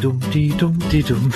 die 0.00 0.06
dumm, 0.06 0.20
die 0.32 0.48
dumm, 0.56 0.78
die 0.90 1.02
dumm. 1.02 1.30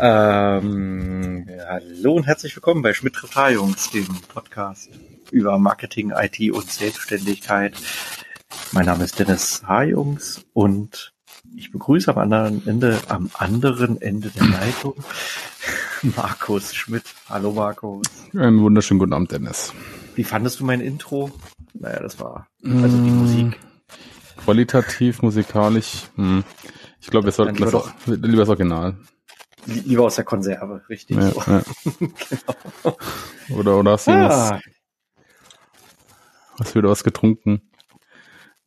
ähm, 0.00 1.46
hallo 1.68 2.14
und 2.14 2.26
herzlich 2.26 2.56
willkommen 2.56 2.82
bei 2.82 2.92
Schmidt 2.94 3.14
Trifft 3.14 3.36
Jungs, 3.52 3.90
dem 3.90 4.08
Podcast 4.26 4.90
über 5.30 5.56
Marketing, 5.58 6.10
IT 6.10 6.40
und 6.52 6.68
Selbstständigkeit. 6.68 7.74
Mein 8.72 8.86
Name 8.86 9.04
ist 9.04 9.20
Dennis 9.20 9.62
H. 9.68 9.84
Jungs 9.84 10.44
und 10.52 11.12
ich 11.54 11.70
begrüße 11.70 12.10
am 12.10 12.18
anderen 12.18 12.66
Ende, 12.66 12.98
am 13.08 13.30
anderen 13.34 14.02
Ende 14.02 14.30
der 14.30 14.46
Leitung 14.48 14.94
Markus 16.16 16.74
Schmidt. 16.74 17.04
Hallo 17.28 17.52
Markus. 17.52 18.08
Einen 18.34 18.60
wunderschönen 18.62 18.98
guten 18.98 19.12
Abend, 19.12 19.30
Dennis. 19.30 19.72
Wie 20.16 20.24
fandest 20.24 20.58
du 20.58 20.64
mein 20.64 20.80
Intro? 20.80 21.30
Naja, 21.74 22.00
das 22.00 22.18
war 22.18 22.48
also 22.64 22.96
die 23.00 23.10
Musik. 23.10 23.56
Qualitativ, 24.36 25.22
musikalisch. 25.22 26.04
Hm. 26.16 26.44
Ich 27.00 27.08
glaube, 27.08 27.26
wir 27.26 27.32
sollten 27.32 27.56
lieber 27.56 27.70
das 27.70 27.74
auch, 27.74 27.90
lieber 28.06 28.38
das 28.38 28.48
Original. 28.48 28.96
Lieber 29.66 30.04
aus 30.04 30.16
der 30.16 30.24
Konserve, 30.24 30.82
richtig. 30.88 31.16
Ja, 31.16 31.30
so. 31.30 31.40
ja. 31.46 31.62
genau. 31.98 32.96
Oder, 33.58 33.76
oder 33.78 33.92
hast 33.92 34.06
du 34.06 34.12
was, 34.12 34.52
Ah, 34.52 34.60
hast 36.58 36.74
du 36.74 36.78
wieder 36.78 36.88
was 36.88 37.04
getrunken? 37.04 37.60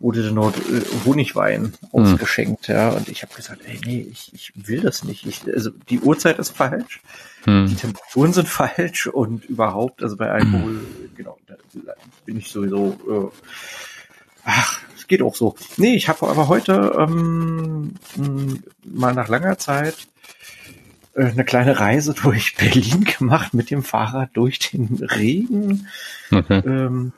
wurde 0.00 0.22
dann 0.22 0.34
noch 0.34 0.54
äh, 0.56 0.82
Honigwein 1.06 1.72
ausgeschenkt, 1.90 2.68
ja. 2.68 2.90
Und 2.90 3.08
ich 3.08 3.22
habe 3.22 3.34
gesagt, 3.34 3.62
ey, 3.64 3.80
nee, 3.84 4.06
ich, 4.12 4.32
ich 4.32 4.52
will 4.54 4.80
das 4.80 5.04
nicht. 5.04 5.26
Ich, 5.26 5.42
also 5.52 5.70
die 5.88 6.00
Uhrzeit 6.00 6.38
ist 6.38 6.50
falsch, 6.50 7.00
die 7.46 7.50
Hm. 7.50 7.76
Temperaturen 7.76 8.32
sind 8.32 8.48
falsch 8.60 9.06
und 9.06 9.46
überhaupt, 9.46 10.02
also 10.02 10.16
bei 10.16 10.30
Alkohol, 10.30 10.80
genau, 11.16 11.38
da 11.46 11.54
bin 12.26 12.36
ich 12.36 12.50
sowieso, 12.50 13.32
äh, 13.32 13.36
ach, 14.44 14.82
es 14.96 15.08
geht 15.08 15.22
auch 15.22 15.34
so. 15.34 15.56
Nee, 15.78 15.94
ich 15.94 16.08
habe 16.08 16.28
aber 16.28 16.46
heute 16.46 16.94
ähm, 16.96 17.94
mal 18.84 19.14
nach 19.14 19.28
langer 19.28 19.58
Zeit 19.58 19.96
eine 21.24 21.44
kleine 21.44 21.78
Reise 21.80 22.14
durch 22.14 22.54
Berlin 22.58 23.04
gemacht 23.04 23.54
mit 23.54 23.70
dem 23.70 23.82
Fahrrad 23.82 24.30
durch 24.34 24.58
den 24.58 24.96
Regen 25.02 25.86
Okay. 26.32 26.62
ähm, 26.66 27.12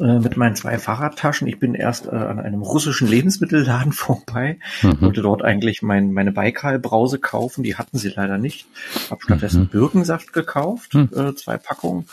äh, 0.00 0.18
mit 0.18 0.36
meinen 0.36 0.56
zwei 0.56 0.78
Fahrradtaschen. 0.78 1.46
Ich 1.46 1.58
bin 1.58 1.74
erst 1.74 2.06
äh, 2.06 2.10
an 2.10 2.38
einem 2.40 2.60
russischen 2.62 3.08
Lebensmittelladen 3.08 3.92
vorbei, 3.92 4.58
Mhm. 4.82 5.00
wollte 5.00 5.22
dort 5.22 5.42
eigentlich 5.42 5.80
mein, 5.82 6.12
meine 6.12 6.32
Baikal-Brause 6.32 7.18
kaufen. 7.18 7.62
Die 7.62 7.76
hatten 7.76 7.96
sie 7.98 8.08
leider 8.10 8.36
nicht. 8.38 8.66
Hab 9.10 9.22
stattdessen 9.22 9.62
Mhm. 9.64 9.68
Birkensaft 9.68 10.32
gekauft, 10.32 10.94
Mhm. 10.94 11.08
äh, 11.16 11.34
zwei 11.34 11.56
Packungen. 11.56 12.06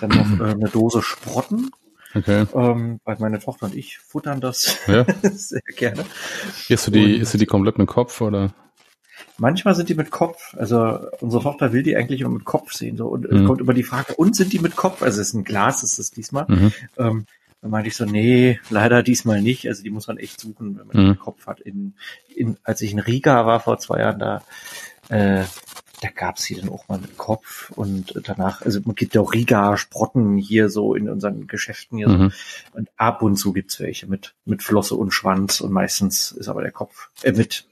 Dann 0.00 0.10
noch 0.10 0.46
äh, 0.46 0.50
eine 0.52 0.68
Dose 0.68 1.00
Sprotten, 1.02 1.70
Okay. 2.14 2.44
ähm, 2.54 3.00
weil 3.04 3.16
meine 3.20 3.38
Tochter 3.38 3.66
und 3.66 3.74
ich 3.74 3.98
futtern 3.98 4.40
das 4.40 4.78
Ja. 4.86 5.06
sehr 5.32 5.62
gerne. 5.76 6.04
Isst 6.68 6.86
du 6.88 6.90
die, 6.90 7.14
Und- 7.14 7.20
isst 7.22 7.34
du 7.34 7.38
die 7.38 7.46
komplett 7.46 7.78
mit 7.78 7.86
Kopf 7.88 8.20
oder? 8.20 8.52
Manchmal 9.38 9.74
sind 9.74 9.88
die 9.88 9.94
mit 9.94 10.10
Kopf. 10.10 10.54
Also 10.56 10.98
unsere 11.20 11.42
Tochter 11.42 11.72
will 11.72 11.82
die 11.82 11.96
eigentlich 11.96 12.20
immer 12.20 12.30
mit 12.30 12.44
Kopf 12.44 12.72
sehen. 12.72 12.96
So. 12.96 13.08
Und 13.08 13.24
es 13.26 13.40
Mhm. 13.40 13.46
kommt 13.46 13.60
immer 13.60 13.74
die 13.74 13.82
Frage, 13.82 14.14
und 14.14 14.36
sind 14.36 14.52
die 14.52 14.58
mit 14.58 14.76
Kopf? 14.76 15.02
Also 15.02 15.20
es 15.20 15.28
ist 15.28 15.34
ein 15.34 15.44
Glas, 15.44 15.82
ist 15.82 15.98
es 15.98 16.10
diesmal. 16.10 16.44
Mhm. 16.48 16.72
Ähm, 16.98 17.26
dann 17.60 17.70
meinte 17.70 17.88
ich 17.88 17.96
so, 17.96 18.04
nee, 18.04 18.60
leider 18.70 19.02
diesmal 19.02 19.40
nicht. 19.40 19.66
Also 19.68 19.82
die 19.82 19.90
muss 19.90 20.06
man 20.08 20.18
echt 20.18 20.40
suchen, 20.40 20.78
wenn 20.78 20.86
man 20.86 20.96
Mhm. 20.96 21.12
den 21.14 21.18
Kopf 21.18 21.46
hat. 21.46 21.60
In, 21.60 21.94
in, 22.34 22.56
als 22.64 22.80
ich 22.82 22.92
in 22.92 22.98
Riga 22.98 23.46
war 23.46 23.60
vor 23.60 23.78
zwei 23.78 24.00
Jahren, 24.00 24.18
da, 24.18 24.42
äh, 25.08 25.44
da 26.00 26.08
gab's 26.08 26.42
sie 26.42 26.56
dann 26.56 26.68
auch 26.68 26.88
mal 26.88 26.98
mit 26.98 27.16
Kopf 27.16 27.70
und 27.76 28.20
danach, 28.24 28.62
also 28.62 28.80
man 28.84 28.96
gibt 28.96 29.14
ja 29.14 29.20
auch 29.20 29.32
Riga-Sprotten 29.32 30.36
hier 30.36 30.68
so 30.68 30.94
in 30.96 31.08
unseren 31.08 31.46
Geschäften 31.46 31.98
hier 31.98 32.08
Mhm. 32.08 32.30
so. 32.72 32.78
Und 32.78 32.88
ab 32.96 33.22
und 33.22 33.36
zu 33.36 33.52
gibt's 33.52 33.78
welche 33.78 34.08
mit, 34.08 34.34
mit 34.44 34.64
Flosse 34.64 34.96
und 34.96 35.12
Schwanz 35.12 35.60
und 35.60 35.70
meistens 35.70 36.32
ist 36.32 36.48
aber 36.48 36.62
der 36.62 36.72
Kopf, 36.72 37.10
äh, 37.22 37.30
mit 37.30 37.66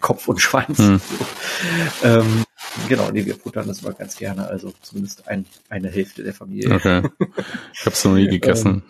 Kopf 0.00 0.28
und 0.28 0.40
Schwanz. 0.40 0.78
Mhm. 0.78 1.00
So. 1.00 2.08
Ähm, 2.08 2.44
genau, 2.88 3.10
nee, 3.10 3.24
wir 3.26 3.36
futtern 3.36 3.68
das 3.68 3.82
mal 3.82 3.92
ganz 3.92 4.16
gerne, 4.16 4.46
also 4.46 4.72
zumindest 4.82 5.28
ein, 5.28 5.46
eine 5.68 5.90
Hälfte 5.90 6.22
der 6.22 6.34
Familie. 6.34 6.74
Okay. 6.74 7.02
Ich 7.74 7.86
hab's 7.86 8.04
noch 8.04 8.14
nie 8.14 8.28
gegessen. 8.28 8.82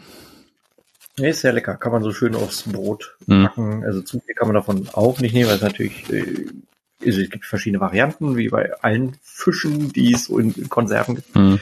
Nee, 1.16 1.31
ist 1.31 1.43
sehr 1.43 1.53
lecker. 1.53 1.77
Kann 1.77 1.93
man 1.93 2.03
so 2.03 2.12
schön 2.12 2.34
aufs 2.34 2.65
Brot 2.65 3.16
packen. 3.27 3.84
Also 3.84 4.03
zu 4.03 4.21
viel 4.21 4.34
kann 4.34 4.49
man 4.49 4.54
davon 4.56 4.88
auch 4.93 5.21
nicht 5.21 5.33
nehmen, 5.33 5.49
weil 5.49 5.56
es 5.56 5.62
natürlich, 5.62 6.10
äh, 6.12 6.47
also 7.04 7.20
es 7.20 7.31
gibt 7.31 7.44
verschiedene 7.44 7.81
Varianten, 7.81 8.37
wie 8.37 8.48
bei 8.48 8.72
allen 8.82 9.16
Fischen, 9.22 9.92
die 9.92 10.15
es 10.15 10.26
so 10.26 10.38
in, 10.38 10.53
in 10.54 10.69
Konserven 10.69 11.16
gibt. 11.16 11.34
Mhm. 11.37 11.60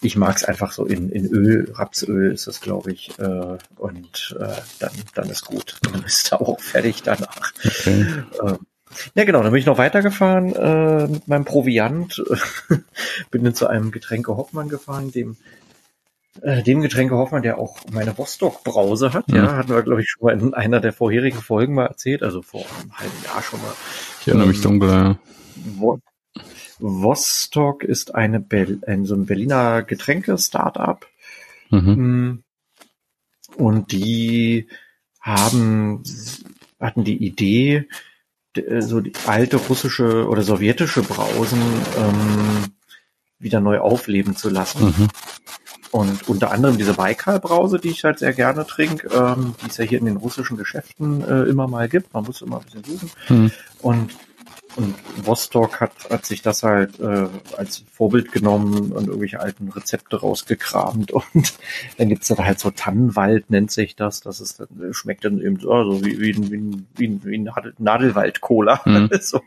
Ich 0.00 0.16
mag 0.16 0.36
es 0.36 0.44
einfach 0.44 0.72
so 0.72 0.84
in, 0.84 1.10
in 1.10 1.26
Öl, 1.26 1.72
Rapsöl 1.74 2.30
ist 2.32 2.46
das, 2.46 2.60
glaube 2.60 2.92
ich. 2.92 3.18
Äh, 3.18 3.58
und 3.76 4.36
äh, 4.38 4.48
dann, 4.78 4.92
dann 5.14 5.30
ist 5.30 5.44
gut. 5.44 5.76
Dann 5.90 6.02
bist 6.02 6.30
du 6.30 6.40
auch 6.40 6.60
fertig 6.60 7.02
danach. 7.02 7.52
Okay. 7.64 8.06
Ähm, 8.42 8.58
ja, 9.14 9.24
genau, 9.24 9.42
dann 9.42 9.52
bin 9.52 9.60
ich 9.60 9.66
noch 9.66 9.78
weitergefahren 9.78 10.54
äh, 10.54 11.08
mit 11.08 11.26
meinem 11.28 11.44
Proviant. 11.44 12.22
bin 13.30 13.44
dann 13.44 13.54
zu 13.54 13.66
einem 13.66 13.90
Getränke 13.90 14.36
Hoffmann 14.36 14.68
gefahren, 14.68 15.10
dem 15.10 15.36
äh, 16.42 16.62
dem 16.62 16.80
Getränke 16.80 17.16
Hoffmann, 17.16 17.42
der 17.42 17.58
auch 17.58 17.78
meine 17.90 18.12
Rostock-Brause 18.12 19.12
hat. 19.12 19.24
Ja, 19.28 19.42
Mhm. 19.42 19.56
hatten 19.56 19.68
wir, 19.70 19.82
glaube 19.82 20.02
ich, 20.02 20.08
schon 20.08 20.26
mal 20.26 20.38
in 20.38 20.54
einer 20.54 20.80
der 20.80 20.92
vorherigen 20.92 21.40
Folgen 21.40 21.74
mal 21.74 21.86
erzählt, 21.86 22.22
also 22.22 22.42
vor 22.42 22.60
einem 22.80 22.96
halben 22.96 23.24
Jahr 23.24 23.42
schon 23.42 23.60
mal. 23.60 23.72
Ich 24.28 24.32
erinnere 24.32 24.48
mich 24.48 24.60
dunkel, 24.60 24.90
ja. 24.90 25.18
Wo 25.78 26.00
Vostok 26.78 27.82
ist 27.82 28.14
eine 28.14 28.44
ein, 28.86 29.06
so 29.06 29.14
ein 29.14 29.24
Berliner 29.24 29.82
Getränke-Startup. 29.82 31.06
Mhm. 31.70 31.94
Mm. 31.96 32.42
Und 33.56 33.90
die 33.90 34.68
haben, 35.18 36.02
hatten 36.78 37.04
die 37.04 37.16
Idee, 37.16 37.88
äh, 38.54 38.82
so 38.82 39.00
die 39.00 39.14
alte 39.24 39.56
russische 39.56 40.28
oder 40.28 40.42
sowjetische 40.42 41.00
Brausen 41.00 41.62
ähm, 41.96 42.64
wieder 43.38 43.60
neu 43.60 43.78
aufleben 43.78 44.36
zu 44.36 44.50
lassen. 44.50 44.88
Mhm. 44.88 45.08
Und 45.90 46.28
unter 46.28 46.50
anderem 46.50 46.76
diese 46.76 46.94
Baikal-Brause, 46.94 47.78
die 47.78 47.90
ich 47.90 48.04
halt 48.04 48.18
sehr 48.18 48.32
gerne 48.32 48.66
trinke, 48.66 49.08
ähm, 49.08 49.54
die 49.62 49.68
es 49.68 49.76
ja 49.78 49.84
hier 49.84 49.98
in 49.98 50.04
den 50.04 50.16
russischen 50.16 50.56
Geschäften 50.56 51.22
äh, 51.22 51.44
immer 51.44 51.66
mal 51.66 51.88
gibt. 51.88 52.12
Man 52.12 52.24
muss 52.24 52.42
immer 52.42 52.58
ein 52.58 52.64
bisschen 52.64 52.84
suchen. 52.84 53.10
Mhm. 53.28 53.50
Und, 53.80 54.10
und 54.78 54.94
Vostok 55.26 55.80
hat, 55.80 55.92
hat 56.08 56.24
sich 56.24 56.40
das 56.40 56.62
halt 56.62 56.98
äh, 57.00 57.26
als 57.56 57.84
Vorbild 57.92 58.32
genommen 58.32 58.92
und 58.92 59.08
irgendwelche 59.08 59.40
alten 59.40 59.68
Rezepte 59.68 60.20
rausgekramt. 60.20 61.12
Und 61.34 61.52
dann 61.98 62.08
gibt's 62.08 62.28
da 62.28 62.38
halt 62.38 62.60
so 62.60 62.70
Tannenwald, 62.70 63.50
nennt 63.50 63.70
sich 63.72 63.96
das. 63.96 64.20
Das 64.20 64.40
ist, 64.40 64.60
dann- 64.60 64.94
schmeckt 64.94 65.24
dann 65.24 65.40
eben 65.40 65.58
so, 65.58 65.72
also 65.72 66.04
wie, 66.04 66.20
wie, 66.20 66.32
ein- 66.32 66.86
wie, 66.96 67.18
wie, 67.18 67.24
wie 67.24 67.38
Nadel- 67.38 67.74
Nadelwald-Cola, 67.78 68.80
Mhm. 68.84 69.10
so, 69.20 69.42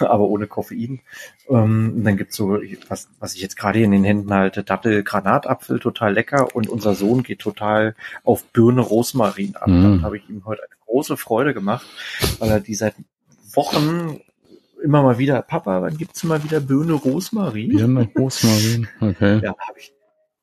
aber 0.00 0.24
ohne 0.28 0.46
Koffein. 0.48 1.00
Ähm, 1.48 1.92
und 1.96 2.04
dann 2.04 2.16
gibt's 2.16 2.36
so, 2.36 2.58
was, 2.88 3.08
was 3.20 3.34
ich 3.34 3.40
jetzt 3.42 3.56
gerade 3.56 3.80
in 3.80 3.92
den 3.92 4.04
Händen 4.04 4.34
halte, 4.34 4.64
Dattel, 4.64 5.02
Granatapfel, 5.04 5.78
total 5.78 6.14
lecker. 6.14 6.54
Und 6.54 6.68
unser 6.68 6.94
Sohn 6.94 7.22
geht 7.22 7.38
total 7.38 7.94
auf 8.24 8.44
Birne, 8.46 8.80
Rosmarin 8.80 9.54
ab. 9.56 9.68
Mhm. 9.68 9.82
Damit 9.82 10.02
habe 10.02 10.16
ich 10.16 10.28
ihm 10.28 10.42
heute 10.44 10.62
eine 10.62 10.74
große 10.86 11.16
Freude 11.16 11.54
gemacht, 11.54 11.86
weil 12.40 12.50
er 12.50 12.60
die 12.60 12.74
seit 12.74 12.94
Wochen 13.54 14.20
immer 14.84 15.02
mal 15.02 15.18
wieder, 15.18 15.42
Papa, 15.42 15.82
wann 15.82 15.96
gibt's 15.96 16.22
mal 16.24 16.42
wieder 16.44 16.60
Birne, 16.60 16.92
Rosmarin? 16.92 17.70
Birne, 17.76 18.08
Rosmarin. 18.16 18.86
Okay. 19.00 19.40
Ja, 19.42 19.54
habe 19.66 19.78
ich. 19.78 19.92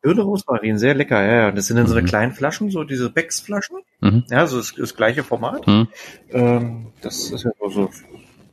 Birne, 0.01 0.23
Rosmarin, 0.23 0.79
sehr 0.79 0.95
lecker, 0.95 1.21
ja, 1.23 1.33
ja. 1.33 1.51
Das 1.51 1.67
sind 1.67 1.77
dann 1.77 1.85
so 1.85 1.93
eine 1.93 2.01
Mhm. 2.01 2.07
kleinen 2.07 2.31
Flaschen, 2.33 2.71
so 2.71 2.83
diese 2.83 3.09
Becks-Flaschen. 3.11 3.77
Mhm. 3.99 4.23
Ja, 4.31 4.47
so 4.47 4.57
das, 4.57 4.73
das 4.75 4.95
gleiche 4.95 5.23
Format. 5.23 5.67
Mhm. 5.67 5.87
Ähm, 6.31 6.87
das 7.01 7.29
ist 7.29 7.43
ja 7.43 7.51
so, 7.69 7.91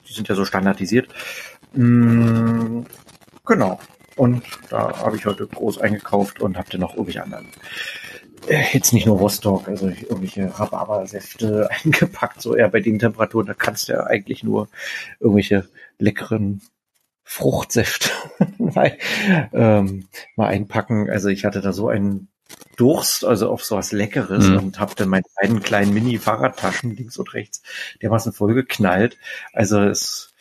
die 0.07 0.13
sind 0.13 0.29
ja 0.29 0.35
so 0.35 0.45
standardisiert. 0.45 1.09
Mm, 1.73 2.83
genau. 3.47 3.81
Und 4.17 4.43
da 4.69 4.99
habe 4.99 5.17
ich 5.17 5.25
heute 5.27 5.47
groß 5.47 5.79
eingekauft 5.81 6.41
und 6.41 6.59
habe 6.59 6.69
dann 6.71 6.81
noch 6.81 6.93
irgendwelche 6.93 7.23
anderen 7.23 7.47
jetzt 8.73 8.93
nicht 8.93 9.07
nur 9.07 9.19
Rostock, 9.19 9.69
also 9.69 9.89
irgendwelche 9.89 10.59
Rhabarbersäfte 10.59 11.69
eingepackt, 11.85 12.41
so 12.41 12.55
eher 12.55 12.69
bei 12.69 12.81
den 12.81 12.99
Temperaturen, 12.99 13.47
da 13.47 13.55
kannst 13.55 13.89
du 13.89 13.93
ja 13.93 14.05
eigentlich 14.05 14.43
nur 14.43 14.69
irgendwelche 15.21 15.69
leckeren 15.99 16.61
Fruchtsäfte 17.25 18.11
ähm, 19.53 20.09
mal 20.37 20.47
einpacken. 20.47 21.11
Also 21.11 21.29
ich 21.29 21.45
hatte 21.45 21.61
da 21.61 21.73
so 21.73 21.89
einen 21.89 22.29
Durst, 22.77 23.25
also 23.25 23.51
auf 23.51 23.65
sowas 23.65 23.93
Leckeres 23.93 24.49
mhm. 24.49 24.57
und 24.57 24.81
habe 24.81 24.95
dann 24.95 25.09
meine 25.09 25.27
beiden 25.39 25.61
kleinen 25.61 25.93
Mini-Fahrradtaschen 25.93 26.97
links 26.97 27.19
und 27.19 27.35
rechts 27.35 27.63
dermaßen 28.01 28.33
voll 28.33 28.55
geknallt. 28.55 29.19
Also 29.53 29.81
es, 29.81 30.33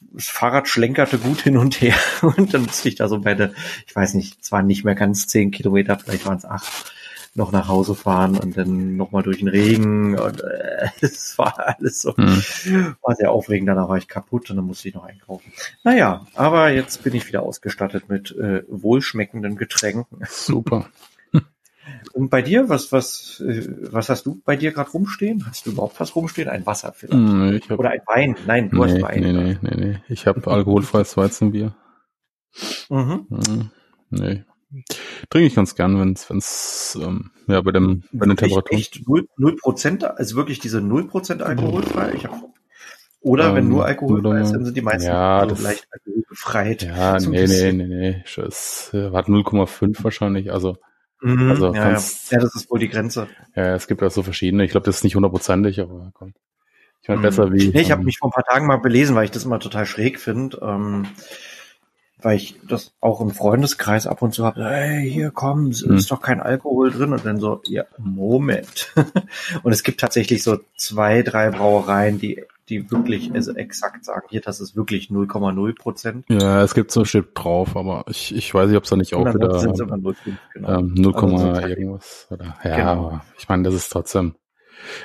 das 0.00 0.26
Fahrrad 0.26 0.68
schlenkerte 0.68 1.18
gut 1.18 1.40
hin 1.40 1.56
und 1.56 1.80
her 1.80 1.96
und 2.22 2.52
dann 2.52 2.64
musste 2.64 2.88
ich 2.88 2.96
da 2.96 3.08
so 3.08 3.20
bei 3.20 3.34
der, 3.34 3.52
ich 3.86 3.96
weiß 3.96 4.14
nicht, 4.14 4.38
es 4.42 4.52
waren 4.52 4.66
nicht 4.66 4.84
mehr 4.84 4.94
ganz 4.94 5.26
zehn 5.26 5.50
Kilometer, 5.50 5.98
vielleicht 5.98 6.26
waren 6.26 6.38
es 6.38 6.44
acht, 6.44 6.92
noch 7.34 7.52
nach 7.52 7.68
Hause 7.68 7.94
fahren 7.94 8.36
und 8.36 8.56
dann 8.56 8.96
nochmal 8.96 9.22
durch 9.22 9.38
den 9.38 9.48
Regen 9.48 10.18
und 10.18 10.42
äh, 10.42 10.88
es 11.00 11.38
war 11.38 11.54
alles 11.58 12.02
so, 12.02 12.14
mhm. 12.16 12.96
war 13.02 13.14
sehr 13.14 13.30
aufregend, 13.30 13.68
danach 13.68 13.88
war 13.88 13.98
ich 13.98 14.08
kaputt 14.08 14.50
und 14.50 14.56
dann 14.56 14.64
musste 14.64 14.88
ich 14.88 14.94
noch 14.94 15.04
einkaufen. 15.04 15.52
Naja, 15.84 16.26
aber 16.34 16.70
jetzt 16.70 17.02
bin 17.04 17.14
ich 17.14 17.28
wieder 17.28 17.42
ausgestattet 17.42 18.08
mit 18.08 18.36
äh, 18.36 18.64
wohlschmeckenden 18.68 19.56
Getränken. 19.56 20.18
Super. 20.28 20.86
Und 22.12 22.30
bei 22.30 22.40
dir, 22.42 22.68
was, 22.68 22.92
was, 22.92 23.42
äh, 23.46 23.68
was 23.90 24.08
hast 24.08 24.26
du 24.26 24.40
bei 24.44 24.56
dir 24.56 24.72
gerade 24.72 24.90
rumstehen? 24.90 25.44
Hast 25.46 25.66
du 25.66 25.72
überhaupt 25.72 25.98
was 26.00 26.14
rumstehen? 26.14 26.48
Ein 26.48 26.64
Wasser 26.66 26.92
vielleicht? 26.92 27.20
Nee, 27.20 27.56
ich 27.56 27.70
hab, 27.70 27.78
Oder 27.78 27.90
ein 27.90 28.00
Wein? 28.06 28.36
Nein, 28.46 28.70
du 28.70 28.76
nee, 28.76 28.92
hast 28.92 29.02
Wein. 29.02 29.20
Nee, 29.22 29.32
nee, 29.32 29.58
nee, 29.60 29.76
nee. 29.76 29.98
Ich 30.08 30.26
habe 30.26 30.46
alkoholfreies 30.50 31.16
Weizenbier. 31.16 31.74
Mhm. 32.88 33.26
mhm. 33.28 33.70
Nee. 34.10 34.44
Trinke 35.30 35.46
ich 35.46 35.54
ganz 35.54 35.74
gern, 35.74 35.98
wenn 35.98 36.38
es, 36.38 36.98
ähm, 37.00 37.30
ja, 37.48 37.60
bei 37.60 37.72
dem, 37.72 38.04
bei 38.12 38.26
den 38.26 38.36
Temperaturen. 38.36 38.78
Echt 38.78 39.02
null 39.06 39.56
Prozent, 39.56 40.04
also 40.04 40.36
wirklich 40.36 40.60
diese 40.60 40.80
null 40.80 41.08
Prozent 41.08 41.42
alkoholfrei? 41.42 42.12
Ich 42.14 42.24
hab, 42.24 42.40
oder 43.20 43.48
ähm, 43.48 43.54
wenn 43.56 43.68
nur 43.68 43.84
alkoholfrei 43.84 44.40
ist, 44.40 44.52
dann 44.52 44.64
sind 44.64 44.76
die 44.76 44.82
meisten 44.82 45.08
ja, 45.08 45.44
das, 45.44 45.60
leicht 45.60 45.86
alkoholbefreit. 45.90 46.82
Ja, 46.82 47.18
nee, 47.18 47.46
nee, 47.46 47.72
nee, 47.72 47.86
nee, 47.86 48.24
es 48.24 48.92
hat 48.92 49.26
0,5 49.26 50.04
wahrscheinlich, 50.04 50.52
also 50.52 50.76
Mhm, 51.22 51.50
also 51.50 51.74
ja, 51.74 51.90
ja. 51.90 51.98
ja, 52.30 52.38
das 52.38 52.54
ist 52.54 52.70
wohl 52.70 52.78
die 52.78 52.88
Grenze. 52.88 53.28
Ja, 53.54 53.74
es 53.74 53.86
gibt 53.86 54.00
ja 54.00 54.10
so 54.10 54.22
verschiedene. 54.22 54.64
Ich 54.64 54.70
glaube, 54.70 54.86
das 54.86 54.96
ist 54.96 55.04
nicht 55.04 55.16
hundertprozentig, 55.16 55.80
aber 55.80 56.10
kommt. 56.14 56.36
Ich 57.02 57.08
meine, 57.08 57.18
mhm. 57.18 57.22
besser 57.22 57.52
wie. 57.52 57.68
Nee, 57.68 57.82
ich 57.82 57.90
habe 57.90 58.00
ähm, 58.00 58.06
mich 58.06 58.18
vor 58.18 58.28
ein 58.28 58.32
paar 58.32 58.44
Tagen 58.44 58.66
mal 58.66 58.78
belesen, 58.78 59.14
weil 59.16 59.24
ich 59.24 59.30
das 59.30 59.44
immer 59.44 59.60
total 59.60 59.86
schräg 59.86 60.18
finde. 60.18 60.58
Ähm, 60.62 61.06
weil 62.22 62.36
ich 62.36 62.56
das 62.68 62.92
auch 63.00 63.20
im 63.20 63.30
Freundeskreis 63.30 64.06
ab 64.06 64.22
und 64.22 64.32
zu 64.32 64.44
habe, 64.44 64.64
hey, 64.64 65.08
hier 65.10 65.30
komm, 65.30 65.68
es 65.68 65.84
mhm. 65.84 65.96
ist 65.96 66.10
doch 66.10 66.20
kein 66.20 66.40
Alkohol 66.40 66.90
drin 66.90 67.12
und 67.12 67.24
dann 67.24 67.40
so, 67.40 67.60
ja, 67.64 67.84
Moment. 67.98 68.92
und 69.62 69.72
es 69.72 69.82
gibt 69.82 70.00
tatsächlich 70.00 70.42
so 70.42 70.58
zwei, 70.76 71.22
drei 71.22 71.50
Brauereien, 71.50 72.18
die 72.18 72.44
die 72.70 72.90
wirklich 72.90 73.34
also 73.34 73.52
exakt 73.54 74.04
sagen, 74.04 74.26
hier, 74.30 74.40
das 74.40 74.60
ist 74.60 74.76
wirklich 74.76 75.08
0,0 75.08 75.74
Prozent. 75.76 76.24
Ja, 76.28 76.62
es 76.62 76.72
gibt 76.72 76.92
so 76.92 77.02
Chip 77.02 77.34
drauf, 77.34 77.76
aber 77.76 78.04
ich, 78.08 78.34
ich 78.34 78.54
weiß 78.54 78.68
nicht, 78.68 78.76
ob 78.76 78.84
es 78.84 78.90
da 78.90 78.96
nicht 78.96 79.14
auch 79.14 79.34
wieder 79.34 79.58
sind 79.58 79.76
0, 79.76 80.14
genau. 80.54 80.78
ähm, 80.78 80.94
0, 80.94 81.14
also 81.14 81.66
irgendwas. 81.66 82.28
Oder, 82.30 82.56
ja, 82.62 82.76
genau. 82.76 82.90
aber 82.90 83.24
ich 83.36 83.48
meine, 83.48 83.64
das 83.64 83.74
ist 83.74 83.90
trotzdem 83.90 84.36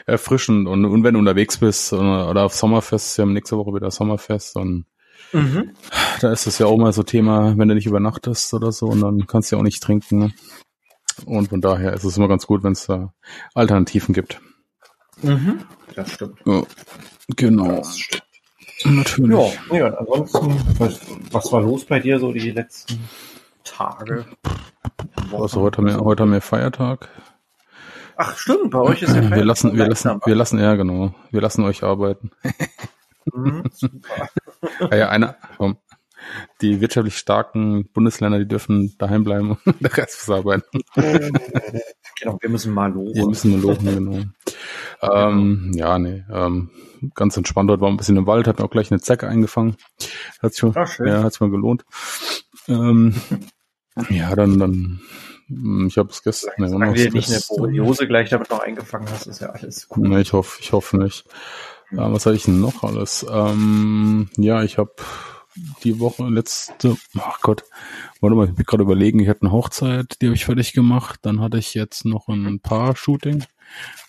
erfrischend 0.05 0.69
und, 0.69 0.85
und 0.85 1.03
wenn 1.03 1.15
du 1.15 1.19
unterwegs 1.19 1.57
bist 1.57 1.91
oder, 1.91 2.29
oder 2.29 2.43
auf 2.43 2.53
Sommerfest, 2.53 3.17
wir 3.17 3.23
haben 3.23 3.33
nächste 3.33 3.57
Woche 3.57 3.73
wieder 3.73 3.91
Sommerfest 3.91 4.55
und 4.55 4.85
mhm. 5.33 5.71
da 6.21 6.31
ist 6.31 6.47
es 6.47 6.57
ja 6.57 6.65
auch 6.65 6.77
mal 6.77 6.93
so 6.93 7.03
Thema, 7.03 7.57
wenn 7.57 7.67
du 7.67 7.75
nicht 7.75 7.87
übernachtest 7.87 8.53
oder 8.53 8.71
so 8.71 8.87
und 8.87 9.01
dann 9.01 9.27
kannst 9.27 9.51
du 9.51 9.55
ja 9.55 9.59
auch 9.59 9.63
nicht 9.63 9.81
trinken. 9.81 10.19
Ne? 10.19 10.33
Und 11.25 11.49
von 11.49 11.61
daher 11.61 11.93
ist 11.93 12.03
es 12.03 12.17
immer 12.17 12.27
ganz 12.27 12.45
gut, 12.45 12.63
wenn 12.63 12.73
es 12.73 12.85
da 12.85 13.13
Alternativen 13.53 14.13
gibt. 14.13 14.41
Mhm. 15.21 15.63
Das 15.95 16.11
stimmt. 16.11 16.39
Ja. 16.45 16.63
Genau. 17.35 17.81
Natürlich. 18.83 19.59
Ja, 19.71 19.77
ja 19.77 19.93
ansonsten, 19.93 20.61
was, 20.77 20.99
was 21.31 21.51
war 21.51 21.61
los 21.61 21.85
bei 21.85 21.99
dir 21.99 22.19
so 22.19 22.33
die 22.33 22.51
letzten 22.51 22.99
Tage? 23.63 24.25
Also 25.31 25.61
heute 25.61 25.77
haben 25.77 25.87
wir, 25.87 25.99
heute 25.99 26.23
haben 26.23 26.33
wir 26.33 26.41
Feiertag. 26.41 27.09
Ach 28.17 28.37
stimmt, 28.37 28.71
bei 28.71 28.79
euch 28.79 29.01
ist 29.01 29.09
ja 29.09 29.15
Feiertag. 29.15 29.37
Wir 29.37 29.45
lassen, 29.45 29.77
wir 29.77 29.87
lassen, 29.87 30.21
wir 30.25 30.35
lassen, 30.35 30.59
ja 30.59 30.75
genau, 30.75 31.15
wir 31.31 31.41
lassen 31.41 31.63
euch 31.63 31.83
arbeiten. 31.83 32.31
Mhm, 33.33 33.63
super. 33.71 34.29
ja, 34.91 34.97
ja, 34.97 35.09
einer. 35.09 35.37
Die 36.61 36.81
wirtschaftlich 36.81 37.17
starken 37.17 37.87
Bundesländer, 37.91 38.39
die 38.39 38.47
dürfen 38.47 38.95
daheim 38.97 39.23
bleiben 39.23 39.51
und 39.51 39.59
der 39.81 39.95
Rest 39.97 40.27
muss 40.27 40.35
arbeiten. 40.35 40.81
genau, 42.19 42.37
wir 42.41 42.49
müssen 42.49 42.73
mal 42.73 42.91
loben. 42.91 43.13
Wir 43.13 43.27
müssen 43.27 43.51
mal 43.51 43.59
loben, 43.59 43.85
genau. 43.85 44.23
Ähm, 45.01 45.71
ja, 45.75 45.99
nee, 45.99 46.23
ähm, 46.31 46.71
ganz 47.13 47.37
entspannt. 47.37 47.69
Dort 47.69 47.81
war 47.81 47.89
ein 47.89 47.97
bisschen 47.97 48.17
im 48.17 48.27
Wald, 48.27 48.47
hat 48.47 48.59
mir 48.59 48.65
auch 48.65 48.71
gleich 48.71 48.91
eine 48.91 49.01
Zecke 49.01 49.27
eingefangen. 49.27 49.75
Hat 50.41 50.53
sich 50.53 50.59
schon, 50.59 50.73
Ach, 50.75 50.99
ja, 50.99 51.21
hat's 51.21 51.39
mal 51.39 51.51
gelohnt. 51.51 51.85
Ähm, 52.67 53.13
ja, 54.09 54.35
dann, 54.35 54.57
dann, 54.57 55.01
hm, 55.47 55.87
ich 55.87 55.97
habe 55.97 56.09
es 56.09 56.23
gestern. 56.23 56.53
Nee, 56.57 56.69
Sagen 56.69 56.95
wir 56.95 57.11
nicht 57.11 57.29
eine 57.29 57.41
Borreliose 57.47 58.07
gleich 58.07 58.29
damit 58.29 58.49
noch 58.49 58.59
eingefangen 58.59 59.09
hast, 59.11 59.27
ist 59.27 59.41
ja 59.41 59.49
alles 59.49 59.87
gut. 59.87 60.07
Nee, 60.07 60.21
ich 60.21 60.33
hoffe, 60.33 60.59
ich 60.61 60.71
hoffe 60.71 60.97
nicht. 60.97 61.25
Ja, 61.91 62.11
was 62.11 62.25
hatte 62.25 62.35
ich 62.35 62.43
denn 62.43 62.61
noch 62.61 62.83
alles? 62.83 63.25
Ähm, 63.29 64.29
ja, 64.37 64.63
ich 64.63 64.77
habe 64.77 64.93
die 65.83 65.99
Woche 65.99 66.27
letzte, 66.27 66.97
ach 67.17 67.39
Gott, 67.41 67.63
warte 68.19 68.35
mal, 68.35 68.47
ich 68.47 68.55
bin 68.55 68.65
gerade 68.65 68.83
überlegen, 68.83 69.19
ich 69.19 69.29
hatte 69.29 69.43
eine 69.43 69.51
Hochzeit, 69.51 70.17
die 70.21 70.27
habe 70.27 70.35
ich 70.35 70.45
fertig 70.45 70.73
gemacht, 70.73 71.19
dann 71.21 71.39
hatte 71.39 71.57
ich 71.57 71.73
jetzt 71.73 72.03
noch 72.05 72.27
ein 72.27 72.59
Paar-Shooting 72.59 73.45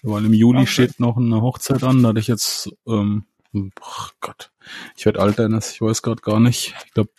weil 0.02 0.24
im 0.24 0.32
Juli 0.32 0.60
okay. 0.60 0.66
steht 0.66 1.00
noch 1.00 1.16
eine 1.16 1.42
Hochzeit 1.42 1.82
an, 1.82 2.02
da 2.02 2.10
hatte 2.10 2.20
ich 2.20 2.28
jetzt, 2.28 2.70
ähm, 2.86 3.24
ach 3.82 4.12
Gott, 4.20 4.50
ich 4.96 5.06
werde 5.06 5.20
alt, 5.20 5.38
Dennis, 5.38 5.72
ich 5.72 5.80
weiß 5.80 6.02
gerade 6.02 6.22
gar 6.22 6.40
nicht. 6.40 6.74
Ich 6.86 6.92
glaube, 6.92 7.10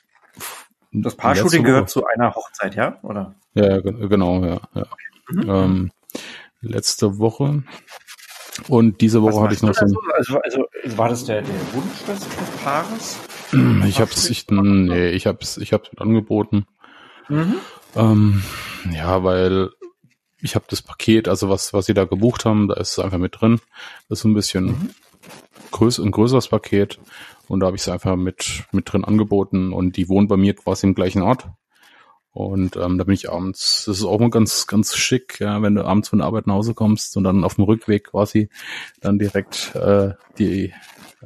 das 0.92 1.16
Paar-Shooting 1.16 1.64
gehört 1.64 1.90
zu 1.90 2.06
einer 2.06 2.34
Hochzeit, 2.34 2.76
ja? 2.76 3.00
Oder? 3.04 3.36
Ja, 3.54 3.80
genau, 3.80 4.44
ja. 4.44 4.62
ja. 4.74 4.84
Okay. 4.84 5.06
Mhm. 5.30 5.50
Ähm, 5.50 5.92
letzte 6.62 7.18
Woche. 7.18 7.64
Und 8.68 9.02
diese 9.02 9.22
Woche 9.22 9.42
hatte 9.42 9.54
ich 9.54 9.62
noch 9.62 9.74
so 9.74 9.86
also, 10.14 10.40
also, 10.40 10.66
war 10.98 11.10
das 11.10 11.26
der, 11.26 11.42
der 11.42 11.74
Wunsch 11.74 12.04
des, 12.08 12.20
des 12.20 12.50
Paares? 12.64 13.20
Ich 13.88 14.02
hab's, 14.02 14.30
ich, 14.30 14.46
nee, 14.50 15.10
ich 15.12 15.26
hab's, 15.26 15.58
ich 15.58 15.72
hab's 15.72 15.90
mit 15.90 16.02
angeboten. 16.02 16.66
Mhm. 17.30 17.56
Ähm, 17.96 18.44
ja, 18.92 19.24
weil 19.24 19.70
ich 20.42 20.56
habe 20.56 20.66
das 20.70 20.82
Paket, 20.82 21.30
also 21.30 21.50
was, 21.50 21.74
was 21.74 21.86
sie 21.86 21.94
da 21.94 22.04
gebucht 22.04 22.44
haben, 22.44 22.68
da 22.68 22.76
ist 22.76 22.92
es 22.92 23.00
einfach 23.00 23.18
mit 23.18 23.40
drin. 23.40 23.60
Das 24.10 24.20
ist 24.20 24.26
ein 24.26 24.34
bisschen 24.34 24.66
mhm. 24.66 24.90
größ, 25.72 26.00
ein 26.00 26.12
größeres 26.12 26.50
Paket 26.50 27.00
und 27.48 27.62
da 27.62 27.68
habe 27.68 27.78
ich 27.78 27.84
es 27.84 27.90
einfach 27.90 28.16
mit, 28.16 28.66
mit 28.72 28.92
drin 28.92 29.06
angeboten 29.06 29.72
und 29.74 29.96
die 29.98 30.10
wohnen 30.10 30.28
bei 30.28 30.38
mir 30.38 30.54
quasi 30.54 30.86
im 30.86 30.96
gleichen 30.96 31.22
Ort. 31.22 31.48
Und 32.38 32.76
ähm, 32.76 33.00
da 33.00 33.04
bin 33.04 33.16
ich 33.16 33.32
abends, 33.32 33.86
das 33.88 33.98
ist 33.98 34.06
auch 34.06 34.20
mal 34.20 34.30
ganz, 34.30 34.68
ganz 34.68 34.96
schick, 34.96 35.40
ja, 35.40 35.64
wenn 35.64 35.74
du 35.74 35.84
abends 35.84 36.10
von 36.10 36.20
der 36.20 36.28
Arbeit 36.28 36.46
nach 36.46 36.54
Hause 36.54 36.76
kommst 36.76 37.18
und 37.18 37.24
dann 37.24 37.44
auf 37.44 37.56
dem 37.56 37.64
Rückweg 37.64 38.12
quasi 38.12 38.50
dann 39.02 39.18
direkt 39.18 39.74
äh, 39.74 40.12
die 40.38 40.72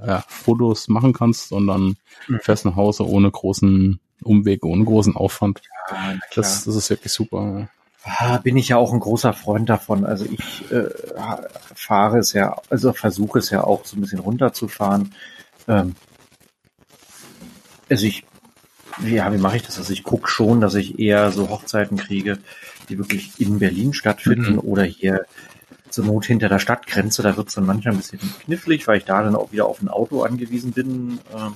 äh, 0.01 0.19
Fotos 0.29 0.87
machen 0.87 1.11
kannst 1.11 1.51
und 1.51 1.67
dann 1.67 1.97
mhm. 2.29 2.39
fährst 2.41 2.63
nach 2.63 2.77
Hause 2.77 3.05
ohne 3.05 3.29
großen 3.29 3.99
Umweg, 4.23 4.63
ohne 4.63 4.85
großen 4.85 5.17
Aufwand. 5.17 5.61
Ja, 5.89 6.13
das, 6.33 6.63
das 6.63 6.75
ist 6.77 6.89
wirklich 6.89 7.11
super. 7.11 7.59
Ja. 7.59 7.67
Ah, 8.03 8.37
bin 8.37 8.55
ich 8.55 8.69
ja 8.69 8.77
auch 8.77 8.93
ein 8.93 9.01
großer 9.01 9.33
Freund 9.33 9.69
davon. 9.69 10.05
Also 10.05 10.23
ich 10.23 10.71
äh, 10.71 10.85
fahre 11.75 12.19
es 12.19 12.31
ja, 12.31 12.55
also 12.69 12.93
versuche 12.93 13.39
es 13.39 13.49
ja 13.49 13.65
auch 13.65 13.83
so 13.83 13.97
ein 13.97 14.01
bisschen 14.01 14.19
runterzufahren. 14.19 15.13
Ähm, 15.67 15.95
also 17.89 18.05
ich, 18.05 18.23
ja, 19.05 19.31
wie 19.33 19.37
mache 19.37 19.57
ich 19.57 19.63
das? 19.63 19.77
Also 19.77 19.93
ich 19.93 20.03
gucke 20.03 20.29
schon, 20.29 20.61
dass 20.61 20.75
ich 20.75 20.99
eher 20.99 21.31
so 21.31 21.49
Hochzeiten 21.49 21.97
kriege, 21.97 22.37
die 22.89 22.97
wirklich 22.97 23.33
in 23.39 23.59
Berlin 23.59 23.93
stattfinden 23.93 24.53
mhm. 24.53 24.59
oder 24.59 24.83
hier 24.83 25.25
zur 25.89 26.05
Not 26.05 26.25
hinter 26.25 26.49
der 26.49 26.59
Stadtgrenze. 26.59 27.21
Da 27.21 27.37
wird 27.37 27.49
es 27.49 27.55
dann 27.55 27.65
manchmal 27.65 27.93
ein 27.93 27.97
bisschen 27.97 28.19
knifflig, 28.45 28.87
weil 28.87 28.97
ich 28.97 29.05
da 29.05 29.21
dann 29.23 29.35
auch 29.35 29.51
wieder 29.51 29.65
auf 29.65 29.81
ein 29.81 29.89
Auto 29.89 30.23
angewiesen 30.23 30.71
bin. 30.71 31.19
Ähm, 31.35 31.53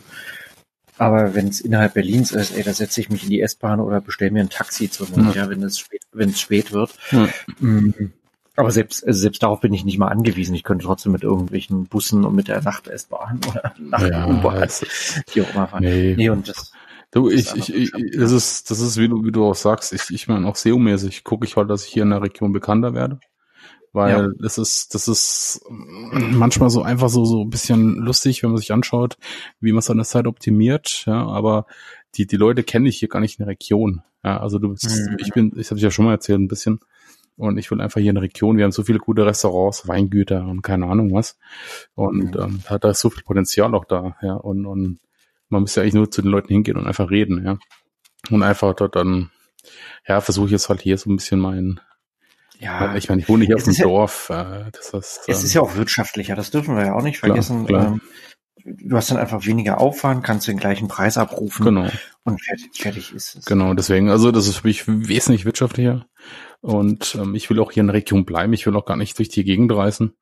aber 0.97 1.35
wenn 1.35 1.47
es 1.47 1.61
innerhalb 1.61 1.93
Berlins 1.93 2.31
ist, 2.31 2.55
ey, 2.55 2.63
da 2.63 2.73
setze 2.73 3.01
ich 3.01 3.09
mich 3.09 3.23
in 3.23 3.29
die 3.29 3.41
S-Bahn 3.41 3.79
oder 3.79 3.99
bestelle 3.99 4.31
mir 4.31 4.41
ein 4.41 4.49
Taxi 4.49 4.89
zur 4.89 5.07
Not, 5.09 5.35
ja, 5.35 5.43
ja 5.43 5.49
wenn 5.49 5.61
es 5.63 5.79
spät, 5.79 6.01
wenn 6.13 6.29
es 6.29 6.39
spät 6.39 6.71
wird. 6.71 6.97
Mhm. 7.59 8.13
Aber 8.55 8.71
selbst, 8.71 9.05
also 9.05 9.19
selbst 9.19 9.43
darauf 9.43 9.59
bin 9.59 9.73
ich 9.73 9.83
nicht 9.83 9.97
mal 9.97 10.07
angewiesen. 10.07 10.55
Ich 10.55 10.63
könnte 10.63 10.85
trotzdem 10.85 11.11
mit 11.11 11.23
irgendwelchen 11.23 11.85
Bussen 11.85 12.23
und 12.23 12.35
mit 12.35 12.47
der 12.47 12.61
Nacht-S-Bahn 12.61 13.41
oder 13.49 13.73
Nacht-U-Bahn 13.77 14.69
ja, 14.69 14.87
hier 15.29 15.43
auch 15.43 15.53
mal 15.53 15.67
fahren. 15.67 15.83
Nee. 15.83 16.13
nee, 16.15 16.29
und 16.29 16.47
das, 16.47 16.71
Du, 17.11 17.29
ich, 17.29 17.55
ich, 17.55 17.73
ich, 17.73 17.91
das 18.17 18.31
ist, 18.31 18.71
das 18.71 18.79
ist, 18.79 18.97
wie 18.97 19.07
du, 19.07 19.23
wie 19.23 19.31
du 19.31 19.45
auch 19.45 19.55
sagst, 19.55 19.93
ich, 19.93 20.09
ich 20.09 20.27
meine, 20.27 20.47
auch 20.47 20.55
SEO-mäßig 20.55 21.23
gucke 21.23 21.45
ich 21.45 21.55
halt, 21.55 21.69
dass 21.69 21.85
ich 21.85 21.93
hier 21.93 22.03
in 22.03 22.09
der 22.09 22.21
Region 22.21 22.51
bekannter 22.51 22.93
werde 22.93 23.19
weil 23.95 24.11
ja. 24.11 24.29
das 24.39 24.57
ist, 24.57 24.93
das 24.93 25.07
ist 25.07 25.61
manchmal 25.69 26.69
so 26.69 26.81
einfach 26.81 27.07
so, 27.07 27.23
so 27.23 27.43
ein 27.43 27.49
bisschen 27.49 27.95
lustig, 27.95 28.43
wenn 28.43 28.49
man 28.49 28.57
sich 28.57 28.73
anschaut, 28.73 29.17
wie 29.61 29.71
man 29.71 29.81
seine 29.81 30.03
Zeit 30.03 30.27
optimiert, 30.27 31.05
ja, 31.07 31.25
aber 31.25 31.65
die, 32.15 32.27
die 32.27 32.35
Leute 32.35 32.63
kenne 32.63 32.89
ich 32.89 32.97
hier 32.97 33.07
gar 33.07 33.21
nicht 33.21 33.39
in 33.39 33.45
der 33.45 33.53
Region. 33.53 34.01
Ja, 34.23 34.41
also 34.41 34.59
du 34.59 34.69
bist, 34.69 34.85
mhm. 34.85 35.17
ich 35.19 35.31
bin, 35.31 35.53
ich 35.55 35.71
habe 35.71 35.79
ja 35.79 35.91
schon 35.91 36.05
mal 36.05 36.11
erzählt 36.11 36.39
ein 36.39 36.49
bisschen, 36.49 36.81
Und 37.37 37.57
ich 37.57 37.71
will 37.71 37.81
einfach 37.81 38.01
hier 38.01 38.09
in 38.09 38.15
der 38.15 38.23
Region, 38.23 38.57
wir 38.57 38.65
haben 38.65 38.71
so 38.71 38.83
viele 38.83 38.99
gute 38.99 39.25
Restaurants, 39.25 39.87
Weingüter 39.87 40.45
und 40.45 40.61
keine 40.61 40.87
Ahnung 40.87 41.13
was. 41.13 41.37
Und 41.93 42.35
mhm. 42.35 42.41
ähm, 42.41 42.59
da, 42.67 42.77
da 42.77 42.89
ist 42.89 42.99
so 42.99 43.09
viel 43.09 43.23
Potenzial 43.23 43.73
auch 43.75 43.85
da, 43.85 44.17
ja. 44.21 44.33
Und, 44.35 44.65
und 44.65 44.99
man 45.49 45.61
muss 45.61 45.75
ja 45.75 45.83
eigentlich 45.83 45.93
nur 45.93 46.11
zu 46.11 46.21
den 46.21 46.31
Leuten 46.31 46.49
hingehen 46.49 46.77
und 46.77 46.87
einfach 46.87 47.09
reden, 47.09 47.43
ja. 47.45 47.57
Und 48.31 48.43
einfach 48.43 48.73
dort 48.73 48.95
dann, 48.95 49.31
ja, 50.07 50.19
versuche 50.21 50.47
ich 50.47 50.51
jetzt 50.51 50.69
halt 50.69 50.81
hier 50.81 50.97
so 50.97 51.09
ein 51.09 51.17
bisschen 51.17 51.39
mein, 51.39 51.79
ja, 52.59 52.95
ich 52.95 53.09
meine, 53.09 53.21
ich 53.21 53.29
wohne 53.29 53.45
hier 53.45 53.55
auf 53.55 53.63
dem 53.63 53.75
Dorf. 53.75 54.27
Ja, 54.29 54.67
äh, 54.67 54.71
das 54.71 54.93
heißt, 54.93 55.21
es 55.27 55.39
ähm, 55.39 55.45
ist 55.45 55.53
ja 55.53 55.61
auch 55.61 55.75
wirtschaftlicher, 55.75 56.35
das 56.35 56.51
dürfen 56.51 56.75
wir 56.75 56.85
ja 56.85 56.93
auch 56.93 57.03
nicht 57.03 57.19
vergessen. 57.19 57.65
Klar, 57.65 57.81
klar. 57.81 57.93
Ähm, 57.93 58.01
du 58.65 58.95
hast 58.95 59.11
dann 59.11 59.17
einfach 59.17 59.45
weniger 59.45 59.79
Aufwand, 59.79 60.23
kannst 60.23 60.47
den 60.47 60.57
gleichen 60.57 60.87
Preis 60.87 61.17
abrufen 61.17 61.65
genau. 61.65 61.89
und 62.23 62.43
fertig, 62.43 62.69
fertig 62.73 63.13
ist 63.13 63.35
es. 63.35 63.45
Genau, 63.45 63.73
deswegen, 63.73 64.09
also 64.09 64.31
das 64.31 64.47
ist 64.47 64.57
für 64.57 64.67
mich 64.67 64.87
wesentlich 64.87 65.45
wirtschaftlicher 65.45 66.07
und 66.61 67.15
ähm, 67.15 67.35
ich 67.35 67.49
will 67.49 67.59
auch 67.59 67.71
hier 67.71 67.81
in 67.81 67.87
der 67.87 67.95
Region 67.95 68.25
bleiben, 68.25 68.53
ich 68.53 68.65
will 68.65 68.75
auch 68.75 68.85
gar 68.85 68.97
nicht 68.97 69.17
durch 69.19 69.29
die 69.29 69.43
Gegend 69.43 69.71
reisen. 69.71 70.15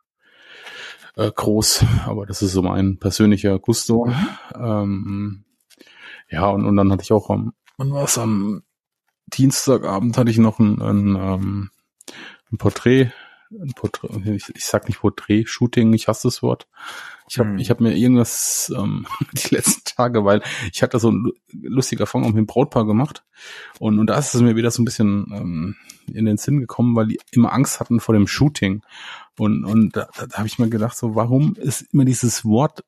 Äh, 1.15 1.31
groß, 1.31 1.85
aber 2.05 2.25
das 2.25 2.41
ist 2.41 2.53
so 2.53 2.61
mein 2.61 2.97
persönlicher 2.97 3.59
Gusto. 3.59 4.05
Mhm. 4.05 4.27
Ähm, 4.55 5.45
ja, 6.29 6.47
und, 6.49 6.65
und 6.65 6.75
dann 6.75 6.91
hatte 6.91 7.03
ich 7.03 7.11
auch 7.11 7.29
am, 7.29 7.53
wann 7.77 7.91
war 7.91 8.05
es, 8.05 8.17
am 8.17 8.63
Dienstagabend 9.27 10.17
hatte 10.17 10.31
ich 10.31 10.37
noch 10.37 10.59
ein, 10.59 10.81
ein, 10.81 11.15
ähm, 11.15 11.71
ein 12.51 12.57
Porträt 12.57 13.11
ein 13.61 13.73
Porträt, 13.73 14.09
ich, 14.35 14.49
ich 14.55 14.65
sag 14.65 14.87
nicht 14.87 14.99
Porträt, 14.99 15.45
Shooting, 15.45 15.93
ich 15.93 16.07
hasse 16.07 16.27
das 16.27 16.41
Wort. 16.41 16.67
Ich 17.29 17.39
habe 17.39 17.49
hm. 17.49 17.57
ich 17.57 17.69
hab 17.69 17.79
mir 17.79 17.95
irgendwas 17.95 18.71
ähm, 18.77 19.05
die 19.33 19.55
letzten 19.55 19.83
Tage, 19.85 20.25
weil 20.25 20.41
ich 20.71 20.83
hatte 20.83 20.99
so 20.99 21.11
ein 21.11 21.31
lustiger 21.51 22.05
Fang 22.05 22.23
auch 22.23 22.29
mit 22.29 22.37
dem 22.37 22.45
Brautpaar 22.45 22.85
gemacht 22.85 23.23
und, 23.79 23.99
und 23.99 24.07
da 24.07 24.17
ist 24.17 24.33
es 24.33 24.41
mir 24.41 24.55
wieder 24.55 24.71
so 24.71 24.81
ein 24.81 24.85
bisschen 24.85 25.27
ähm, 25.33 25.75
in 26.11 26.25
den 26.25 26.37
Sinn 26.37 26.59
gekommen, 26.59 26.95
weil 26.95 27.07
die 27.07 27.19
immer 27.31 27.53
Angst 27.53 27.79
hatten 27.79 27.99
vor 27.99 28.13
dem 28.13 28.27
Shooting. 28.27 28.81
Und, 29.39 29.65
und 29.65 29.95
da, 29.95 30.07
da, 30.15 30.27
da 30.27 30.37
habe 30.37 30.47
ich 30.47 30.59
mir 30.59 30.69
gedacht, 30.69 30.95
so 30.95 31.15
warum 31.15 31.55
ist 31.55 31.93
immer 31.93 32.05
dieses 32.05 32.45
Wort 32.45 32.83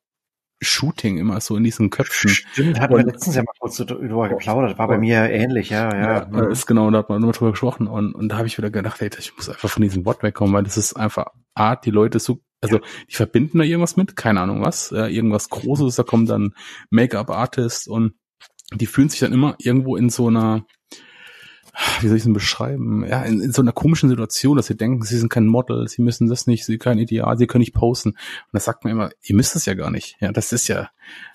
Shooting 0.62 1.18
immer 1.18 1.38
so 1.40 1.56
in 1.56 1.64
diesen 1.64 1.90
Köpfen. 1.90 2.30
Stimmt, 2.30 2.80
hatten 2.80 2.96
wir 2.96 3.04
letztens 3.04 3.36
ja 3.36 3.42
mal 3.42 3.52
kurz 3.58 3.76
drüber 3.76 4.28
geplaudert. 4.30 4.78
War 4.78 4.88
bei 4.88 4.96
mir 4.96 5.28
ähnlich, 5.28 5.68
ja, 5.68 5.94
ja. 5.94 6.28
ja 6.32 6.48
ist 6.48 6.66
genau, 6.66 6.90
da 6.90 6.98
hat 6.98 7.10
man 7.10 7.20
nur 7.20 7.32
drüber 7.32 7.50
gesprochen. 7.50 7.86
Und, 7.86 8.14
und 8.14 8.30
da 8.30 8.38
habe 8.38 8.46
ich 8.46 8.56
wieder 8.56 8.70
gedacht, 8.70 9.02
ey, 9.02 9.10
ich 9.18 9.36
muss 9.36 9.50
einfach 9.50 9.68
von 9.68 9.82
diesem 9.82 10.06
Wort 10.06 10.22
wegkommen, 10.22 10.54
weil 10.54 10.64
das 10.64 10.78
ist 10.78 10.94
einfach 10.94 11.26
Art, 11.54 11.84
die 11.84 11.90
Leute 11.90 12.20
so, 12.20 12.40
also 12.60 12.80
die 13.10 13.14
verbinden 13.14 13.58
da 13.58 13.64
irgendwas 13.64 13.96
mit, 13.96 14.16
keine 14.16 14.40
Ahnung 14.40 14.62
was, 14.64 14.90
ja, 14.90 15.06
irgendwas 15.06 15.50
Großes, 15.50 15.96
da 15.96 16.02
kommen 16.02 16.26
dann 16.26 16.54
Make-up-Artists 16.90 17.86
und 17.86 18.14
die 18.72 18.86
fühlen 18.86 19.08
sich 19.08 19.20
dann 19.20 19.32
immer 19.32 19.54
irgendwo 19.58 19.96
in 19.96 20.10
so 20.10 20.28
einer, 20.28 20.66
wie 22.00 22.08
soll 22.08 22.16
ich 22.16 22.20
es 22.20 22.24
denn 22.24 22.32
beschreiben? 22.32 23.04
Ja, 23.06 23.22
in, 23.22 23.40
in, 23.40 23.52
so 23.52 23.60
einer 23.60 23.72
komischen 23.72 24.08
Situation, 24.08 24.56
dass 24.56 24.66
sie 24.66 24.76
denken, 24.76 25.02
sie 25.02 25.18
sind 25.18 25.28
kein 25.28 25.46
Model, 25.46 25.86
sie 25.88 26.02
müssen 26.02 26.28
das 26.28 26.46
nicht, 26.46 26.64
sie 26.64 26.72
sind 26.72 26.82
kein 26.82 26.98
Ideal, 26.98 27.36
sie 27.36 27.46
können 27.46 27.60
nicht 27.60 27.74
posten. 27.74 28.10
Und 28.10 28.18
da 28.52 28.60
sagt 28.60 28.84
man 28.84 28.92
immer, 28.92 29.10
ihr 29.22 29.36
müsst 29.36 29.54
es 29.56 29.66
ja 29.66 29.74
gar 29.74 29.90
nicht. 29.90 30.16
Ja, 30.20 30.32
das 30.32 30.52
ist 30.52 30.68
ja, 30.68 30.88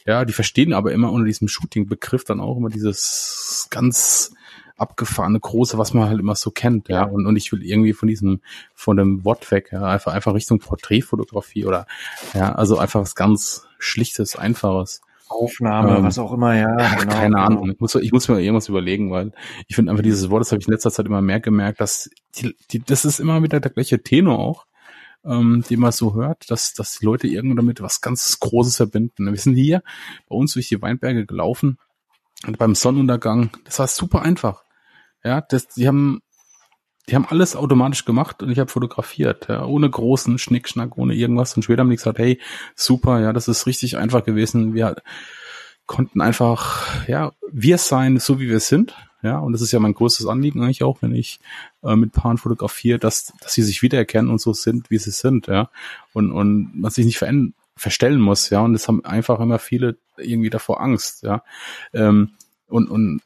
ja, 0.06 0.26
die 0.26 0.34
verstehen 0.34 0.74
aber 0.74 0.92
immer 0.92 1.12
unter 1.12 1.28
diesem 1.28 1.48
Shooting-Begriff 1.48 2.24
dann 2.24 2.42
auch 2.42 2.58
immer 2.58 2.70
dieses 2.70 3.68
ganz 3.70 4.34
abgefahrene 4.82 5.40
große, 5.40 5.78
was 5.78 5.94
man 5.94 6.10
halt 6.10 6.20
immer 6.20 6.36
so 6.36 6.52
kennt, 6.52 6.90
ja. 6.90 7.04
Und, 7.04 7.26
und 7.26 7.36
ich 7.36 7.52
will 7.52 7.64
irgendwie 7.64 7.94
von 7.94 8.08
diesem, 8.08 8.42
von 8.74 8.98
dem 8.98 9.24
Wort 9.24 9.50
weg, 9.52 9.70
ja, 9.72 9.84
einfach, 9.84 10.14
einfach 10.14 10.34
Richtung 10.34 10.60
Porträtfotografie 10.60 11.66
oder, 11.66 11.86
ja, 12.34 12.54
also 12.54 12.78
einfach 12.78 13.02
was 13.02 13.16
ganz 13.16 13.68
Schlichtes, 13.78 14.36
Einfaches. 14.36 15.02
Aufnahme, 15.30 15.98
ähm, 15.98 16.04
was 16.04 16.20
auch 16.20 16.34
immer, 16.34 16.56
ja. 16.56 16.76
Genau, 16.76 17.14
keine 17.14 17.36
genau. 17.36 17.40
Ahnung. 17.40 17.72
Ich 17.72 17.80
muss, 17.80 17.96
ich 17.96 18.12
muss 18.12 18.28
mir 18.28 18.42
irgendwas 18.42 18.68
überlegen, 18.68 19.12
weil 19.12 19.32
ich 19.68 19.76
finde 19.76 19.92
einfach 19.92 20.04
dieses 20.04 20.30
Wort, 20.30 20.42
das 20.42 20.52
habe 20.52 20.62
ich 20.62 20.68
in 20.68 20.74
letzter 20.74 20.92
Zeit 20.92 21.06
immer 21.06 21.22
mehr 21.22 21.40
gemerkt, 21.40 21.80
dass 21.80 22.10
die, 22.36 22.56
die, 22.72 22.80
das 22.80 23.06
ist 23.06 23.20
immer 23.20 23.42
wieder 23.42 23.60
der 23.60 23.72
gleiche 23.72 24.04
Tenor 24.04 24.40
auch, 24.40 24.66
ähm, 25.24 25.64
den 25.70 25.80
man 25.80 25.92
so 25.92 26.16
hört, 26.16 26.52
dass, 26.52 26.74
dass 26.74 27.00
die 27.00 27.06
Leute 27.06 27.28
irgendwo 27.28 27.56
damit 27.56 27.82
was 27.82 28.02
ganz 28.02 28.40
Großes 28.40 28.76
verbinden. 28.76 29.32
Wir 29.32 29.40
sind 29.40 29.56
hier 29.56 29.84
bei 30.28 30.36
uns 30.36 30.54
durch 30.54 30.68
die 30.68 30.82
Weinberge 30.82 31.26
gelaufen 31.26 31.78
und 32.46 32.58
beim 32.58 32.76
Sonnenuntergang. 32.76 33.52
Das 33.64 33.80
war 33.80 33.88
super 33.88 34.24
einfach. 34.24 34.64
Ja, 35.24 35.42
das, 35.42 35.68
die 35.68 35.88
haben 35.88 36.22
die 37.10 37.16
haben 37.16 37.26
alles 37.28 37.56
automatisch 37.56 38.06
gemacht 38.06 38.44
und 38.44 38.52
ich 38.52 38.60
habe 38.60 38.70
fotografiert, 38.70 39.48
ja, 39.50 39.66
ohne 39.66 39.90
großen 39.90 40.38
Schnickschnack, 40.38 40.98
ohne 40.98 41.14
irgendwas. 41.14 41.56
Und 41.56 41.64
später 41.64 41.82
haben 41.82 41.90
die 41.90 41.96
gesagt, 41.96 42.20
hey, 42.20 42.40
super, 42.76 43.20
ja, 43.20 43.34
das 43.34 43.48
ist 43.48 43.66
richtig 43.66 43.98
einfach 43.98 44.24
gewesen. 44.24 44.74
Wir 44.74 44.96
konnten 45.88 46.22
einfach, 46.22 47.08
ja, 47.08 47.32
wir 47.52 47.78
sein, 47.78 48.18
so 48.20 48.40
wie 48.40 48.50
wir 48.50 48.60
sind. 48.60 48.96
Ja, 49.24 49.38
und 49.40 49.54
das 49.54 49.62
ist 49.62 49.72
ja 49.72 49.80
mein 49.80 49.94
größtes 49.94 50.26
Anliegen 50.26 50.64
eigentlich 50.64 50.84
auch, 50.84 51.02
wenn 51.02 51.14
ich 51.14 51.40
äh, 51.84 51.96
mit 51.96 52.12
Paaren 52.12 52.38
fotografiere, 52.38 52.98
dass, 52.98 53.34
dass 53.42 53.54
sie 53.54 53.62
sich 53.62 53.84
wiedererkennen 53.84 54.32
und 54.32 54.42
so 54.42 54.54
sind, 54.54 54.90
wie 54.90 54.98
sie 54.98 55.12
sind, 55.12 55.48
ja. 55.48 55.70
Und, 56.14 56.32
und 56.32 56.72
man 56.74 56.90
sich 56.90 57.06
nicht 57.06 57.20
verändern, 57.20 57.54
verstellen 57.76 58.20
muss, 58.20 58.50
ja. 58.50 58.62
Und 58.62 58.74
das 58.74 58.88
haben 58.88 59.06
einfach 59.06 59.40
immer 59.40 59.60
viele 59.60 59.98
irgendwie 60.18 60.50
davor 60.50 60.82
Angst, 60.82 61.22
ja. 61.22 61.44
Ähm, 61.94 62.32
und, 62.68 62.90
und 62.90 63.22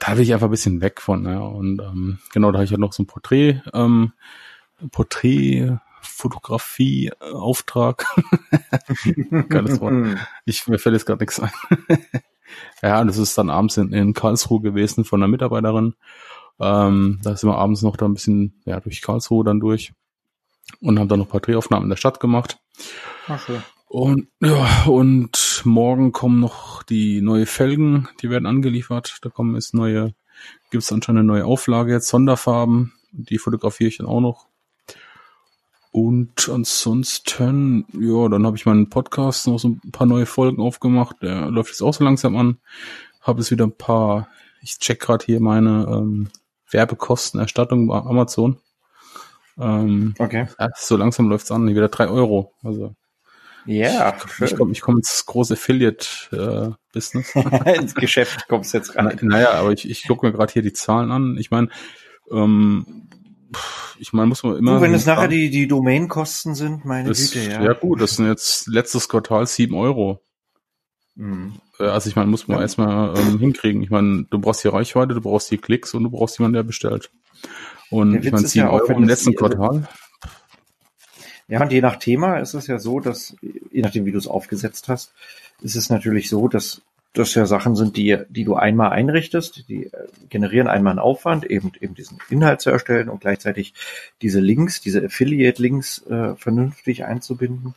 da 0.00 0.16
will 0.16 0.24
ich 0.24 0.32
einfach 0.32 0.48
ein 0.48 0.50
bisschen 0.50 0.80
weg 0.80 1.00
von. 1.00 1.24
Ja. 1.26 1.40
Und 1.40 1.80
ähm, 1.80 2.18
genau, 2.32 2.50
da 2.50 2.58
habe 2.58 2.64
ich 2.64 2.70
ja 2.70 2.78
noch 2.78 2.92
so 2.92 3.02
ein 3.02 3.06
Porträt, 3.06 3.62
ähm, 3.72 4.12
Porträt, 4.90 5.78
Fotografie, 6.02 7.08
äh, 7.20 7.32
Auftrag. 7.32 8.06
Geiles 9.48 9.80
Wort. 9.80 10.18
Ich, 10.46 10.66
mir 10.66 10.78
fällt 10.78 10.94
jetzt 10.94 11.06
gerade 11.06 11.22
nichts 11.22 11.38
ein. 11.38 11.52
ja, 12.82 13.04
das 13.04 13.18
ist 13.18 13.36
dann 13.36 13.50
abends 13.50 13.76
in, 13.76 13.92
in 13.92 14.14
Karlsruhe 14.14 14.62
gewesen 14.62 15.04
von 15.04 15.22
einer 15.22 15.30
Mitarbeiterin. 15.30 15.94
Ähm, 16.58 17.20
da 17.22 17.36
sind 17.36 17.48
wir 17.48 17.58
abends 17.58 17.82
noch 17.82 17.96
da 17.96 18.06
ein 18.06 18.14
bisschen 18.14 18.60
ja, 18.64 18.80
durch 18.80 19.02
Karlsruhe 19.02 19.44
dann 19.44 19.60
durch 19.60 19.92
und 20.80 20.98
haben 20.98 21.08
dann 21.08 21.18
noch 21.18 21.28
Porträtaufnahmen 21.28 21.84
in 21.84 21.90
der 21.90 21.96
Stadt 21.96 22.20
gemacht. 22.20 22.58
Ach 23.28 23.46
so. 23.46 23.60
Und 23.88 24.28
ja, 24.40 24.84
und 24.86 25.49
morgen 25.64 26.12
kommen 26.12 26.40
noch 26.40 26.82
die 26.82 27.20
neue 27.20 27.46
Felgen, 27.46 28.08
die 28.22 28.30
werden 28.30 28.46
angeliefert. 28.46 29.18
Da 29.22 29.30
kommen 29.30 29.54
jetzt 29.54 29.74
neue, 29.74 30.14
gibt 30.70 30.82
es 30.82 30.92
anscheinend 30.92 31.20
eine 31.20 31.26
neue 31.26 31.44
Auflage 31.44 31.92
jetzt, 31.92 32.08
Sonderfarben. 32.08 32.92
Die 33.12 33.38
fotografiere 33.38 33.88
ich 33.88 33.98
dann 33.98 34.06
auch 34.06 34.20
noch. 34.20 34.46
Und 35.92 36.48
ansonsten, 36.48 37.84
ja, 37.92 38.28
dann 38.28 38.46
habe 38.46 38.56
ich 38.56 38.66
meinen 38.66 38.90
Podcast 38.90 39.48
noch 39.48 39.58
so 39.58 39.70
ein 39.70 39.90
paar 39.90 40.06
neue 40.06 40.26
Folgen 40.26 40.62
aufgemacht. 40.62 41.16
Der 41.22 41.50
läuft 41.50 41.70
jetzt 41.70 41.82
auch 41.82 41.94
so 41.94 42.04
langsam 42.04 42.36
an. 42.36 42.58
Habe 43.20 43.40
jetzt 43.40 43.50
wieder 43.50 43.66
ein 43.66 43.76
paar, 43.76 44.28
ich 44.62 44.78
check 44.78 45.00
gerade 45.00 45.24
hier 45.24 45.40
meine 45.40 45.86
ähm, 45.90 46.28
Werbekostenerstattung 46.70 47.88
bei 47.88 47.98
Amazon. 47.98 48.58
Ähm, 49.58 50.14
okay. 50.18 50.46
Ja, 50.58 50.68
so 50.76 50.96
langsam 50.96 51.28
läuft's 51.28 51.50
an, 51.50 51.68
wieder 51.68 51.88
drei 51.88 52.08
Euro. 52.08 52.54
Also 52.62 52.94
ja, 53.66 54.16
schön. 54.28 54.46
Ich 54.46 54.56
komme 54.56 54.72
ich 54.72 54.80
komm 54.80 54.96
ins 54.96 55.24
große 55.26 55.54
Affiliate-Business. 55.54 57.34
Äh, 57.34 57.76
ins 57.80 57.94
Geschäft 57.94 58.48
kommst 58.48 58.72
du 58.72 58.78
jetzt 58.78 58.96
rein. 58.96 59.18
Naja, 59.22 59.52
aber 59.52 59.72
ich, 59.72 59.88
ich 59.88 60.06
gucke 60.06 60.26
mir 60.26 60.32
gerade 60.32 60.52
hier 60.52 60.62
die 60.62 60.72
Zahlen 60.72 61.10
an. 61.10 61.36
Ich 61.38 61.50
meine, 61.50 61.68
ähm, 62.30 63.08
ich 63.98 64.12
meine, 64.12 64.28
muss 64.28 64.42
man 64.42 64.56
immer. 64.56 64.76
Du, 64.76 64.80
wenn 64.80 64.94
es 64.94 65.06
nachher 65.06 65.28
die, 65.28 65.50
die 65.50 65.66
Domainkosten 65.66 66.54
sind, 66.54 66.84
meine 66.84 67.08
das, 67.08 67.32
Güte, 67.32 67.50
ja. 67.50 67.62
Ja, 67.62 67.72
gut, 67.74 68.00
das 68.00 68.16
sind 68.16 68.26
jetzt 68.26 68.66
letztes 68.66 69.08
Quartal 69.08 69.46
sieben 69.46 69.74
Euro. 69.74 70.22
Mhm. 71.16 71.54
Äh, 71.78 71.84
also 71.84 72.08
ich 72.08 72.16
meine, 72.16 72.30
muss 72.30 72.48
man 72.48 72.58
ja. 72.58 72.62
erstmal 72.62 73.18
ähm, 73.18 73.38
hinkriegen. 73.38 73.82
Ich 73.82 73.90
meine, 73.90 74.26
du 74.30 74.38
brauchst 74.38 74.64
die 74.64 74.68
Reichweite, 74.68 75.14
du 75.14 75.20
brauchst 75.20 75.50
die 75.50 75.58
Klicks 75.58 75.94
und 75.94 76.04
du 76.04 76.10
brauchst 76.10 76.38
jemanden, 76.38 76.54
der 76.54 76.62
bestellt. 76.62 77.10
Und 77.90 78.24
ich 78.24 78.30
meine, 78.30 78.46
sieben 78.46 78.66
ja 78.66 78.72
Euro 78.72 78.92
im 78.92 79.04
letzten 79.04 79.34
Quartal. 79.34 79.88
Ja, 81.50 81.60
und 81.60 81.72
je 81.72 81.80
nach 81.80 81.96
Thema 81.96 82.38
ist 82.38 82.54
es 82.54 82.68
ja 82.68 82.78
so, 82.78 83.00
dass, 83.00 83.34
je 83.42 83.82
nachdem, 83.82 84.06
wie 84.06 84.12
du 84.12 84.18
es 84.18 84.28
aufgesetzt 84.28 84.88
hast, 84.88 85.12
ist 85.60 85.74
es 85.74 85.90
natürlich 85.90 86.28
so, 86.30 86.46
dass 86.46 86.82
das 87.12 87.34
ja 87.34 87.44
Sachen 87.44 87.74
sind, 87.74 87.96
die, 87.96 88.18
die 88.28 88.44
du 88.44 88.54
einmal 88.54 88.90
einrichtest, 88.90 89.68
die 89.68 89.86
äh, 89.86 89.90
generieren 90.28 90.68
einmal 90.68 90.92
einen 90.92 91.00
Aufwand, 91.00 91.44
eben, 91.44 91.72
eben 91.80 91.96
diesen 91.96 92.18
Inhalt 92.28 92.60
zu 92.60 92.70
erstellen 92.70 93.08
und 93.08 93.20
gleichzeitig 93.20 93.74
diese 94.22 94.38
Links, 94.38 94.80
diese 94.80 95.04
Affiliate-Links 95.04 96.06
äh, 96.06 96.36
vernünftig 96.36 97.04
einzubinden. 97.04 97.74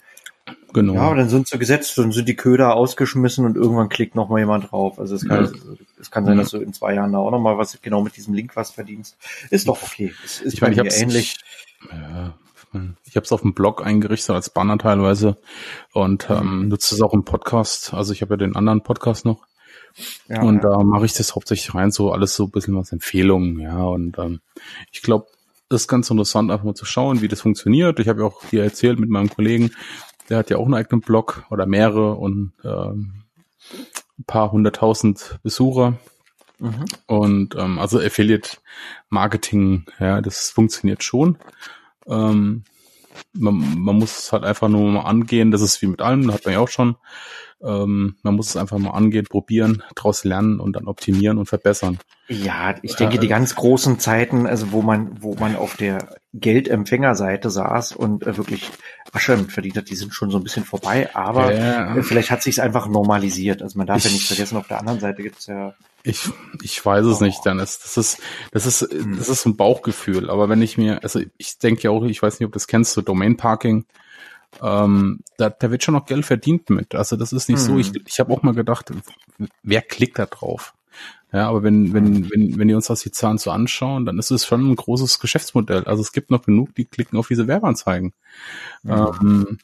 Genau. 0.72 0.94
Ja, 0.94 1.02
aber 1.02 1.16
dann 1.16 1.30
sind 1.30 1.48
sie 1.48 1.58
gesetzt, 1.58 1.98
dann 1.98 2.12
sind 2.12 2.28
die 2.28 2.36
Köder 2.36 2.76
ausgeschmissen 2.76 3.46
und 3.46 3.56
irgendwann 3.56 3.90
klickt 3.90 4.14
noch 4.14 4.30
mal 4.30 4.40
jemand 4.40 4.72
drauf. 4.72 5.00
Also 5.00 5.16
es 5.16 5.28
kann, 5.28 5.46
ja. 5.46 5.52
es 6.00 6.12
kann 6.12 6.26
sein, 6.26 6.38
dass 6.38 6.52
du 6.52 6.58
in 6.58 6.74
zwei 6.74 6.94
Jahren 6.94 7.12
da 7.12 7.20
auch 7.20 7.32
noch 7.32 7.40
mal 7.40 7.58
was 7.58 7.80
genau 7.82 8.04
mit 8.04 8.16
diesem 8.18 8.36
Link 8.36 8.56
was 8.56 8.70
verdienst. 8.70 9.18
Ist 9.50 9.68
doch 9.68 9.82
okay. 9.82 10.14
Es 10.24 10.42
ist 10.42 10.54
ich 10.54 10.62
meine, 10.62 10.76
ich 10.76 11.02
ähnlich. 11.02 11.38
Ja, 11.92 12.36
ich 13.06 13.16
habe 13.16 13.26
es 13.26 13.32
auf 13.32 13.42
dem 13.42 13.54
Blog 13.54 13.86
eingerichtet 13.86 14.32
als 14.32 14.50
Banner 14.50 14.78
teilweise 14.78 15.38
und 15.94 16.30
ähm, 16.30 16.64
mhm. 16.64 16.68
nutze 16.70 16.96
es 16.96 17.02
auch 17.02 17.14
im 17.14 17.24
Podcast. 17.24 17.94
Also 17.94 18.14
ich 18.14 18.22
habe 18.22 18.34
ja 18.34 18.38
den 18.38 18.56
anderen 18.56 18.82
Podcast 18.82 19.26
noch. 19.26 19.46
Ja, 20.28 20.42
und 20.42 20.64
da 20.64 20.84
mache 20.84 21.06
ich 21.06 21.14
das 21.14 21.36
hauptsächlich 21.36 21.76
rein, 21.76 21.92
so 21.92 22.12
alles 22.12 22.36
so 22.36 22.46
ein 22.46 22.52
bisschen 22.52 22.76
was 22.76 22.92
Empfehlungen, 22.92 23.60
ja. 23.60 23.84
Und 23.84 24.18
ähm, 24.18 24.40
ich 24.92 25.04
glaube, 25.04 25.28
das 25.70 25.82
ist 25.82 25.88
ganz 25.88 26.10
interessant, 26.10 26.52
einfach 26.52 26.66
mal 26.66 26.74
zu 26.74 26.86
schauen, 26.86 27.22
wie 27.22 27.28
das 27.28 27.42
funktioniert. 27.42 28.00
Ich 28.00 28.08
habe 28.08 28.22
ja 28.22 28.28
auch 28.28 28.44
hier 28.50 28.64
erzählt 28.64 29.00
mit 29.00 29.10
meinem 29.10 29.30
Kollegen, 29.30 29.72
der 30.30 30.38
hat 30.38 30.50
ja 30.50 30.58
auch 30.58 30.66
einen 30.66 30.74
eigenen 30.74 31.02
Blog 31.02 31.46
oder 31.52 31.66
mehrere 31.66 32.16
und 32.16 32.54
ähm, 32.64 33.24
ein 34.18 34.24
paar 34.26 34.52
hunderttausend 34.52 35.40
Besucher. 35.44 36.00
Mhm. 36.60 36.86
Und 37.08 37.56
ähm, 37.56 37.80
also 37.80 38.00
Affiliate 38.00 38.58
Marketing, 39.10 39.86
ja, 40.00 40.22
das 40.22 40.50
funktioniert 40.50 41.04
schon. 41.04 41.38
Ähm, 42.08 42.64
man, 43.34 43.80
man 43.80 43.98
muss 43.98 44.18
es 44.18 44.32
halt 44.32 44.44
einfach 44.44 44.70
nur 44.70 44.90
mal 44.90 45.02
angehen. 45.02 45.52
Das 45.52 45.62
ist 45.62 45.82
wie 45.82 45.88
mit 45.88 46.02
allem, 46.02 46.32
hat 46.32 46.46
man 46.46 46.54
ja 46.54 46.60
auch 46.60 46.70
schon. 46.70 46.96
Ähm, 47.64 48.16
man 48.24 48.36
muss 48.36 48.50
es 48.50 48.58
einfach 48.58 48.78
mal 48.78 48.92
angehen, 48.92 49.26
probieren, 49.26 49.84
daraus 49.96 50.26
lernen 50.26 50.60
und 50.60 50.76
dann 50.76 50.88
optimieren 50.88 51.38
und 51.38 51.46
verbessern. 51.46 51.98
Ja, 52.28 52.76
ich 52.82 52.96
denke, 52.96 53.20
die 53.20 53.28
ganz 53.28 53.56
großen 53.56 54.00
Zeiten, 54.00 54.46
also 54.48 54.72
wo 54.72 54.82
man, 54.82 55.22
wo 55.22 55.36
man 55.36 55.56
auf 55.56 55.78
der 55.78 56.16
Geldempfängerseite 56.34 57.50
saß 57.50 57.94
und 57.94 58.28
äh, 58.28 58.38
wirklich 58.38 58.70
Asche 59.14 59.38
verdient 59.38 59.78
hat, 59.78 59.90
die 59.90 59.96
sind 59.96 60.14
schon 60.14 60.30
so 60.30 60.38
ein 60.38 60.44
bisschen 60.44 60.66
vorbei, 60.66 61.10
aber 61.14 61.54
ja. 61.54 62.02
vielleicht 62.02 62.32
hat 62.32 62.42
sich 62.44 62.62
einfach 62.62 62.88
normalisiert. 62.88 63.62
Also 63.62 63.78
man 63.78 63.88
darf 63.88 64.00
ich, 64.00 64.06
ja 64.06 64.12
nicht 64.12 64.28
vergessen, 64.28 64.58
auf 64.58 64.68
der 64.68 64.80
anderen 64.80 65.00
Seite 65.00 65.22
gibt's 65.22 65.48
ja. 65.48 65.74
Ich, 66.04 66.30
ich 66.62 66.86
weiß 66.86 67.06
es 67.06 67.22
oh. 67.22 67.24
nicht, 67.24 67.46
Dennis. 67.46 67.80
Das 67.80 67.98
ist, 67.98 68.20
das 68.52 68.66
ist, 68.66 68.82
hm. 68.82 69.18
das 69.18 69.30
ist 69.30 69.46
ein 69.46 69.56
Bauchgefühl. 69.56 70.30
Aber 70.30 70.50
wenn 70.50 70.62
ich 70.62 70.78
mir, 70.78 71.02
also 71.04 71.22
ich 71.38 71.58
denke 71.60 71.84
ja 71.84 71.92
auch, 71.92 72.04
ich 72.04 72.22
weiß 72.22 72.40
nicht, 72.40 72.46
ob 72.46 72.52
du 72.52 72.58
das 72.58 72.68
kennst, 72.68 72.94
so 72.94 73.02
Domain 73.02 73.38
Parking, 73.38 73.86
ähm, 74.62 75.22
da, 75.38 75.50
da 75.50 75.72
wird 75.72 75.84
schon 75.84 75.96
noch 75.96 76.06
Geld 76.06 76.26
verdient 76.26 76.70
mit. 76.70 76.94
Also 76.94 77.16
das 77.16 77.34
ist 77.34 77.50
nicht 77.50 77.60
hm. 77.60 77.66
so. 77.66 77.78
Ich, 77.80 77.92
ich 78.06 78.20
habe 78.20 78.34
auch 78.34 78.44
mal 78.44 78.54
gedacht, 78.54 78.92
wer 79.64 79.82
klickt 79.82 80.20
da 80.20 80.26
drauf? 80.26 80.74
Ja, 81.32 81.50
aber 81.50 81.64
wenn, 81.64 81.94
wenn, 81.94 82.30
wenn, 82.30 82.60
wenn 82.60 82.68
die 82.68 82.76
uns 82.76 82.86
das 82.88 83.02
die 83.02 83.10
Zahlen 83.10 83.40
so 83.40 83.50
anschauen, 83.50 84.06
dann 84.06 84.20
ist 84.20 84.30
es 84.30 84.46
schon 84.46 84.70
ein 84.70 84.76
großes 84.76 85.20
Geschäftsmodell. 85.20 85.86
Also 85.86 86.02
es 86.02 86.12
gibt 86.12 86.30
noch 86.30 86.44
genug, 86.44 86.76
die 86.76 86.86
klicken 86.86 87.18
auf 87.18 87.28
diese 87.28 87.48
Werbeanzeigen. 87.48 88.14
Mhm. 88.84 88.92
Ähm, 88.92 89.58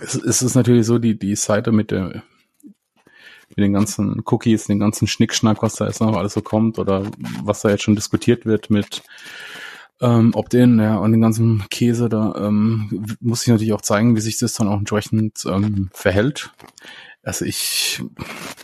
es, 0.00 0.14
es 0.14 0.40
ist 0.40 0.54
natürlich 0.54 0.86
so, 0.86 0.98
die, 0.98 1.18
die 1.18 1.36
Seite 1.36 1.72
mit 1.72 1.90
der, 1.90 2.22
mit 3.56 3.64
den 3.64 3.72
ganzen 3.72 4.22
Cookies, 4.24 4.66
den 4.66 4.78
ganzen 4.78 5.06
Schnickschnack, 5.06 5.62
was 5.62 5.74
da 5.74 5.86
jetzt 5.86 6.00
noch 6.00 6.16
alles 6.16 6.34
so 6.34 6.42
kommt 6.42 6.78
oder 6.78 7.04
was 7.42 7.62
da 7.62 7.70
jetzt 7.70 7.82
schon 7.82 7.96
diskutiert 7.96 8.46
wird 8.46 8.70
mit 8.70 9.02
ähm, 10.00 10.32
Opt-in, 10.34 10.78
ja, 10.80 10.96
und 10.96 11.12
den 11.12 11.20
ganzen 11.20 11.64
Käse 11.70 12.08
da, 12.08 12.34
ähm, 12.36 13.06
muss 13.20 13.42
ich 13.42 13.48
natürlich 13.48 13.72
auch 13.72 13.80
zeigen, 13.80 14.16
wie 14.16 14.20
sich 14.20 14.38
das 14.38 14.54
dann 14.54 14.68
auch 14.68 14.78
entsprechend 14.78 15.44
ähm, 15.46 15.88
verhält. 15.92 16.50
Also 17.22 17.44
ich, 17.46 18.02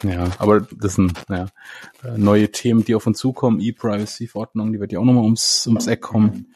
ja, 0.03 0.29
aber 0.39 0.61
das 0.61 0.95
sind 0.95 1.15
ja, 1.31 1.47
neue 2.17 2.51
Themen, 2.53 2.85
die 2.85 2.95
auf 2.95 3.07
uns 3.07 3.19
zukommen. 3.19 3.61
E-Privacy-Verordnung, 3.61 4.73
die 4.73 4.81
wird 4.81 4.93
ja 4.93 4.99
auch 4.99 5.05
nochmal 5.05 5.25
ums, 5.25 5.67
ums 5.67 5.87
Eck 5.87 6.03
kommen. 6.03 6.53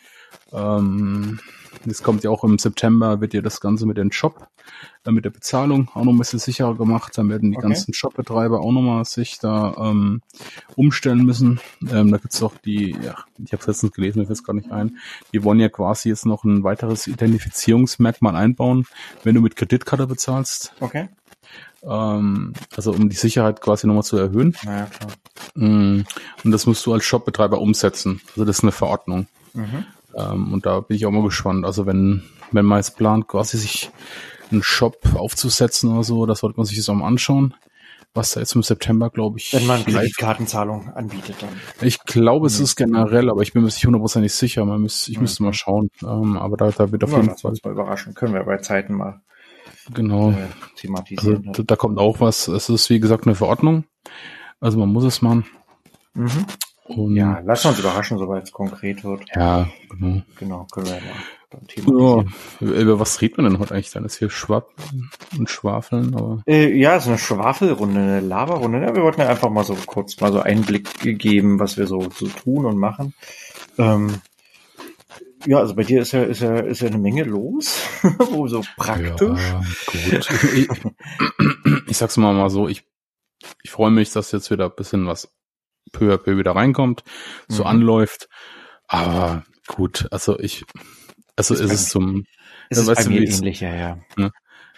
Ähm, 0.52 1.40
das 1.86 2.02
kommt 2.02 2.24
ja 2.24 2.30
auch 2.30 2.44
im 2.44 2.58
September, 2.58 3.20
wird 3.20 3.34
ja 3.34 3.42
das 3.42 3.60
Ganze 3.60 3.86
mit 3.86 3.96
dem 3.96 4.12
Shop, 4.12 4.46
äh, 5.04 5.10
mit 5.10 5.24
der 5.24 5.30
Bezahlung 5.30 5.90
auch 5.94 6.04
noch 6.04 6.12
ein 6.12 6.18
bisschen 6.18 6.38
sicherer 6.38 6.74
gemacht. 6.74 7.16
Dann 7.16 7.28
werden 7.28 7.50
die 7.50 7.58
okay. 7.58 7.68
ganzen 7.68 7.94
Shop-Betreiber 7.94 8.60
auch 8.60 8.72
nochmal 8.72 9.04
sich 9.04 9.38
da 9.38 9.74
ähm, 9.78 10.22
umstellen 10.76 11.24
müssen. 11.24 11.60
Ähm, 11.90 12.10
da 12.10 12.18
gibt's 12.18 12.38
doch 12.38 12.56
die, 12.58 12.96
ja, 13.02 13.16
ich 13.44 13.52
habe 13.52 13.64
letztens 13.66 13.92
gelesen, 13.92 14.20
mir 14.20 14.26
fällt 14.26 14.44
gar 14.44 14.54
nicht 14.54 14.70
ein, 14.70 14.98
die 15.32 15.42
wollen 15.44 15.60
ja 15.60 15.68
quasi 15.68 16.08
jetzt 16.08 16.26
noch 16.26 16.44
ein 16.44 16.64
weiteres 16.64 17.06
Identifizierungsmerkmal 17.06 18.36
einbauen, 18.36 18.86
wenn 19.22 19.34
du 19.34 19.40
mit 19.40 19.56
Kreditkarte 19.56 20.06
bezahlst. 20.06 20.72
Okay. 20.80 21.08
Ähm, 21.82 22.54
also 22.74 22.92
um 22.92 23.08
die 23.08 23.16
Sicherheit 23.16 23.60
quasi 23.60 23.86
nochmal 23.86 24.04
zu 24.04 24.16
erhöhen. 24.16 24.56
Ja, 24.64 24.86
klar. 24.86 25.12
Mm, 25.54 26.04
und 26.42 26.50
das 26.50 26.66
musst 26.66 26.84
du 26.86 26.94
als 26.94 27.04
Shopbetreiber 27.04 27.60
umsetzen. 27.60 28.20
Also 28.30 28.44
das 28.44 28.58
ist 28.58 28.62
eine 28.62 28.72
Verordnung. 28.72 29.26
Mhm. 29.52 29.84
Ähm, 30.16 30.52
und 30.52 30.66
da 30.66 30.80
bin 30.80 30.96
ich 30.96 31.06
auch 31.06 31.10
mal 31.10 31.22
gespannt. 31.22 31.64
Also 31.64 31.86
wenn, 31.86 32.22
wenn 32.52 32.64
man 32.64 32.78
jetzt 32.78 32.96
plant, 32.96 33.28
quasi 33.28 33.58
sich 33.58 33.90
einen 34.50 34.62
Shop 34.62 34.98
aufzusetzen 35.14 35.92
oder 35.92 36.04
so, 36.04 36.26
das 36.26 36.40
sollte 36.40 36.56
man 36.56 36.66
sich 36.66 36.76
das 36.76 36.88
auch 36.88 36.94
mal 36.94 37.06
anschauen. 37.06 37.54
Was 38.16 38.30
da 38.30 38.40
jetzt 38.40 38.54
im 38.54 38.62
September, 38.62 39.10
glaube 39.10 39.38
ich. 39.38 39.52
Wenn 39.52 39.66
man 39.66 39.84
Kreditkartenzahlung 39.84 40.92
anbietet, 40.94 41.34
dann. 41.40 41.48
Ich 41.80 41.98
glaube, 42.04 42.46
es 42.46 42.60
ist 42.60 42.76
generell, 42.76 43.28
aber 43.28 43.42
ich 43.42 43.52
bin 43.52 43.62
mir 43.62 43.66
nicht 43.66 43.84
hundertprozentig 43.84 44.32
sicher. 44.32 44.64
Man 44.64 44.82
müsste, 44.82 45.10
ich 45.10 45.16
mhm. 45.16 45.22
müsste 45.22 45.42
mal 45.42 45.52
schauen. 45.52 45.88
Ähm, 46.00 46.36
aber 46.36 46.56
da, 46.56 46.70
da 46.70 46.92
wird 46.92 47.02
auf 47.02 47.10
jeden 47.10 47.36
Fall. 47.36 47.54
mal 47.64 47.72
überraschen. 47.72 48.14
Können 48.14 48.34
wir 48.34 48.44
bei 48.44 48.58
Zeiten 48.58 48.94
mal 48.94 49.20
genau. 49.92 50.30
Äh, 50.30 50.46
thematisieren. 50.76 51.48
Also, 51.48 51.64
da 51.64 51.74
kommt 51.74 51.98
auch 51.98 52.20
was. 52.20 52.46
Es 52.46 52.68
ist, 52.68 52.88
wie 52.88 53.00
gesagt, 53.00 53.26
eine 53.26 53.34
Verordnung. 53.34 53.84
Also 54.60 54.78
man 54.78 54.90
muss 54.90 55.04
es 55.04 55.20
machen. 55.20 55.44
Mhm. 56.14 56.46
Und 56.84 57.16
ja, 57.16 57.40
lass 57.44 57.64
uns 57.64 57.78
überraschen, 57.78 58.18
sobald 58.18 58.44
es 58.44 58.52
konkret 58.52 59.04
wird. 59.04 59.22
Ja, 59.34 59.68
genau. 59.90 60.22
Genau, 60.38 60.66
können 60.70 60.86
wir 60.86 60.94
ja 60.96 61.00
ja, 61.76 62.24
über 62.60 63.00
was 63.00 63.20
redet 63.20 63.38
man 63.38 63.46
denn 63.46 63.58
heute 63.58 63.74
eigentlich 63.74 63.90
dann? 63.92 64.04
Ist 64.04 64.18
hier 64.18 64.30
Schwappen 64.30 65.10
und 65.38 65.50
Schwafeln? 65.50 66.14
Aber 66.14 66.42
äh, 66.46 66.72
ja, 66.76 66.98
so 67.00 67.10
eine 67.10 67.18
Schwafelrunde, 67.18 68.00
eine 68.00 68.20
Laberrunde. 68.20 68.82
Ja, 68.82 68.94
wir 68.94 69.02
wollten 69.02 69.20
ja 69.20 69.28
einfach 69.28 69.50
mal 69.50 69.64
so 69.64 69.76
kurz 69.86 70.20
mal 70.20 70.32
so 70.32 70.40
Einblick 70.40 71.18
geben, 71.18 71.58
was 71.58 71.76
wir 71.76 71.86
so, 71.86 72.08
so 72.10 72.26
tun 72.26 72.66
und 72.66 72.78
machen. 72.78 73.14
Ähm, 73.78 74.20
ja, 75.46 75.58
also 75.58 75.74
bei 75.74 75.84
dir 75.84 76.00
ist 76.00 76.12
ja, 76.12 76.22
ist 76.22 76.40
ja, 76.40 76.56
ist 76.56 76.80
ja 76.80 76.88
eine 76.88 76.98
Menge 76.98 77.24
los, 77.24 77.82
so 78.46 78.62
praktisch. 78.76 79.40
Ja, 79.40 79.60
gut. 80.10 80.28
ich, 80.54 80.68
ich 81.86 81.96
sag's 81.96 82.16
mal 82.16 82.32
mal 82.32 82.50
so, 82.50 82.66
ich, 82.66 82.84
ich 83.62 83.70
freue 83.70 83.90
mich, 83.90 84.10
dass 84.12 84.32
jetzt 84.32 84.50
wieder 84.50 84.66
ein 84.66 84.76
bisschen 84.76 85.06
was 85.06 85.33
peu 85.92 86.12
à 86.12 86.18
peu 86.18 86.38
wieder 86.38 86.52
reinkommt, 86.52 87.02
so 87.48 87.62
mhm. 87.62 87.68
anläuft. 87.68 88.28
Aber 88.86 89.44
gut, 89.66 90.06
also 90.10 90.38
ich, 90.38 90.64
also 91.36 91.54
ist 91.54 91.60
es 91.60 91.72
ist 91.72 91.90
zum, 91.90 92.26
es 92.70 92.78
ist 92.78 92.86
bei 92.86 93.08
mir 93.08 93.22
ähnlich, 93.22 93.60
ja, 93.60 93.74
ja. 93.74 93.98
Ne? 94.16 94.32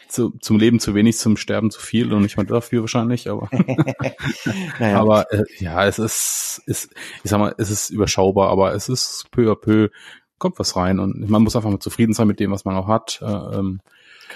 Zu, 0.08 0.30
zum 0.40 0.58
Leben 0.58 0.78
zu 0.78 0.94
wenig, 0.94 1.18
zum 1.18 1.36
Sterben 1.36 1.70
zu 1.72 1.80
viel 1.80 2.12
und 2.12 2.22
nicht 2.22 2.36
mal 2.36 2.46
dafür 2.46 2.82
wahrscheinlich, 2.82 3.28
aber 3.28 3.48
naja. 4.78 5.00
aber 5.00 5.32
äh, 5.32 5.44
ja, 5.58 5.84
es 5.84 5.98
ist, 5.98 6.62
ist, 6.66 6.94
ich 7.24 7.30
sag 7.30 7.40
mal, 7.40 7.54
es 7.58 7.70
ist 7.70 7.90
überschaubar, 7.90 8.50
aber 8.50 8.72
es 8.74 8.88
ist 8.88 9.26
peu 9.32 9.50
à 9.50 9.56
peu 9.56 9.90
kommt 10.38 10.58
was 10.58 10.76
rein 10.76 10.98
und 11.00 11.28
man 11.28 11.42
muss 11.42 11.56
einfach 11.56 11.70
mal 11.70 11.78
zufrieden 11.78 12.12
sein 12.12 12.28
mit 12.28 12.40
dem, 12.40 12.50
was 12.50 12.64
man 12.64 12.76
auch 12.76 12.88
hat. 12.88 13.20
Äh, 13.22 13.26
ähm, 13.26 13.80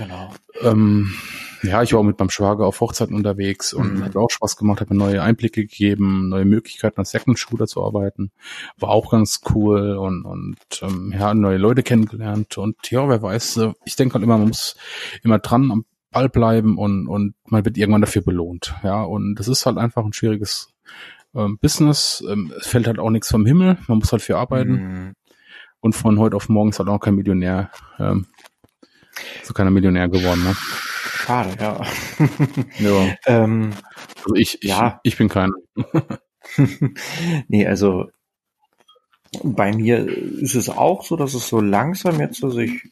genau. 0.00 0.32
Ähm, 0.62 1.14
ja, 1.62 1.82
ich 1.82 1.92
war 1.92 2.00
auch 2.00 2.04
mit 2.04 2.18
meinem 2.18 2.30
Schwager 2.30 2.66
auf 2.66 2.80
Hochzeiten 2.80 3.14
unterwegs 3.14 3.72
und 3.72 3.96
mhm. 3.96 4.04
hat 4.04 4.16
auch 4.16 4.30
Spaß 4.30 4.56
gemacht, 4.56 4.80
hat 4.80 4.90
mir 4.90 4.96
neue 4.96 5.22
Einblicke 5.22 5.62
gegeben, 5.62 6.28
neue 6.30 6.46
Möglichkeiten 6.46 6.98
als 6.98 7.10
Second 7.10 7.38
Shooter 7.38 7.66
zu 7.66 7.84
arbeiten. 7.84 8.32
War 8.78 8.90
auch 8.90 9.10
ganz 9.10 9.42
cool 9.54 9.96
und, 9.96 10.24
und 10.24 10.56
ähm, 10.82 11.14
ja, 11.16 11.34
neue 11.34 11.58
Leute 11.58 11.82
kennengelernt 11.82 12.56
und 12.56 12.90
ja, 12.90 13.08
wer 13.08 13.22
weiß, 13.22 13.58
äh, 13.58 13.72
ich 13.84 13.96
denke 13.96 14.14
halt 14.14 14.24
immer, 14.24 14.38
man 14.38 14.48
muss 14.48 14.76
immer 15.22 15.38
dran 15.38 15.70
am 15.70 15.84
Ball 16.10 16.28
bleiben 16.28 16.78
und, 16.78 17.06
und 17.06 17.34
man 17.46 17.64
wird 17.64 17.76
irgendwann 17.76 18.00
dafür 18.00 18.22
belohnt. 18.22 18.74
Ja, 18.82 19.02
und 19.02 19.36
das 19.36 19.46
ist 19.46 19.66
halt 19.66 19.76
einfach 19.76 20.04
ein 20.04 20.12
schwieriges 20.12 20.72
ähm, 21.34 21.58
Business. 21.58 22.24
Ähm, 22.28 22.52
es 22.58 22.66
fällt 22.66 22.86
halt 22.86 22.98
auch 22.98 23.10
nichts 23.10 23.30
vom 23.30 23.46
Himmel, 23.46 23.78
man 23.86 23.98
muss 23.98 24.12
halt 24.12 24.22
viel 24.22 24.34
arbeiten. 24.34 24.72
Mhm. 24.72 25.14
Und 25.82 25.94
von 25.94 26.18
heute 26.18 26.36
auf 26.36 26.48
morgen 26.48 26.70
ist 26.70 26.78
halt 26.78 26.88
auch 26.90 26.98
kein 26.98 27.14
Millionär, 27.14 27.70
ähm, 27.98 28.26
so 29.42 29.54
keiner 29.54 29.70
Millionär 29.70 30.08
geworden, 30.08 30.42
ne? 30.44 30.56
Schade, 30.56 31.56
ja. 31.60 31.80
ja. 32.78 33.14
Ähm, 33.26 33.72
also 34.16 34.34
ich, 34.34 34.62
ich, 34.62 34.70
ja. 34.70 35.00
ich 35.02 35.16
bin 35.16 35.28
keiner. 35.28 35.54
nee, 37.48 37.66
also 37.66 38.10
bei 39.42 39.72
mir 39.72 40.06
ist 40.08 40.54
es 40.54 40.68
auch 40.68 41.04
so, 41.04 41.16
dass 41.16 41.34
es 41.34 41.48
so 41.48 41.60
langsam 41.60 42.18
jetzt 42.18 42.38
so 42.40 42.50
sich, 42.50 42.90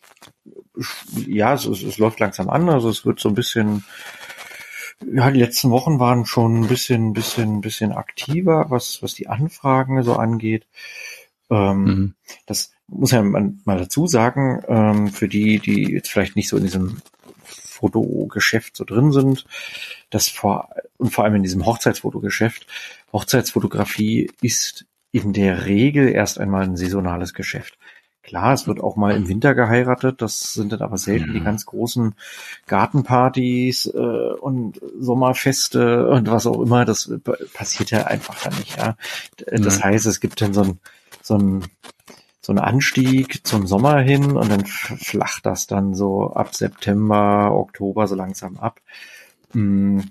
ja, 1.26 1.54
es, 1.54 1.64
es, 1.66 1.82
es 1.82 1.98
läuft 1.98 2.20
langsam 2.20 2.48
an, 2.48 2.68
also 2.68 2.88
es 2.88 3.04
wird 3.04 3.18
so 3.18 3.28
ein 3.28 3.34
bisschen, 3.34 3.84
ja, 5.04 5.30
die 5.30 5.40
letzten 5.40 5.70
Wochen 5.70 5.98
waren 5.98 6.26
schon 6.26 6.60
ein 6.60 6.68
bisschen, 6.68 7.12
bisschen, 7.12 7.60
bisschen 7.60 7.92
aktiver, 7.92 8.66
was, 8.68 9.02
was 9.02 9.14
die 9.14 9.28
Anfragen 9.28 10.02
so 10.02 10.14
angeht. 10.14 10.66
Ähm, 11.50 11.84
mhm. 11.84 12.14
Das 12.46 12.72
muss 12.88 13.12
ja 13.12 13.22
man 13.22 13.60
mal 13.64 13.78
dazu 13.78 14.06
sagen, 14.06 14.62
ähm, 14.66 15.08
für 15.08 15.28
die, 15.28 15.58
die 15.58 15.92
jetzt 15.92 16.10
vielleicht 16.10 16.36
nicht 16.36 16.48
so 16.48 16.56
in 16.56 16.64
diesem 16.64 16.98
Fotogeschäft 17.44 18.76
so 18.76 18.84
drin 18.84 19.12
sind, 19.12 19.44
dass 20.10 20.28
vor, 20.28 20.70
und 20.96 21.12
vor 21.12 21.24
allem 21.24 21.36
in 21.36 21.42
diesem 21.42 21.64
Hochzeitsfotogeschäft, 21.64 22.66
Hochzeitsfotografie 23.12 24.30
ist 24.42 24.86
in 25.12 25.32
der 25.32 25.66
Regel 25.66 26.08
erst 26.08 26.38
einmal 26.38 26.64
ein 26.64 26.76
saisonales 26.76 27.34
Geschäft. 27.34 27.78
Klar, 28.22 28.52
es 28.52 28.66
wird 28.66 28.80
auch 28.80 28.96
mal 28.96 29.16
im 29.16 29.26
Winter 29.26 29.54
geheiratet, 29.54 30.20
das 30.20 30.52
sind 30.52 30.72
dann 30.72 30.82
aber 30.82 30.98
selten 30.98 31.32
die 31.32 31.40
mhm. 31.40 31.44
ganz 31.44 31.64
großen 31.64 32.14
Gartenpartys 32.66 33.86
äh, 33.86 33.98
und 33.98 34.80
Sommerfeste 34.98 36.08
und 36.08 36.30
was 36.30 36.46
auch 36.46 36.60
immer, 36.60 36.84
das 36.84 37.10
passiert 37.54 37.90
ja 37.90 38.06
einfach 38.06 38.42
dann 38.42 38.58
nicht. 38.58 38.76
Ja. 38.76 38.96
Das 39.50 39.82
heißt, 39.82 40.04
es 40.04 40.20
gibt 40.20 40.42
dann 40.42 40.52
so 40.52 40.62
ein, 40.62 40.78
so 41.22 41.38
ein 41.38 41.64
so 42.48 42.54
ein 42.54 42.58
Anstieg 42.58 43.46
zum 43.46 43.66
Sommer 43.66 43.98
hin 43.98 44.34
und 44.34 44.50
dann 44.50 44.64
flacht 44.64 45.44
das 45.44 45.66
dann 45.66 45.92
so 45.92 46.32
ab 46.32 46.54
September, 46.54 47.52
Oktober 47.52 48.06
so 48.06 48.14
langsam 48.14 48.56
ab. 48.56 48.80
Hm. 49.52 50.08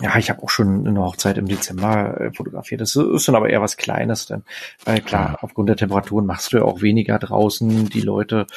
Ja, 0.00 0.16
ich 0.16 0.30
habe 0.30 0.42
auch 0.42 0.50
schon 0.50 0.84
eine 0.84 1.00
Hochzeit 1.00 1.38
im 1.38 1.46
Dezember 1.46 2.20
äh, 2.20 2.32
fotografiert. 2.32 2.80
Das 2.80 2.96
ist 2.96 3.28
dann 3.28 3.36
aber 3.36 3.50
eher 3.50 3.62
was 3.62 3.76
Kleines 3.76 4.26
dann. 4.26 4.42
Weil 4.84 5.00
klar, 5.00 5.38
aufgrund 5.42 5.68
der 5.68 5.76
Temperaturen 5.76 6.26
machst 6.26 6.52
du 6.52 6.56
ja 6.56 6.64
auch 6.64 6.82
weniger 6.82 7.20
draußen. 7.20 7.88
Die 7.88 8.00
Leute 8.00 8.48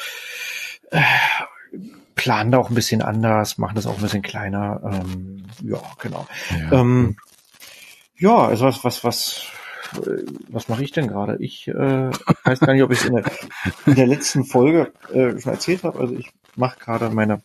äh, 0.90 1.00
planen 2.16 2.50
da 2.50 2.58
auch 2.58 2.68
ein 2.68 2.74
bisschen 2.74 3.00
anders, 3.00 3.58
machen 3.58 3.76
das 3.76 3.86
auch 3.86 3.94
ein 3.94 4.02
bisschen 4.02 4.22
kleiner. 4.22 4.80
Ähm, 4.84 5.44
ja, 5.62 5.80
genau. 6.00 6.26
Ja. 6.50 6.80
Ähm, 6.80 7.16
Ja, 8.16 8.38
also 8.38 8.64
was, 8.64 8.82
was, 8.82 9.04
was, 9.04 9.46
äh, 9.46 9.61
was 10.48 10.68
mache 10.68 10.84
ich 10.84 10.92
denn 10.92 11.08
gerade? 11.08 11.36
Ich 11.40 11.68
äh, 11.68 12.10
weiß 12.44 12.60
gar 12.60 12.72
nicht, 12.72 12.82
ob 12.82 12.92
ich 12.92 13.00
es 13.00 13.06
in, 13.06 13.14
der, 13.14 13.24
in 13.86 13.94
der 13.94 14.06
letzten 14.06 14.44
Folge 14.44 14.92
äh, 15.12 15.38
schon 15.38 15.52
erzählt 15.52 15.84
habe. 15.84 15.98
Also 15.98 16.14
ich 16.14 16.30
mache 16.56 16.78
gerade 16.78 17.10
meine 17.10 17.42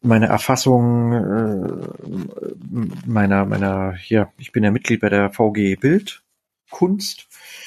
meine 0.00 0.26
Erfassung 0.26 1.12
äh, 1.12 1.86
meiner 3.06 3.44
meiner 3.44 3.94
hier. 3.94 4.32
Ich 4.38 4.52
bin 4.52 4.64
ja 4.64 4.70
Mitglied 4.70 5.00
bei 5.00 5.08
der 5.08 5.30
VG 5.30 5.76
Bild 5.76 6.22
Kunst, 6.70 7.26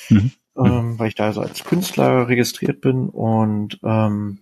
mhm. 0.09 0.31
ähm, 0.57 0.99
weil 0.99 1.07
ich 1.07 1.15
da 1.15 1.25
also 1.25 1.41
als 1.41 1.63
Künstler 1.63 2.27
registriert 2.27 2.81
bin 2.81 3.07
und 3.07 3.79
ähm, 3.83 4.39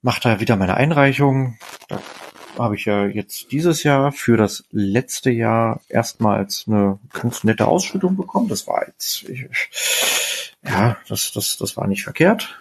mache 0.00 0.20
da 0.22 0.40
wieder 0.40 0.56
meine 0.56 0.74
Einreichung. 0.74 1.58
Da 1.88 2.00
habe 2.58 2.76
ich 2.76 2.84
ja 2.84 3.06
jetzt 3.06 3.52
dieses 3.52 3.82
Jahr 3.82 4.12
für 4.12 4.36
das 4.36 4.64
letzte 4.70 5.30
Jahr 5.30 5.80
erstmals 5.88 6.64
eine 6.66 6.98
ganz 7.12 7.44
nette 7.44 7.66
Ausschüttung 7.66 8.16
bekommen. 8.16 8.48
Das 8.48 8.66
war 8.66 8.86
jetzt, 8.86 9.28
ich, 9.28 9.46
ja, 10.64 10.96
das, 11.08 11.32
das, 11.32 11.56
das 11.56 11.76
war 11.76 11.86
nicht 11.86 12.04
verkehrt. 12.04 12.58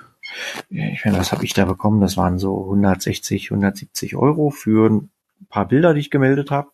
Ich 0.70 1.06
meine, 1.06 1.18
was 1.18 1.32
habe 1.32 1.46
ich 1.46 1.54
da 1.54 1.66
bekommen? 1.66 2.02
Das 2.02 2.18
waren 2.18 2.38
so 2.38 2.64
160, 2.64 3.52
170 3.52 4.16
Euro 4.16 4.50
für 4.50 4.90
ein 4.90 5.10
paar 5.50 5.68
Bilder, 5.68 5.94
die 5.94 6.02
ich 6.02 6.12
gemeldet 6.12 6.52
habe, 6.52 6.70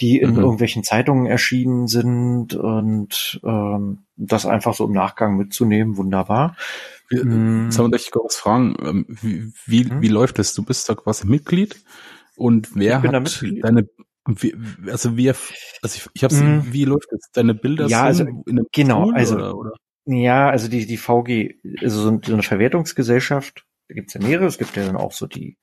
die 0.00 0.18
in 0.18 0.32
mhm. 0.32 0.38
irgendwelchen 0.38 0.84
Zeitungen 0.84 1.26
erschienen 1.26 1.86
sind 1.86 2.54
und 2.54 3.40
ähm, 3.44 4.04
das 4.16 4.46
einfach 4.46 4.74
so 4.74 4.86
im 4.86 4.92
Nachgang 4.92 5.36
mitzunehmen, 5.36 5.96
wunderbar. 5.96 6.56
Jetzt 7.10 7.24
mm. 7.24 7.70
soll 7.70 7.94
ich 7.94 8.10
kurz 8.10 8.36
fragen, 8.36 8.76
ähm, 8.82 9.06
wie, 9.08 9.52
wie, 9.64 9.88
hm? 9.88 10.02
wie 10.02 10.08
läuft 10.08 10.38
das? 10.38 10.52
Du 10.52 10.62
bist 10.62 10.88
da 10.90 10.94
quasi 10.94 11.26
Mitglied 11.26 11.80
und 12.38 12.74
wer 12.74 13.02
hat 13.02 13.42
deine, 13.62 13.88
wie, 14.26 14.54
also 14.86 15.16
wie, 15.16 15.28
also 15.28 15.46
ich, 15.82 16.06
ich 16.14 16.24
hab's, 16.24 16.40
mm. 16.40 16.72
wie 16.72 16.84
läuft 16.84 17.08
das? 17.10 17.30
Deine 17.32 17.54
Bilder 17.54 17.86
ja, 17.86 18.04
also, 18.04 18.24
in 18.24 18.42
einem 18.46 18.66
genau, 18.72 19.06
Tool 19.06 19.14
also, 19.14 19.34
oder, 19.34 19.56
oder? 19.56 19.72
Ja, 20.06 20.48
also 20.48 20.68
die, 20.68 20.86
die 20.86 20.96
VG, 20.96 21.56
also 21.82 22.02
so 22.02 22.32
eine 22.32 22.42
Verwertungsgesellschaft, 22.42 23.64
da 23.88 23.94
gibt's 23.94 24.14
ja 24.14 24.22
mehrere, 24.22 24.46
es 24.46 24.58
gibt 24.58 24.76
ja 24.76 24.86
dann 24.86 24.96
auch 24.96 25.12
so 25.12 25.26
die 25.26 25.58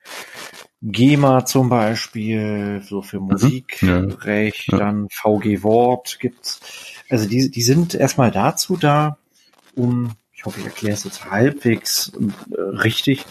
GEMA 0.81 1.45
zum 1.45 1.69
Beispiel, 1.69 2.81
so 2.83 3.01
für 3.01 3.19
mhm. 3.19 3.27
Musikrecht, 3.27 4.71
ja. 4.71 4.77
dann 4.77 5.07
VG 5.11 5.63
Wort 5.63 6.17
gibt's. 6.19 6.59
Also 7.09 7.27
die, 7.27 7.49
die 7.49 7.61
sind 7.61 7.95
erstmal 7.95 8.31
dazu 8.31 8.77
da, 8.77 9.17
um 9.75 10.11
ich 10.33 10.45
hoffe, 10.45 10.59
ich 10.59 10.65
erkläre 10.65 10.93
es 10.93 11.03
jetzt 11.05 11.25
halbwegs 11.31 12.11
äh, 12.55 12.61
richtig, 12.61 13.25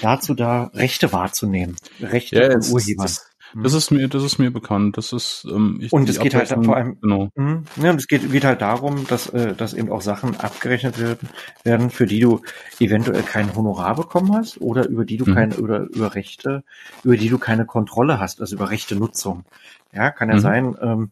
dazu 0.00 0.34
da, 0.34 0.70
Rechte 0.74 1.12
wahrzunehmen. 1.12 1.76
Rechte 2.00 2.40
ja, 2.40 2.50
von 2.50 2.72
Urhebern. 2.72 3.06
Das, 3.06 3.30
das, 3.54 3.74
ist 3.74 3.90
mir, 3.90 4.08
das 4.08 4.22
ist 4.22 4.38
mir 4.38 4.50
bekannt. 4.50 4.96
Das 4.96 5.12
ist, 5.12 5.46
ähm, 5.50 5.78
ich, 5.80 5.92
und 5.92 6.08
es 6.08 6.18
geht 6.18 6.34
halt 6.34 6.48
vor 6.48 6.76
allem, 6.76 7.00
genau. 7.00 7.30
Mh, 7.34 7.62
ja, 7.82 7.90
und 7.90 7.98
es 7.98 8.08
geht, 8.08 8.30
geht 8.30 8.44
halt 8.44 8.62
darum, 8.62 9.06
dass, 9.06 9.28
äh, 9.28 9.54
dass 9.54 9.74
eben 9.74 9.90
auch 9.90 10.00
Sachen 10.00 10.38
abgerechnet 10.40 10.98
werden, 10.98 11.28
werden, 11.64 11.90
für 11.90 12.06
die 12.06 12.20
du 12.20 12.40
eventuell 12.78 13.22
kein 13.22 13.54
Honorar 13.54 13.96
bekommen 13.96 14.34
hast 14.34 14.60
oder 14.60 14.88
über 14.88 15.04
die 15.04 15.18
du 15.18 15.28
mhm. 15.28 15.34
keine, 15.34 15.56
oder 15.56 15.80
über 15.80 16.14
Rechte, 16.14 16.64
über 17.04 17.16
die 17.16 17.28
du 17.28 17.38
keine 17.38 17.66
Kontrolle 17.66 18.18
hast, 18.18 18.40
also 18.40 18.56
über 18.56 18.70
Rechte 18.70 18.96
Nutzung. 18.96 19.44
Ja, 19.92 20.10
kann 20.10 20.30
ja 20.30 20.36
mhm. 20.36 20.40
sein, 20.40 20.76
ähm, 20.80 21.10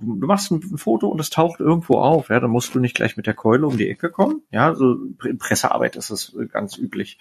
du 0.00 0.26
machst 0.26 0.50
ein 0.50 0.78
Foto 0.78 1.08
und 1.08 1.20
es 1.20 1.30
taucht 1.30 1.60
irgendwo 1.60 1.98
auf, 1.98 2.28
ja, 2.28 2.40
dann 2.40 2.50
musst 2.50 2.74
du 2.74 2.80
nicht 2.80 2.94
gleich 2.94 3.16
mit 3.16 3.26
der 3.26 3.34
Keule 3.34 3.66
um 3.66 3.76
die 3.76 3.88
Ecke 3.88 4.10
kommen, 4.10 4.42
ja, 4.50 4.74
so 4.74 4.96
in 5.24 5.38
Pressearbeit 5.38 5.96
ist 5.96 6.10
es 6.10 6.36
ganz 6.52 6.76
üblich, 6.76 7.18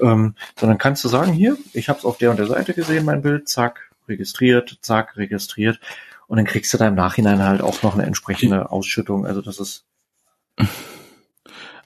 ähm, 0.00 0.34
sondern 0.58 0.78
kannst 0.78 1.04
du 1.04 1.08
sagen, 1.08 1.32
hier, 1.32 1.56
ich 1.72 1.88
habe 1.88 1.98
es 1.98 2.04
auf 2.04 2.18
der 2.18 2.30
und 2.30 2.38
der 2.38 2.46
Seite 2.46 2.74
gesehen, 2.74 3.04
mein 3.04 3.22
Bild, 3.22 3.48
zack, 3.48 3.90
registriert, 4.08 4.78
zack, 4.82 5.16
registriert. 5.16 5.80
Und 6.26 6.36
dann 6.36 6.46
kriegst 6.46 6.72
du 6.72 6.78
da 6.78 6.86
im 6.86 6.94
Nachhinein 6.94 7.42
halt 7.42 7.60
auch 7.60 7.82
noch 7.82 7.94
eine 7.94 8.06
entsprechende 8.06 8.70
Ausschüttung, 8.70 9.26
also 9.26 9.42
das 9.42 9.58
ist 9.58 9.84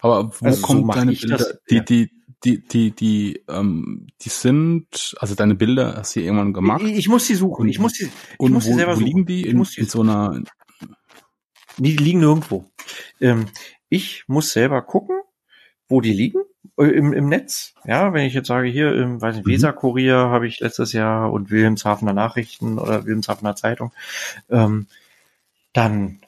aber 0.01 0.31
wo 0.39 0.47
also 0.47 0.61
kommt 0.61 0.87
so 0.87 0.93
deine 0.93 1.13
Bilder, 1.13 1.37
das, 1.39 1.59
die, 1.71 1.77
ja. 1.77 1.83
die, 1.83 2.11
die, 2.45 2.67
die, 2.67 2.91
die, 2.91 3.43
ähm, 3.49 4.07
die 4.21 4.29
sind, 4.29 5.15
also 5.19 5.35
deine 5.35 5.55
Bilder 5.55 5.97
hast 5.97 6.17
du 6.17 6.21
irgendwann 6.21 6.53
gemacht. 6.53 6.83
Ich, 6.83 6.99
ich 6.99 7.09
muss 7.09 7.27
sie 7.27 7.35
suchen. 7.35 7.69
Ich 7.69 7.79
muss 7.79 7.93
sie, 7.93 8.07
ich 8.07 8.39
und 8.39 8.53
muss 8.53 8.65
wo, 8.65 8.71
sie 8.71 8.75
selber 8.75 8.93
wo 8.93 8.97
suchen. 8.97 9.07
liegen 9.07 9.27
die? 9.27 9.43
In, 9.47 9.59
in 9.59 9.87
so 9.87 10.01
einer. 10.01 10.43
Die 11.79 11.97
liegen 11.97 12.21
nirgendwo. 12.21 12.67
Ähm, 13.21 13.47
ich 13.89 14.25
muss 14.27 14.53
selber 14.53 14.83
gucken, 14.83 15.21
wo 15.89 16.01
die 16.01 16.13
liegen 16.13 16.43
äh, 16.79 16.87
im, 16.87 17.13
im 17.13 17.29
Netz. 17.29 17.75
Ja, 17.85 18.13
wenn 18.13 18.27
ich 18.27 18.35
jetzt 18.35 18.49
sage, 18.49 18.69
hier 18.69 18.95
im, 18.95 19.21
weiß 19.21 19.37
nicht, 19.37 19.47
mhm. 19.47 19.51
Weser-Kurier 19.51 20.17
habe 20.17 20.47
ich 20.47 20.61
letztes 20.61 20.93
Jahr 20.93 21.33
und 21.33 21.51
Wilhelmshavener 21.51 22.13
Nachrichten 22.13 22.79
oder 22.79 23.05
Wilhelmshavener 23.05 23.57
Zeitung, 23.57 23.93
ähm, 24.51 24.87
dann 25.73 26.21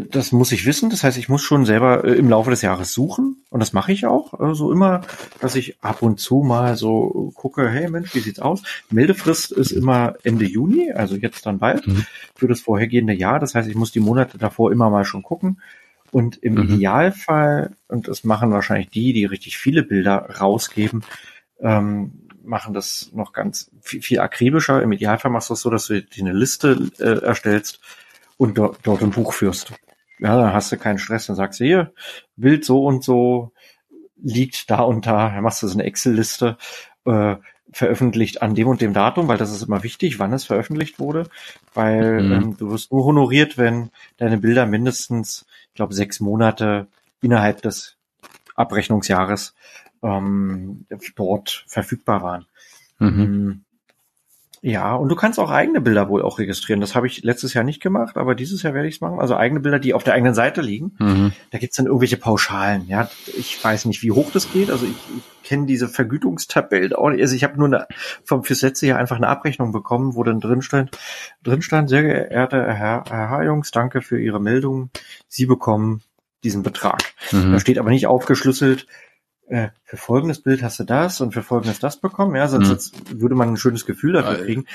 das 0.00 0.32
muss 0.32 0.52
ich 0.52 0.66
wissen. 0.66 0.90
Das 0.90 1.04
heißt, 1.04 1.18
ich 1.18 1.28
muss 1.28 1.42
schon 1.42 1.64
selber 1.64 2.04
äh, 2.04 2.14
im 2.14 2.28
Laufe 2.28 2.50
des 2.50 2.62
Jahres 2.62 2.92
suchen. 2.92 3.44
Und 3.50 3.60
das 3.60 3.72
mache 3.72 3.92
ich 3.92 4.06
auch. 4.06 4.32
So 4.32 4.38
also 4.38 4.72
immer, 4.72 5.02
dass 5.40 5.54
ich 5.54 5.82
ab 5.82 6.02
und 6.02 6.20
zu 6.20 6.42
mal 6.42 6.76
so 6.76 7.32
gucke, 7.34 7.68
hey 7.68 7.88
Mensch, 7.90 8.14
wie 8.14 8.20
sieht's 8.20 8.40
aus? 8.40 8.62
Meldefrist 8.90 9.52
ist 9.52 9.70
immer 9.70 10.14
Ende 10.22 10.46
Juni, 10.46 10.92
also 10.92 11.16
jetzt 11.16 11.46
dann 11.46 11.58
bald, 11.58 11.86
mhm. 11.86 12.06
für 12.34 12.48
das 12.48 12.60
vorhergehende 12.60 13.12
Jahr. 13.12 13.38
Das 13.38 13.54
heißt, 13.54 13.68
ich 13.68 13.74
muss 13.74 13.92
die 13.92 14.00
Monate 14.00 14.38
davor 14.38 14.72
immer 14.72 14.90
mal 14.90 15.04
schon 15.04 15.22
gucken. 15.22 15.60
Und 16.10 16.36
im 16.36 16.54
mhm. 16.54 16.74
Idealfall, 16.74 17.74
und 17.88 18.08
das 18.08 18.24
machen 18.24 18.50
wahrscheinlich 18.50 18.90
die, 18.90 19.12
die 19.12 19.24
richtig 19.24 19.56
viele 19.56 19.82
Bilder 19.82 20.28
rausgeben, 20.40 21.04
ähm, 21.60 22.12
machen 22.44 22.74
das 22.74 23.10
noch 23.14 23.32
ganz 23.32 23.70
viel, 23.80 24.02
viel 24.02 24.20
akribischer. 24.20 24.82
Im 24.82 24.92
Idealfall 24.92 25.30
machst 25.30 25.50
du 25.50 25.54
es 25.54 25.60
so, 25.60 25.70
dass 25.70 25.86
du 25.86 26.02
dir 26.02 26.24
eine 26.24 26.32
Liste 26.32 26.90
äh, 26.98 27.24
erstellst 27.24 27.80
und 28.42 28.58
dort, 28.58 28.80
dort 28.82 29.02
ein 29.02 29.12
Buch 29.12 29.32
führst. 29.32 29.72
Ja, 30.18 30.36
dann 30.36 30.52
hast 30.52 30.72
du 30.72 30.76
keinen 30.76 30.98
Stress, 30.98 31.26
dann 31.26 31.36
sagst 31.36 31.58
hier, 31.58 31.92
Bild 32.34 32.64
so 32.64 32.84
und 32.84 33.04
so 33.04 33.52
liegt 34.20 34.68
da 34.68 34.80
und 34.80 35.06
da, 35.06 35.30
dann 35.30 35.44
machst 35.44 35.62
du 35.62 35.68
so 35.68 35.74
eine 35.74 35.84
Excel-Liste, 35.84 36.56
äh, 37.04 37.36
veröffentlicht 37.72 38.42
an 38.42 38.56
dem 38.56 38.66
und 38.66 38.80
dem 38.80 38.92
Datum, 38.92 39.28
weil 39.28 39.38
das 39.38 39.52
ist 39.52 39.62
immer 39.62 39.84
wichtig, 39.84 40.18
wann 40.18 40.32
es 40.32 40.44
veröffentlicht 40.44 40.98
wurde, 40.98 41.28
weil 41.72 42.20
mhm. 42.20 42.32
ähm, 42.32 42.56
du 42.56 42.70
wirst 42.70 42.92
nur 42.92 43.04
honoriert, 43.04 43.58
wenn 43.58 43.90
deine 44.16 44.38
Bilder 44.38 44.66
mindestens, 44.66 45.46
ich 45.68 45.74
glaube, 45.74 45.94
sechs 45.94 46.18
Monate 46.18 46.88
innerhalb 47.20 47.62
des 47.62 47.96
Abrechnungsjahres 48.56 49.54
ähm, 50.02 50.84
dort 51.14 51.64
verfügbar 51.68 52.22
waren. 52.22 52.46
Mhm. 52.98 53.64
Ja, 54.64 54.94
und 54.94 55.08
du 55.08 55.16
kannst 55.16 55.40
auch 55.40 55.50
eigene 55.50 55.80
Bilder 55.80 56.08
wohl 56.08 56.22
auch 56.22 56.38
registrieren. 56.38 56.80
Das 56.80 56.94
habe 56.94 57.08
ich 57.08 57.24
letztes 57.24 57.52
Jahr 57.52 57.64
nicht 57.64 57.82
gemacht, 57.82 58.16
aber 58.16 58.36
dieses 58.36 58.62
Jahr 58.62 58.74
werde 58.74 58.86
ich 58.86 58.94
es 58.94 59.00
machen. 59.00 59.18
Also 59.18 59.34
eigene 59.34 59.58
Bilder, 59.58 59.80
die 59.80 59.92
auf 59.92 60.04
der 60.04 60.14
eigenen 60.14 60.34
Seite 60.34 60.62
liegen. 60.62 60.94
Mhm. 61.00 61.32
Da 61.50 61.58
gibt's 61.58 61.76
dann 61.76 61.86
irgendwelche 61.86 62.16
Pauschalen. 62.16 62.86
Ja, 62.86 63.10
ich 63.36 63.62
weiß 63.62 63.86
nicht, 63.86 64.04
wie 64.04 64.12
hoch 64.12 64.30
das 64.32 64.52
geht. 64.52 64.70
Also 64.70 64.86
ich, 64.86 64.92
ich 64.92 65.48
kenne 65.48 65.66
diese 65.66 65.88
Vergütungstabelle 65.88 66.96
auch 66.96 67.10
nicht. 67.10 67.20
Also 67.20 67.34
ich 67.34 67.42
habe 67.42 67.58
nur 67.58 67.66
eine, 67.66 67.88
vom 68.24 68.44
fürs 68.44 68.62
letzte 68.62 68.86
Jahr 68.86 69.00
einfach 69.00 69.16
eine 69.16 69.26
Abrechnung 69.26 69.72
bekommen, 69.72 70.14
wo 70.14 70.22
dann 70.22 70.38
drin 70.38 70.62
stand, 70.62 70.96
drin 71.42 71.60
stand, 71.60 71.88
sehr 71.88 72.04
geehrter 72.04 72.72
Herr, 72.72 73.02
Herr 73.10 73.30
Harjungs, 73.30 73.72
danke 73.72 74.00
für 74.00 74.20
Ihre 74.20 74.40
Meldung. 74.40 74.90
Sie 75.26 75.46
bekommen 75.46 76.02
diesen 76.44 76.62
Betrag. 76.62 77.02
Mhm. 77.32 77.50
Da 77.50 77.58
steht 77.58 77.78
aber 77.78 77.90
nicht 77.90 78.06
aufgeschlüsselt, 78.06 78.86
äh, 79.52 79.70
für 79.84 79.98
folgendes 79.98 80.40
Bild 80.40 80.62
hast 80.62 80.80
du 80.80 80.84
das 80.84 81.20
und 81.20 81.34
für 81.34 81.42
folgendes 81.42 81.78
das 81.78 82.00
bekommen, 82.00 82.34
ja, 82.34 82.48
sonst 82.48 83.10
mhm. 83.10 83.20
würde 83.20 83.34
man 83.34 83.50
ein 83.50 83.56
schönes 83.58 83.84
Gefühl 83.84 84.14
dafür 84.14 84.44
kriegen. 84.44 84.66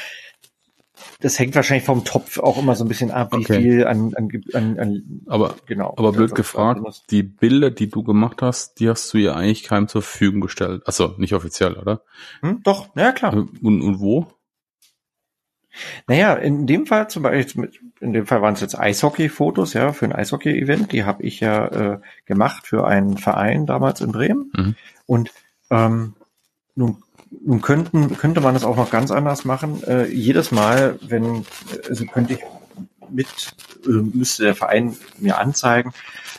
Das 1.20 1.38
hängt 1.38 1.56
wahrscheinlich 1.56 1.86
vom 1.86 2.06
Topf 2.06 2.40
auch 2.40 2.58
immer 2.58 2.76
so 2.76 2.84
ein 2.84 2.88
bisschen 2.88 3.12
ab, 3.12 3.32
wie 3.34 3.38
okay. 3.38 3.62
viel 3.62 3.88
an, 3.88 4.14
an, 4.16 4.30
an, 4.54 4.80
an 4.80 5.22
aber 5.28 5.56
genau. 5.66 5.94
Aber 5.98 6.12
blöd 6.12 6.34
gefragt, 6.36 6.80
die 7.12 7.24
Bilder, 7.24 7.72
die 7.72 7.90
du 7.90 8.04
gemacht 8.04 8.42
hast, 8.42 8.80
die 8.80 8.90
hast 8.90 9.14
du 9.14 9.18
ja 9.18 9.36
eigentlich 9.36 9.64
keinem 9.64 9.88
zur 9.88 10.02
Verfügung 10.02 10.42
gestellt. 10.42 10.84
Also 10.86 11.16
nicht 11.18 11.34
offiziell, 11.34 11.76
oder? 11.76 12.04
Hm, 12.42 12.62
doch, 12.64 12.96
ja 12.96 13.12
klar. 13.12 13.34
Und, 13.34 13.82
und 13.82 14.00
wo? 14.00 14.28
Naja, 16.08 16.34
in 16.34 16.66
dem 16.66 16.88
Fall 16.88 17.10
zum 17.10 17.24
Beispiel, 17.24 17.72
in 18.00 18.14
dem 18.14 18.28
Fall 18.28 18.42
waren 18.42 18.54
es 18.54 18.62
jetzt 18.62 18.78
Eishockey-Fotos, 18.78 19.74
ja, 19.74 19.94
für 19.94 20.06
ein 20.06 20.14
Eishockey-Event. 20.14 20.92
Die 20.92 21.04
habe 21.04 21.24
ich 21.24 21.40
ja 21.40 21.68
äh, 21.68 22.00
gemacht 22.26 22.68
für 22.68 22.86
einen 22.86 23.18
Verein 23.18 23.66
damals 23.66 24.02
in 24.02 24.12
Bremen. 24.12 24.52
Mhm. 24.56 24.76
Und 25.06 25.32
ähm, 25.70 26.14
nun, 26.76 27.04
nun 27.44 27.62
könnten, 27.62 28.18
könnte 28.18 28.42
man 28.42 28.54
das 28.54 28.64
auch 28.64 28.78
noch 28.78 28.92
ganz 28.92 29.12
anders 29.12 29.46
machen. 29.46 29.84
Äh, 29.84 30.08
jedes 30.08 30.52
Mal, 30.52 31.00
wenn, 31.02 31.46
also 31.88 32.06
könnte 32.06 32.34
ich 32.34 32.40
mit, 33.10 33.28
äh, 33.86 33.90
müsste 33.90 34.44
der 34.44 34.56
Verein 34.56 34.96
mir 35.18 35.38
anzeigen, 35.40 35.94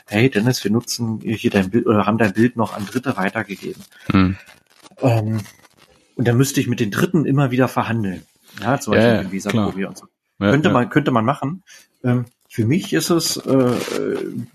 hey 0.07 0.29
Dennis, 0.29 0.63
wir 0.63 0.71
nutzen 0.71 1.19
hier 1.21 1.51
dein 1.51 1.69
Bild 1.69 1.85
oder 1.87 2.05
haben 2.05 2.17
dein 2.17 2.33
Bild 2.33 2.55
noch 2.55 2.75
an 2.75 2.85
Dritte 2.85 3.17
weitergegeben. 3.17 3.83
Mhm. 4.11 4.37
Ähm, 5.01 5.39
und 6.15 6.27
dann 6.27 6.37
müsste 6.37 6.59
ich 6.59 6.67
mit 6.67 6.79
den 6.79 6.91
Dritten 6.91 7.25
immer 7.25 7.51
wieder 7.51 7.67
verhandeln. 7.67 8.23
Ja, 8.61 8.79
zum 8.79 8.93
Beispiel 8.93 9.25
in 9.25 9.31
Visa 9.31 9.51
und 9.51 9.97
so. 9.97 10.07
Ja, 10.39 10.51
könnte 10.51 10.69
man, 10.69 10.89
könnte 10.89 11.11
man 11.11 11.25
machen. 11.25 11.63
Ähm, 12.03 12.25
für 12.47 12.65
mich 12.65 12.93
ist 12.93 13.11
es 13.11 13.37
äh, 13.37 13.75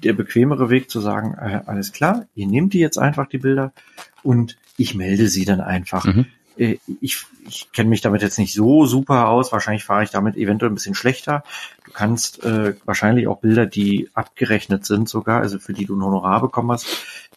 der 0.03 0.15
bequemere 0.15 0.69
Weg 0.69 0.91
zu 0.91 1.01
sagen, 1.01 1.35
äh, 1.35 1.61
alles 1.67 1.93
klar, 1.93 2.27
ihr 2.35 2.47
nehmt 2.47 2.73
die 2.73 2.81
jetzt 2.81 2.99
einfach 2.99 3.29
die 3.29 3.39
Bilder 3.39 3.73
und 4.23 4.57
ich 4.77 4.95
melde 4.95 5.29
sie 5.29 5.45
dann 5.45 5.61
einfach. 5.61 6.05
Mhm. 6.05 6.27
äh, 6.57 6.79
ich, 7.01 7.25
ich 7.47 7.71
kenne 7.73 7.91
mich 7.91 8.01
damit 8.01 8.23
jetzt 8.23 8.39
nicht 8.39 8.55
so 8.55 8.87
super 8.87 9.29
aus. 9.29 9.53
Wahrscheinlich 9.53 9.85
fahre 9.85 10.03
ich 10.03 10.11
damit 10.11 10.37
eventuell 10.37 10.73
ein 10.73 10.75
bisschen 10.75 10.95
schlechter. 10.95 11.45
Du 11.85 11.93
kannst 11.93 12.43
äh, 12.43 12.75
wahrscheinlich 12.85 13.29
auch 13.29 13.41
Bilder, 13.41 13.67
die 13.67 14.11
abgerechnet 14.15 14.85
sind 14.85 15.09
sogar, 15.09 15.41
also 15.41 15.59
für 15.59 15.73
die 15.73 15.87
du 15.87 15.95
ein 15.95 16.03
Honorar 16.03 16.41
bekommen 16.41 16.73
hast, 16.73 16.87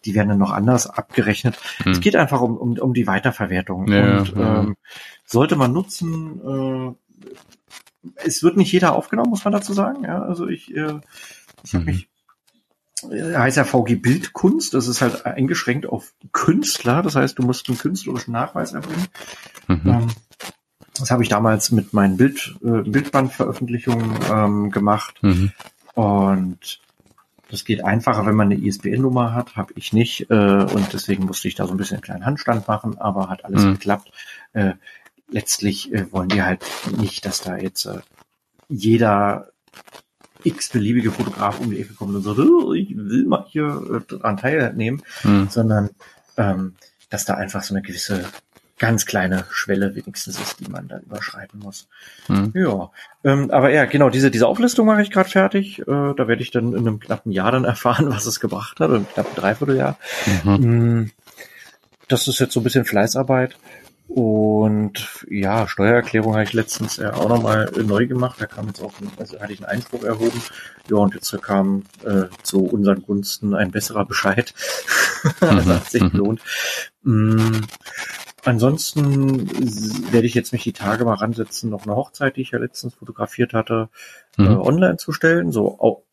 die 0.04 0.14
werden 0.14 0.30
dann 0.30 0.38
noch 0.38 0.52
anders 0.52 0.88
abgerechnet. 0.88 1.56
Hm. 1.84 1.92
Es 1.92 2.00
geht 2.00 2.16
einfach 2.16 2.40
um, 2.40 2.56
um, 2.56 2.78
um 2.78 2.94
die 2.94 3.06
Weiterverwertung. 3.06 3.88
Ja, 3.92 4.18
und 4.18 4.36
ja. 4.36 4.60
Ähm, 4.60 4.76
sollte 5.24 5.56
man 5.56 5.72
nutzen, 5.72 6.40
äh, 6.40 6.94
es 8.16 8.42
wird 8.42 8.56
nicht 8.56 8.72
jeder 8.72 8.94
aufgenommen, 8.94 9.30
muss 9.30 9.44
man 9.44 9.52
dazu 9.52 9.72
sagen. 9.72 10.04
Ja, 10.04 10.22
also 10.22 10.48
ich, 10.48 10.74
äh, 10.74 11.00
ich 11.64 11.74
habe 11.74 11.84
mhm. 11.84 11.84
mich 11.84 12.08
äh, 13.10 13.36
heißt 13.36 13.56
ja 13.56 13.64
VG 13.64 13.96
Bildkunst, 13.96 14.74
das 14.74 14.88
ist 14.88 15.00
halt 15.00 15.26
eingeschränkt 15.26 15.86
auf 15.86 16.12
Künstler, 16.32 17.02
das 17.02 17.16
heißt, 17.16 17.38
du 17.38 17.42
musst 17.42 17.68
einen 17.68 17.78
künstlerischen 17.78 18.32
Nachweis 18.32 18.72
erbringen. 18.72 19.06
Mhm. 19.68 19.80
Ähm, 19.84 20.06
das 20.98 21.10
habe 21.10 21.22
ich 21.22 21.28
damals 21.28 21.70
mit 21.70 21.92
meinen 21.92 22.16
Bild, 22.16 22.56
äh, 22.62 22.82
Bildbandveröffentlichungen 22.82 24.18
ähm, 24.30 24.70
gemacht. 24.70 25.22
Mhm. 25.22 25.52
Und 25.94 26.80
das 27.50 27.64
geht 27.64 27.84
einfacher, 27.84 28.26
wenn 28.26 28.34
man 28.34 28.52
eine 28.52 28.60
ISBN-Nummer 28.60 29.32
hat, 29.32 29.56
habe 29.56 29.72
ich 29.76 29.92
nicht. 29.92 30.30
Äh, 30.30 30.34
und 30.34 30.92
deswegen 30.92 31.24
musste 31.24 31.48
ich 31.48 31.54
da 31.54 31.66
so 31.66 31.72
ein 31.72 31.76
bisschen 31.76 31.96
einen 31.96 32.02
kleinen 32.02 32.26
Handstand 32.26 32.68
machen, 32.68 32.98
aber 32.98 33.30
hat 33.30 33.44
alles 33.44 33.64
mhm. 33.64 33.72
geklappt. 33.72 34.12
Äh, 34.52 34.72
letztlich 35.30 35.92
äh, 35.92 36.10
wollen 36.12 36.28
die 36.28 36.42
halt 36.42 36.64
nicht, 36.96 37.24
dass 37.24 37.42
da 37.42 37.56
jetzt 37.56 37.86
äh, 37.86 38.00
jeder 38.68 39.48
x-beliebige 40.44 41.10
Fotograf 41.10 41.60
um 41.60 41.70
die 41.70 41.80
Ecke 41.80 41.94
kommt 41.94 42.14
und 42.14 42.22
sagt, 42.22 42.38
oh, 42.38 42.72
ich 42.72 42.96
will 42.96 43.26
mal 43.26 43.44
hier 43.48 43.82
äh, 43.92 44.12
daran 44.12 44.36
teilnehmen, 44.36 45.02
mhm. 45.24 45.48
sondern 45.50 45.90
ähm, 46.36 46.74
dass 47.10 47.24
da 47.24 47.34
einfach 47.34 47.62
so 47.62 47.74
eine 47.74 47.82
gewisse 47.82 48.24
ganz 48.78 49.06
kleine 49.06 49.44
Schwelle 49.50 49.94
wenigstens 49.94 50.38
ist, 50.38 50.60
die 50.60 50.70
man 50.70 50.88
da 50.88 50.98
überschreiten 50.98 51.58
muss. 51.58 51.88
Mhm. 52.28 52.52
Ja, 52.54 52.90
ähm, 53.24 53.50
aber 53.50 53.70
ja, 53.70 53.84
genau, 53.86 54.08
diese, 54.08 54.30
diese 54.30 54.46
Auflistung 54.46 54.86
mache 54.86 55.02
ich 55.02 55.10
gerade 55.10 55.28
fertig. 55.28 55.80
Äh, 55.80 55.84
da 55.84 56.28
werde 56.28 56.42
ich 56.42 56.50
dann 56.50 56.72
in 56.72 56.86
einem 56.86 57.00
knappen 57.00 57.32
Jahr 57.32 57.52
dann 57.52 57.64
erfahren, 57.64 58.08
was 58.10 58.26
es 58.26 58.40
gebracht 58.40 58.80
hat, 58.80 58.90
im 58.90 59.08
knappen 59.08 59.34
Dreivierteljahr. 59.34 59.98
Mhm. 60.44 60.52
Mm, 60.52 61.10
das 62.06 62.28
ist 62.28 62.38
jetzt 62.38 62.52
so 62.52 62.60
ein 62.60 62.64
bisschen 62.64 62.84
Fleißarbeit. 62.84 63.56
Und 64.08 65.26
ja, 65.28 65.68
Steuererklärung 65.68 66.32
habe 66.32 66.44
ich 66.44 66.54
letztens 66.54 66.96
ja 66.96 67.12
auch 67.12 67.28
nochmal 67.28 67.70
neu 67.76 68.06
gemacht. 68.06 68.40
Da 68.40 68.46
kam 68.46 68.66
jetzt 68.66 68.80
auch, 68.80 68.98
ein, 69.00 69.10
also 69.18 69.38
hatte 69.38 69.52
ich 69.52 69.60
einen 69.60 69.68
Einspruch 69.70 70.02
erhoben. 70.02 70.42
Ja, 70.88 70.96
und 70.96 71.14
jetzt 71.14 71.30
kam 71.42 71.84
äh, 72.04 72.24
zu 72.42 72.64
unseren 72.64 73.02
Gunsten 73.02 73.54
ein 73.54 73.70
besserer 73.70 74.06
Bescheid. 74.06 74.54
also 75.40 75.70
hat 75.74 75.90
sich 75.90 76.02
mhm. 76.02 76.10
gelohnt. 76.10 76.40
Mhm. 77.02 77.66
Ansonsten 78.44 79.50
werde 80.10 80.26
ich 80.26 80.32
jetzt 80.32 80.52
mich 80.52 80.62
die 80.62 80.72
Tage 80.72 81.04
mal 81.04 81.14
ransetzen, 81.14 81.68
noch 81.68 81.84
eine 81.84 81.94
Hochzeit, 81.94 82.36
die 82.36 82.42
ich 82.42 82.52
ja 82.52 82.58
letztens 82.58 82.94
fotografiert 82.94 83.52
hatte, 83.52 83.90
mhm. 84.38 84.46
äh, 84.46 84.48
online 84.54 84.96
zu 84.96 85.12
stellen. 85.12 85.52
So 85.52 85.78
au 85.78 86.04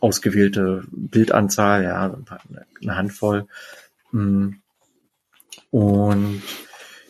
ausgewählte 0.00 0.84
Bildanzahl, 0.92 1.82
ja, 1.82 2.14
eine 2.82 2.96
Handvoll. 2.96 3.48
Mhm. 4.12 4.60
Und 5.70 6.42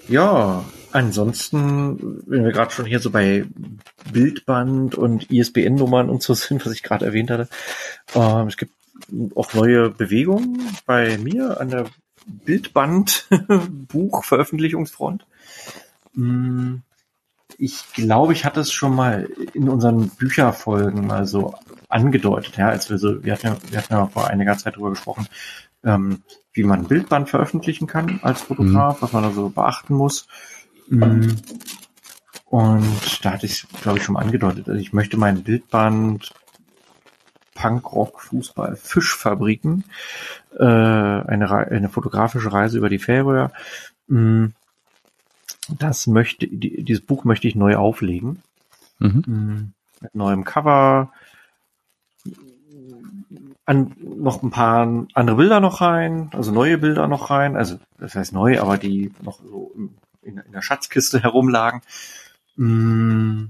ja, 0.09 0.65
ansonsten, 0.93 2.23
wenn 2.27 2.45
wir 2.45 2.53
gerade 2.53 2.73
schon 2.73 2.87
hier 2.87 3.01
so 3.01 3.11
bei 3.11 3.45
Bildband 4.13 4.95
und 4.95 5.31
ISBN-Nummern 5.31 6.09
und 6.09 6.23
so 6.23 6.33
sind, 6.35 6.65
was 6.65 6.73
ich 6.73 6.83
gerade 6.83 7.05
erwähnt 7.07 7.31
hatte, 7.31 7.49
äh, 8.15 8.47
es 8.47 8.57
gibt 8.57 8.73
auch 9.35 9.53
neue 9.55 9.91
Bewegungen 9.91 10.61
bei 10.87 11.19
mir 11.19 11.61
an 11.61 11.71
der 11.71 11.87
Bildband-Buchveröffentlichungsfront. 12.27 15.27
Mm, 16.15 16.77
ich 17.59 17.93
glaube, 17.93 18.33
ich 18.33 18.45
hatte 18.45 18.61
es 18.61 18.73
schon 18.73 18.95
mal 18.95 19.29
in 19.53 19.69
unseren 19.69 20.09
Bücherfolgen 20.09 21.07
mal 21.07 21.27
so 21.27 21.55
angedeutet, 21.89 22.57
ja, 22.57 22.71
als 22.71 22.91
wir 22.91 22.99
so, 22.99 23.23
wir 23.23 23.35
hatten 23.35 23.47
ja, 23.47 23.57
wir 23.71 23.79
hatten 23.79 23.93
ja 23.93 24.07
vor 24.07 24.27
einiger 24.27 24.59
Zeit 24.59 24.75
darüber 24.75 24.91
gesprochen, 24.91 25.29
ähm, 25.85 26.23
wie 26.59 26.65
man 26.65 26.81
ein 26.81 26.89
Bildband 26.89 27.31
veröffentlichen 27.31 27.87
kann 27.87 28.21
als 28.23 28.43
Fotograf, 28.43 28.97
mhm. 28.97 29.03
was 29.03 29.13
man 29.13 29.23
da 29.23 29.31
so 29.31 29.49
beachten 29.49 29.95
muss. 29.95 30.27
Mhm. 30.89 31.37
Und 32.47 33.25
da 33.25 33.33
hatte 33.33 33.47
ich, 33.47 33.67
glaube 33.83 33.99
ich, 33.99 34.05
schon 34.05 34.15
mal 34.15 34.23
angedeutet. 34.23 34.69
Also 34.69 34.81
ich 34.81 34.93
möchte 34.93 35.17
mein 35.17 35.43
Bildband 35.43 36.33
Punkrock, 37.55 38.21
Fußball, 38.21 38.77
Fischfabriken, 38.77 39.85
äh, 40.59 40.65
eine, 40.65 41.51
eine 41.51 41.89
fotografische 41.89 42.53
Reise 42.53 42.79
über 42.79 42.89
die 42.89 43.01
Färöer. 43.01 43.53
Mhm. 44.07 44.53
Das 45.69 46.07
möchte, 46.07 46.47
die, 46.47 46.85
dieses 46.85 47.05
Buch 47.05 47.25
möchte 47.25 47.49
ich 47.49 47.55
neu 47.55 47.77
auflegen. 47.77 48.43
Mhm. 48.99 49.23
mhm. 49.27 49.73
Mit 50.01 50.15
neuem 50.15 50.45
Cover, 50.45 51.11
an, 53.69 53.95
noch 54.01 54.43
ein 54.43 54.51
paar 54.51 55.07
andere 55.13 55.37
Bilder 55.37 55.61
noch 55.61 55.83
rein, 55.83 56.31
also 56.33 56.53
neue 56.53 56.79
Bilder 56.79 57.07
noch 57.07 57.29
rein, 57.29 57.55
also 57.55 57.79
das 57.99 58.15
heißt 58.15 58.33
neu, 58.33 58.59
aber 58.61 58.79
die 58.79 59.13
noch 59.21 59.41
so 59.43 59.73
in, 60.23 60.39
in 60.39 60.53
der 60.53 60.63
Schatzkiste 60.63 61.23
herumlagen. 61.23 61.83
Mm, 62.57 63.49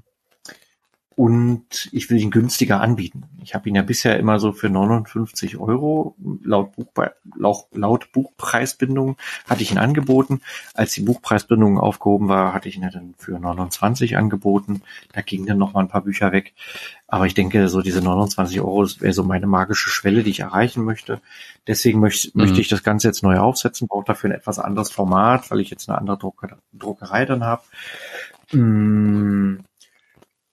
und 1.19 1.89
ich 1.91 2.11
will 2.11 2.19
ihn 2.19 2.31
günstiger 2.31 2.81
anbieten. 2.81 3.25
Ich 3.43 3.57
habe 3.57 3.69
ihn 3.69 3.75
ja 3.75 3.83
bisher 3.83 4.21
immer 4.21 4.39
so 4.39 4.53
für 4.53 4.69
59 4.69 5.59
Euro 5.59 6.15
laut, 6.45 6.77
Buchbe 6.77 7.13
laut, 7.35 8.13
Buchpreisbindung 8.13 9.17
hatte 9.51 9.65
ich 9.65 9.73
ihn 9.73 9.79
angeboten. 9.79 10.43
Als 10.75 10.93
die 10.93 11.01
Buchpreisbindung 11.01 11.77
aufgehoben 11.77 12.29
war, 12.29 12.55
hatte 12.55 12.69
ich 12.69 12.77
ihn 12.77 12.85
ja 12.85 12.91
dann 12.91 13.17
für 13.19 13.37
29 13.37 14.17
angeboten. 14.17 14.83
Da 15.11 15.23
gingen 15.23 15.47
dann 15.47 15.59
noch 15.59 15.73
mal 15.73 15.81
ein 15.81 15.89
paar 15.89 16.05
Bücher 16.05 16.31
weg. 16.31 16.55
Aber 17.09 17.27
ich 17.27 17.35
denke, 17.35 17.69
so 17.69 17.83
diese 17.83 18.01
29 18.01 18.61
Euro 18.61 18.87
wäre 19.01 19.13
so 19.13 19.25
meine 19.25 19.49
magische 19.49 19.91
Schwelle, 19.91 20.23
die 20.23 20.31
ich 20.31 20.41
erreichen 20.41 20.85
möchte. 20.85 21.21
Deswegen 21.67 21.99
möchte, 21.99 22.29
mhm. 22.29 22.43
möchte 22.43 22.61
ich 22.61 22.69
das 22.69 22.85
Ganze 22.85 23.09
jetzt 23.09 23.25
neu 23.25 23.39
aufsetzen, 23.39 23.89
brauche 23.89 24.05
dafür 24.05 24.31
ein 24.31 24.37
etwas 24.37 24.61
anderes 24.61 24.93
Format, 24.93 25.51
weil 25.51 25.59
ich 25.59 25.71
jetzt 25.71 25.89
eine 25.89 25.99
andere 25.99 26.17
Drucker, 26.17 26.59
Druckerei 26.73 27.25
dann 27.25 27.43
habe. 27.43 27.63
Mmh 28.53 29.65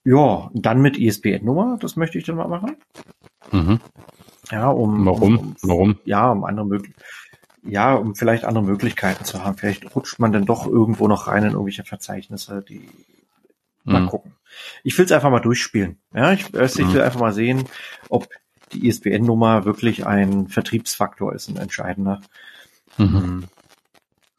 ja, 0.06 0.50
dann 0.54 0.80
mit 0.80 0.96
ISBN-Nummer, 0.96 1.78
das 1.80 1.96
möchte 1.96 2.16
ich 2.16 2.24
dann 2.24 2.36
mal 2.36 2.46
machen. 2.46 2.76
Mhm. 3.50 3.80
Ja, 4.52 4.68
um. 4.68 5.04
Warum? 5.04 5.38
Um, 5.38 5.56
Warum? 5.62 5.98
Ja, 6.04 6.30
um 6.30 6.44
andere 6.44 6.64
Möglichkeiten. 6.64 7.04
Ja, 7.64 7.94
um 7.94 8.14
vielleicht 8.14 8.44
andere 8.44 8.62
Möglichkeiten 8.62 9.24
zu 9.24 9.42
haben. 9.42 9.56
Vielleicht 9.56 9.96
rutscht 9.96 10.20
man 10.20 10.30
dann 10.30 10.44
doch 10.46 10.68
irgendwo 10.68 11.08
noch 11.08 11.26
rein 11.26 11.42
in 11.42 11.50
irgendwelche 11.50 11.82
Verzeichnisse, 11.82 12.62
die 12.62 12.88
mhm. 13.82 13.92
mal 13.92 14.06
gucken. 14.06 14.34
Ich 14.84 14.96
will 14.96 15.06
es 15.06 15.10
einfach 15.10 15.30
mal 15.30 15.40
durchspielen. 15.40 15.98
Ja, 16.14 16.32
ich, 16.32 16.54
ich 16.54 16.78
mhm. 16.78 16.92
will 16.92 17.02
einfach 17.02 17.18
mal 17.18 17.32
sehen, 17.32 17.64
ob 18.08 18.28
die 18.72 18.86
ISBN-Nummer 18.86 19.64
wirklich 19.64 20.06
ein 20.06 20.46
Vertriebsfaktor 20.46 21.34
ist, 21.34 21.48
ein 21.48 21.56
entscheidender. 21.56 22.20
Mhm. 22.96 23.46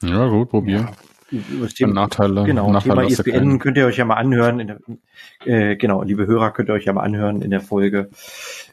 Ja, 0.02 0.30
gut, 0.30 0.50
probieren. 0.50 0.88
Ja 0.88 1.17
Thema, 1.76 1.94
Nachteile, 1.94 2.44
genau, 2.46 2.72
Nachteile 2.72 3.08
Thema 3.08 3.10
ISBN 3.10 3.60
könnt 3.60 3.78
ihr 3.78 3.86
euch 3.86 3.98
ja 3.98 4.06
mal 4.06 4.16
anhören. 4.16 4.66
Der, 4.66 4.80
äh, 5.46 5.76
genau, 5.76 6.04
liebe 6.04 6.26
Hörer, 6.26 6.52
könnt 6.52 6.70
ihr 6.70 6.74
euch 6.74 6.86
ja 6.86 6.94
mal 6.94 7.04
anhören 7.04 7.42
in 7.42 7.52
der 7.52 7.62
Folge 7.62 8.10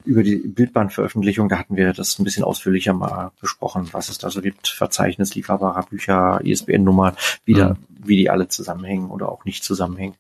über 0.05 0.23
die 0.23 0.37
Bildbandveröffentlichung. 0.37 1.49
Da 1.49 1.59
hatten 1.59 1.77
wir 1.77 1.93
das 1.93 2.19
ein 2.19 2.25
bisschen 2.25 2.45
ausführlicher 2.45 2.93
mal 2.93 3.33
besprochen, 3.41 3.89
was 3.93 4.09
es 4.09 4.19
da 4.19 4.31
so 4.31 4.41
gibt. 4.41 4.69
Verzeichnis 4.69 5.35
lieferbarer 5.35 5.85
Bücher, 5.85 6.41
ISBN-Nummer, 6.45 7.15
wie, 7.45 7.55
mhm. 7.55 7.77
wie 7.89 8.17
die 8.17 8.31
alle 8.31 8.49
zusammenhängen 8.49 9.11
oder 9.11 9.31
auch 9.31 9.45
nicht 9.45 9.65
zusammenhängen. 9.65 10.15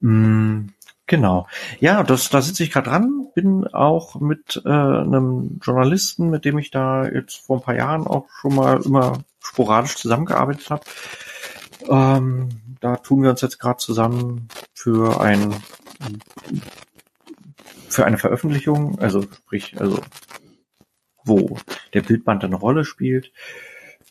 Mhm. 0.00 0.70
Genau. 1.06 1.46
Ja, 1.80 2.02
das, 2.02 2.30
da 2.30 2.40
sitze 2.40 2.62
ich 2.62 2.70
gerade 2.70 2.88
dran, 2.88 3.28
bin 3.34 3.66
auch 3.66 4.20
mit 4.20 4.62
äh, 4.64 4.70
einem 4.70 5.60
Journalisten, 5.62 6.30
mit 6.30 6.46
dem 6.46 6.56
ich 6.58 6.70
da 6.70 7.06
jetzt 7.06 7.44
vor 7.44 7.58
ein 7.58 7.62
paar 7.62 7.76
Jahren 7.76 8.06
auch 8.06 8.26
schon 8.40 8.54
mal 8.54 8.80
immer 8.82 9.18
sporadisch 9.40 9.96
zusammengearbeitet 9.96 10.70
habe. 10.70 10.84
Ähm, 11.88 12.48
da 12.80 12.96
tun 12.96 13.22
wir 13.22 13.30
uns 13.30 13.40
jetzt 13.40 13.58
gerade 13.58 13.78
zusammen 13.78 14.48
für 14.74 15.20
ein 15.20 15.54
für 17.88 18.04
eine 18.04 18.18
Veröffentlichung, 18.18 18.98
also 18.98 19.22
sprich, 19.22 19.80
also 19.80 20.00
wo 21.24 21.56
der 21.94 22.02
Bildband 22.02 22.44
eine 22.44 22.56
Rolle 22.56 22.84
spielt. 22.84 23.32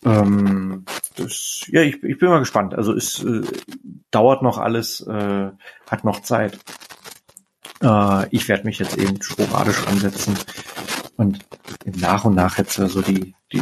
Ähm, 0.06 0.86
das, 1.16 1.66
ja, 1.68 1.82
ich, 1.82 2.02
ich 2.04 2.18
bin 2.18 2.30
mal 2.30 2.40
gespannt. 2.40 2.74
Also 2.74 2.94
es 2.94 3.24
äh, 3.24 3.42
dauert 4.10 4.42
noch 4.42 4.58
alles, 4.58 5.02
äh, 5.02 5.52
hat 5.90 6.04
noch 6.04 6.22
Zeit. 6.22 6.58
Äh, 7.82 8.28
ich 8.30 8.48
werde 8.48 8.66
mich 8.66 8.80
jetzt 8.80 8.98
eben 8.98 9.22
sporadisch 9.22 9.86
ansetzen 9.88 10.38
und 11.16 11.40
nach 11.86 12.26
und 12.26 12.36
nach 12.36 12.58
jetzt 12.58 12.80
also 12.80 13.02
die, 13.02 13.36
die, 13.52 13.62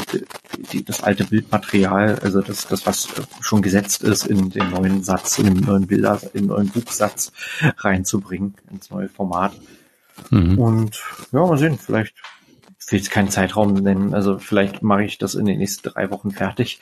die, 0.72 0.86
das 0.86 1.04
alte 1.04 1.26
Bildmaterial, 1.26 2.20
also 2.20 2.42
das, 2.42 2.68
das, 2.68 2.86
was 2.86 3.10
schon 3.42 3.62
gesetzt 3.62 4.04
ist, 4.04 4.26
in 4.26 4.50
den 4.50 4.70
neuen 4.70 5.04
Satz, 5.04 5.38
in 5.38 5.46
den 5.46 5.66
neuen 5.66 5.88
Bilder, 5.88 6.20
in 6.34 6.44
den 6.44 6.48
neuen 6.48 6.70
Buchsatz 6.70 7.32
reinzubringen, 7.78 8.56
ins 8.70 8.90
neue 8.90 9.10
Format. 9.10 9.54
Mhm. 10.30 10.58
Und 10.58 11.02
ja, 11.32 11.46
mal 11.46 11.58
sehen, 11.58 11.78
vielleicht 11.78 12.16
will 12.92 13.00
jetzt 13.00 13.12
keinen 13.12 13.30
Zeitraum 13.30 13.74
nennen. 13.74 14.14
Also 14.14 14.40
vielleicht 14.40 14.82
mache 14.82 15.04
ich 15.04 15.18
das 15.18 15.36
in 15.36 15.46
den 15.46 15.60
nächsten 15.60 15.90
drei 15.90 16.10
Wochen 16.12 16.32
fertig. 16.32 16.80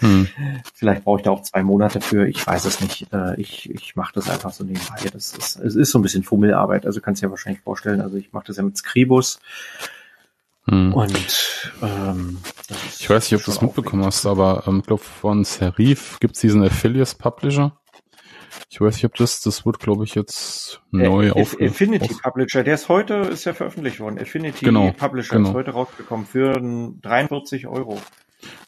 Hm. 0.00 0.28
vielleicht 0.74 1.04
brauche 1.04 1.20
ich 1.20 1.24
da 1.24 1.30
auch 1.30 1.42
zwei 1.42 1.62
Monate 1.62 2.00
für. 2.00 2.26
Ich 2.26 2.46
weiß 2.46 2.64
es 2.64 2.80
nicht. 2.80 3.12
Äh, 3.12 3.40
ich 3.40 3.70
ich 3.70 3.96
mache 3.96 4.12
das 4.14 4.28
einfach 4.28 4.52
so 4.52 4.64
nebenbei. 4.64 5.08
Das 5.12 5.36
ist, 5.36 5.56
es 5.56 5.74
ist 5.74 5.90
so 5.90 5.98
ein 5.98 6.02
bisschen 6.02 6.22
Fummelarbeit. 6.22 6.86
Also 6.86 7.00
kannst 7.00 7.22
du 7.22 7.26
dir 7.26 7.30
wahrscheinlich 7.30 7.62
vorstellen. 7.62 8.00
Also 8.00 8.16
ich 8.16 8.32
mache 8.32 8.46
das 8.46 8.56
ja 8.56 8.62
mit 8.62 8.76
Scribus. 8.76 9.40
Hm. 10.66 10.92
Und 10.92 11.72
ähm, 11.82 12.38
ich 12.98 13.08
weiß 13.08 13.30
nicht, 13.30 13.40
ob 13.40 13.44
du 13.44 13.50
es 13.50 13.60
mitbekommen 13.60 14.04
hast, 14.04 14.26
aber 14.26 14.64
ähm, 14.66 14.80
ich 14.80 14.86
glaube 14.86 15.02
von 15.02 15.44
Serif 15.44 16.18
gibt 16.20 16.34
es 16.34 16.40
diesen 16.40 16.62
Affiliate 16.62 17.16
Publisher. 17.16 17.79
Ich 18.68 18.80
weiß 18.80 18.94
nicht, 18.94 19.04
ob 19.04 19.14
das, 19.14 19.40
das 19.40 19.64
wird, 19.64 19.78
glaube 19.78 20.04
ich, 20.04 20.14
jetzt 20.14 20.80
neu 20.90 21.28
äh, 21.28 21.30
auf. 21.30 21.56
Affinity 21.60 22.10
auf 22.10 22.22
Publisher, 22.22 22.62
der 22.62 22.74
ist 22.74 22.88
heute, 22.88 23.14
ist 23.14 23.44
ja 23.44 23.54
veröffentlicht 23.54 24.00
worden. 24.00 24.18
Affinity 24.18 24.64
genau, 24.64 24.92
Publisher 24.92 25.36
genau. 25.36 25.50
ist 25.50 25.54
heute 25.54 25.70
rausgekommen 25.72 26.26
für 26.26 26.52
43 26.52 27.66
Euro. 27.66 27.98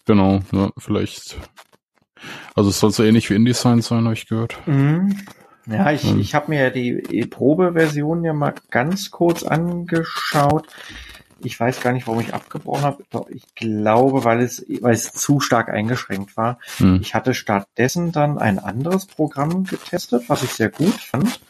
Genau, 0.07 0.41
ja, 0.53 0.71
vielleicht. 0.79 1.39
Also 2.55 2.71
es 2.71 2.79
soll 2.79 2.93
so 2.93 3.03
ähnlich 3.03 3.29
wie 3.31 3.35
InDesign 3.35 3.83
sein, 3.83 4.05
habe 4.05 4.15
ich 4.15 4.29
gehört. 4.29 4.57
Mhm. 4.67 5.17
Ja, 5.67 5.93
ich, 5.93 6.05
mhm. 6.05 6.21
ich 6.21 6.35
habe 6.35 6.51
mir 6.51 6.71
die 6.71 7.27
Probeversion 7.31 8.25
ja 8.25 8.33
mal 8.33 8.55
ganz 8.71 9.11
kurz 9.11 9.45
angeschaut. 9.45 10.67
Ich 11.45 11.59
weiß 11.59 11.81
gar 11.81 11.93
nicht, 11.93 12.07
warum 12.07 12.21
ich 12.21 12.35
abgebrochen 12.35 12.85
habe. 12.85 13.05
Ich 13.31 13.55
glaube, 13.55 14.25
weil 14.25 14.41
es, 14.41 14.65
weil 14.81 14.95
es 14.95 15.13
zu 15.13 15.41
stark 15.41 15.69
eingeschränkt 15.69 16.37
war. 16.37 16.59
Hm. 16.79 17.01
Ich 17.01 17.15
hatte 17.15 17.35
stattdessen 17.35 18.13
dann 18.13 18.39
ein 18.39 18.59
anderes 18.59 19.07
Programm 19.07 19.65
getestet, 19.65 20.25
was 20.29 20.43
ich 20.43 20.51
sehr 20.51 20.71
gut 20.71 20.95
fand. 20.95 21.41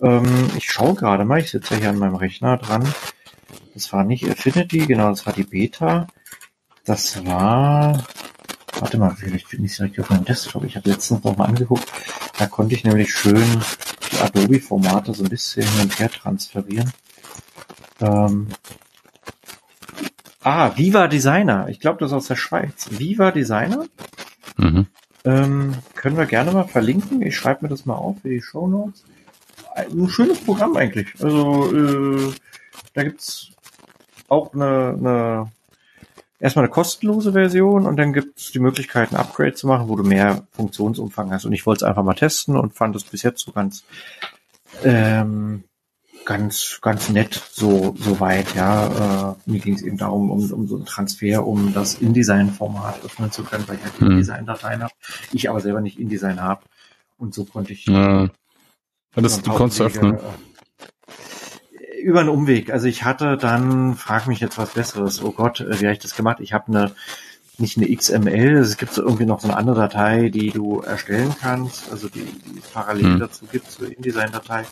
Ähm, 0.00 0.50
ich 0.56 0.70
schaue 0.70 0.94
gerade 0.94 1.24
mal, 1.24 1.40
ich 1.40 1.50
sitze 1.50 1.76
hier 1.76 1.90
an 1.90 1.98
meinem 1.98 2.16
Rechner 2.16 2.58
dran. 2.58 2.92
Das 3.74 3.92
war 3.92 4.04
nicht 4.04 4.28
Affinity, 4.28 4.86
genau, 4.86 5.10
das 5.10 5.24
war 5.24 5.32
die 5.32 5.44
Beta. 5.44 6.08
Das 6.84 7.24
war, 7.24 8.04
warte 8.78 8.98
mal, 8.98 9.14
vielleicht 9.16 9.46
finde 9.46 9.66
ich 9.66 9.72
es 9.72 9.78
direkt 9.78 10.00
auf 10.00 10.10
meinem 10.10 10.24
Desktop. 10.24 10.64
Ich 10.64 10.76
habe 10.76 10.90
letztens 10.90 11.22
noch 11.22 11.36
mal 11.36 11.46
angeguckt. 11.46 11.86
Da 12.38 12.46
konnte 12.46 12.74
ich 12.74 12.84
nämlich 12.84 13.14
schön 13.14 13.62
die 14.10 14.18
Adobe-Formate 14.18 15.14
so 15.14 15.22
ein 15.24 15.30
bisschen 15.30 15.66
hin 15.66 15.82
und 15.82 15.98
her 15.98 16.10
transferieren. 16.10 16.92
Ähm, 18.00 18.48
Ah, 20.44 20.72
Viva 20.76 21.08
Designer. 21.08 21.68
Ich 21.68 21.80
glaube, 21.80 21.98
das 22.00 22.10
ist 22.10 22.16
aus 22.16 22.26
der 22.26 22.36
Schweiz. 22.36 22.88
Viva 22.90 23.30
Designer. 23.30 23.84
Mhm. 24.56 24.86
Ähm, 25.24 25.74
können 25.94 26.16
wir 26.16 26.26
gerne 26.26 26.50
mal 26.50 26.66
verlinken. 26.66 27.22
Ich 27.22 27.36
schreibe 27.36 27.64
mir 27.64 27.68
das 27.68 27.86
mal 27.86 27.94
auf 27.94 28.20
für 28.22 28.28
die 28.28 28.42
Show 28.42 28.66
Notes. 28.66 29.04
Ein 29.74 30.08
schönes 30.08 30.40
Programm 30.40 30.76
eigentlich. 30.76 31.08
Also 31.20 31.72
äh, 31.72 32.32
da 32.94 33.04
gibt's 33.04 33.52
auch 34.28 34.52
eine, 34.52 34.96
eine 34.98 35.52
erstmal 36.40 36.64
eine 36.64 36.72
kostenlose 36.72 37.32
Version 37.32 37.86
und 37.86 37.96
dann 37.96 38.12
gibt's 38.12 38.50
die 38.50 38.58
Möglichkeit, 38.58 39.12
ein 39.12 39.16
Upgrade 39.16 39.54
zu 39.54 39.68
machen, 39.68 39.88
wo 39.88 39.96
du 39.96 40.02
mehr 40.02 40.46
Funktionsumfang 40.50 41.32
hast. 41.32 41.44
Und 41.44 41.52
ich 41.52 41.64
wollte 41.66 41.84
es 41.84 41.88
einfach 41.88 42.02
mal 42.02 42.14
testen 42.14 42.56
und 42.56 42.74
fand 42.74 42.96
es 42.96 43.04
bis 43.04 43.22
jetzt 43.22 43.44
so 43.44 43.52
ganz 43.52 43.84
ähm, 44.82 45.64
ganz, 46.24 46.78
ganz 46.80 47.08
nett 47.08 47.40
so, 47.52 47.94
so 47.98 48.20
weit, 48.20 48.54
ja. 48.54 49.34
Äh, 49.46 49.50
mir 49.50 49.60
ging 49.60 49.74
es 49.74 49.82
eben 49.82 49.98
darum, 49.98 50.30
um, 50.30 50.50
um 50.50 50.66
so 50.66 50.76
einen 50.76 50.86
Transfer, 50.86 51.46
um 51.46 51.72
das 51.72 51.94
InDesign-Format 51.96 53.04
öffnen 53.04 53.30
zu 53.30 53.44
können, 53.44 53.64
weil 53.66 53.76
ich 53.76 53.84
halt 53.84 54.00
mhm. 54.00 54.12
InDesign-Dateien 54.12 54.82
habe. 54.82 54.92
Ich 55.32 55.48
aber 55.50 55.60
selber 55.60 55.80
nicht 55.80 55.98
InDesign 55.98 56.40
habe. 56.40 56.62
Und 57.18 57.34
so 57.34 57.44
konnte 57.44 57.72
ich. 57.72 57.86
Ja. 57.86 58.28
Das, 59.14 59.42
du 59.42 59.52
konntest 59.52 59.80
öffnen. 59.80 60.14
Äh, 60.14 60.20
über 62.02 62.20
einen 62.20 62.30
Umweg. 62.30 62.72
Also 62.72 62.88
ich 62.88 63.04
hatte 63.04 63.36
dann, 63.36 63.94
frag 63.94 64.26
mich 64.26 64.40
jetzt 64.40 64.58
was 64.58 64.70
Besseres. 64.70 65.22
Oh 65.22 65.32
Gott, 65.32 65.60
äh, 65.60 65.80
wie 65.80 65.84
habe 65.84 65.92
ich 65.92 66.00
das 66.00 66.16
gemacht? 66.16 66.38
Ich 66.40 66.52
habe 66.52 66.68
eine 66.68 66.92
nicht 67.58 67.76
eine 67.76 67.94
XML, 67.94 68.56
es 68.56 68.78
gibt 68.78 68.94
so 68.94 69.02
irgendwie 69.02 69.26
noch 69.26 69.40
so 69.40 69.48
eine 69.48 69.56
andere 69.56 69.82
Datei, 69.82 70.30
die 70.30 70.50
du 70.50 70.80
erstellen 70.80 71.34
kannst, 71.38 71.90
also 71.92 72.08
die, 72.08 72.24
die 72.24 72.62
parallel 72.72 73.04
hm. 73.04 73.18
dazu 73.20 73.44
gibt 73.44 73.70
zur 73.70 73.94
InDesign-Datei 73.94 74.64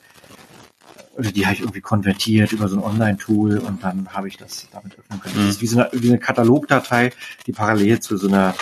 oder 1.16 1.33
die 1.33 1.44
habe 1.44 1.55
ich 1.55 1.61
irgendwie 1.61 1.81
konvertiert 1.81 2.53
über 2.53 2.68
so 2.68 2.77
ein 2.77 2.83
Online-Tool 2.83 3.59
und 3.59 3.83
dann 3.83 4.09
habe 4.11 4.29
ich 4.29 4.37
das 4.37 4.68
damit 4.73 4.99
öffnen 4.99 5.20
können. 5.20 5.35
Mhm. 5.35 5.46
Das 5.46 5.57
ist 5.57 5.62
wie 5.62 5.66
so 5.66 5.81
eine, 5.81 5.90
wie 5.92 6.09
eine 6.09 6.18
Katalogdatei, 6.18 7.12
die 7.46 7.53
parallel 7.53 8.01
zu 8.01 8.16
so 8.16 8.29
einer 8.29 8.55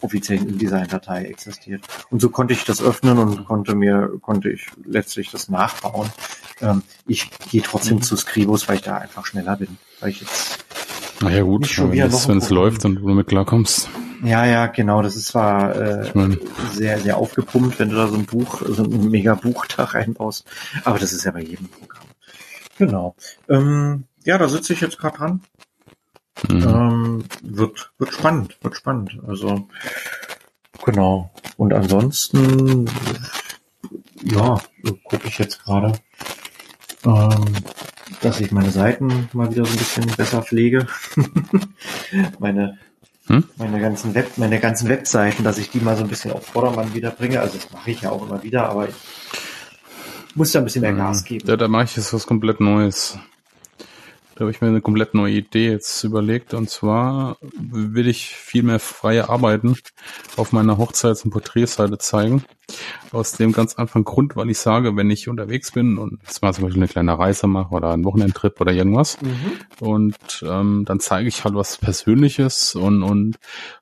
offiziellen 0.00 0.48
InDesign-Datei 0.48 1.24
existiert. 1.24 1.82
Und 2.10 2.20
so 2.20 2.30
konnte 2.30 2.54
ich 2.54 2.64
das 2.64 2.80
öffnen 2.80 3.18
und 3.18 3.44
konnte 3.44 3.74
mir, 3.74 4.12
konnte 4.20 4.50
ich 4.50 4.68
letztlich 4.84 5.30
das 5.30 5.48
nachbauen. 5.48 6.10
Ähm, 6.60 6.82
ich 7.06 7.30
gehe 7.50 7.62
trotzdem 7.62 7.96
mhm. 7.96 8.02
zu 8.02 8.16
Scribus, 8.16 8.68
weil 8.68 8.76
ich 8.76 8.82
da 8.82 8.96
einfach 8.96 9.26
schneller 9.26 9.56
bin. 9.56 9.76
Weil 10.00 10.10
ich 10.10 10.20
jetzt 10.20 10.64
naja 11.20 11.42
gut, 11.42 11.66
wenn 11.78 12.38
es 12.38 12.50
läuft 12.50 12.84
und 12.84 12.96
du 12.96 13.08
damit 13.08 13.26
klarkommst. 13.26 13.88
Ja, 14.22 14.44
ja, 14.46 14.66
genau. 14.66 15.02
Das 15.02 15.16
ist 15.16 15.28
zwar 15.28 15.76
äh, 15.76 16.12
sehr, 16.72 16.98
sehr 17.00 17.16
aufgepumpt, 17.16 17.78
wenn 17.78 17.90
du 17.90 17.96
da 17.96 18.08
so 18.08 18.14
ein 18.14 18.26
Buch, 18.26 18.62
so 18.66 18.84
ein 18.84 19.10
mega 19.10 19.34
Buch 19.34 19.66
da 19.66 19.84
reinbaust. 19.84 20.44
Aber 20.84 20.98
das 20.98 21.12
ist 21.12 21.24
ja 21.24 21.30
bei 21.30 21.42
jedem 21.42 21.68
Programm. 21.68 22.04
Genau. 22.78 23.14
Ähm, 23.48 24.04
ja, 24.24 24.38
da 24.38 24.48
sitze 24.48 24.72
ich 24.72 24.80
jetzt 24.80 24.98
gerade 24.98 25.18
dran. 25.18 25.40
Mhm. 26.48 26.62
Ähm, 26.62 27.24
wird, 27.42 27.92
wird 27.98 28.12
spannend, 28.12 28.56
wird 28.62 28.76
spannend. 28.76 29.18
Also, 29.26 29.68
genau. 30.84 31.30
Und 31.56 31.72
ansonsten, 31.72 32.88
ja, 34.22 34.60
gucke 35.04 35.26
ich 35.26 35.38
jetzt 35.38 35.64
gerade, 35.64 35.92
ähm, 37.04 37.44
dass 38.20 38.40
ich 38.40 38.52
meine 38.52 38.70
Seiten 38.70 39.28
mal 39.32 39.50
wieder 39.50 39.64
so 39.64 39.72
ein 39.72 39.78
bisschen 39.78 40.06
besser 40.16 40.42
pflege. 40.42 40.86
meine 42.38 42.78
hm? 43.28 43.44
meine 43.56 43.80
ganzen 43.80 44.14
Web, 44.14 44.36
meine 44.36 44.58
ganzen 44.58 44.88
Webseiten, 44.88 45.44
dass 45.44 45.58
ich 45.58 45.70
die 45.70 45.80
mal 45.80 45.96
so 45.96 46.02
ein 46.02 46.08
bisschen 46.08 46.32
auf 46.32 46.46
Vordermann 46.46 46.94
wieder 46.94 47.10
bringe. 47.10 47.40
Also 47.40 47.58
das 47.58 47.70
mache 47.72 47.90
ich 47.90 48.02
ja 48.02 48.10
auch 48.10 48.26
immer 48.26 48.42
wieder, 48.42 48.68
aber 48.68 48.88
ich 48.88 48.94
muss 50.34 50.52
da 50.52 50.60
ein 50.60 50.64
bisschen 50.64 50.82
mehr 50.82 50.90
hm. 50.90 50.98
Gas 50.98 51.24
geben. 51.24 51.46
Ja, 51.48 51.56
da 51.56 51.68
mache 51.68 51.84
ich 51.84 51.96
jetzt 51.96 52.12
was 52.12 52.26
komplett 52.26 52.60
Neues. 52.60 53.18
Da 54.38 54.42
habe 54.42 54.52
ich 54.52 54.60
mir 54.60 54.68
eine 54.68 54.80
komplett 54.80 55.14
neue 55.14 55.34
Idee 55.34 55.68
jetzt 55.68 56.04
überlegt. 56.04 56.54
Und 56.54 56.70
zwar 56.70 57.38
will 57.58 58.06
ich 58.06 58.36
viel 58.36 58.62
mehr 58.62 58.78
freie 58.78 59.28
Arbeiten 59.28 59.76
auf 60.36 60.52
meiner 60.52 60.78
Hochzeits- 60.78 61.24
und 61.24 61.32
Porträtseite 61.32 61.98
zeigen. 61.98 62.44
Aus 63.10 63.32
dem 63.32 63.50
ganz 63.50 63.74
einfachen 63.74 64.04
Grund, 64.04 64.36
weil 64.36 64.48
ich 64.48 64.58
sage, 64.58 64.94
wenn 64.94 65.10
ich 65.10 65.28
unterwegs 65.28 65.72
bin 65.72 65.98
und 65.98 66.20
jetzt 66.22 66.40
mal 66.40 66.52
zum 66.52 66.64
Beispiel 66.64 66.82
eine 66.82 66.88
kleine 66.88 67.18
Reise 67.18 67.48
mache 67.48 67.74
oder 67.74 67.90
einen 67.90 68.04
Wochenendtrip 68.04 68.60
oder 68.60 68.70
irgendwas 68.70 69.18
mhm. 69.22 69.86
und 69.86 70.44
ähm, 70.46 70.84
dann 70.84 71.00
zeige 71.00 71.28
ich 71.28 71.42
halt 71.44 71.54
was 71.54 71.78
Persönliches 71.78 72.74
und, 72.74 73.02
und 73.02 73.38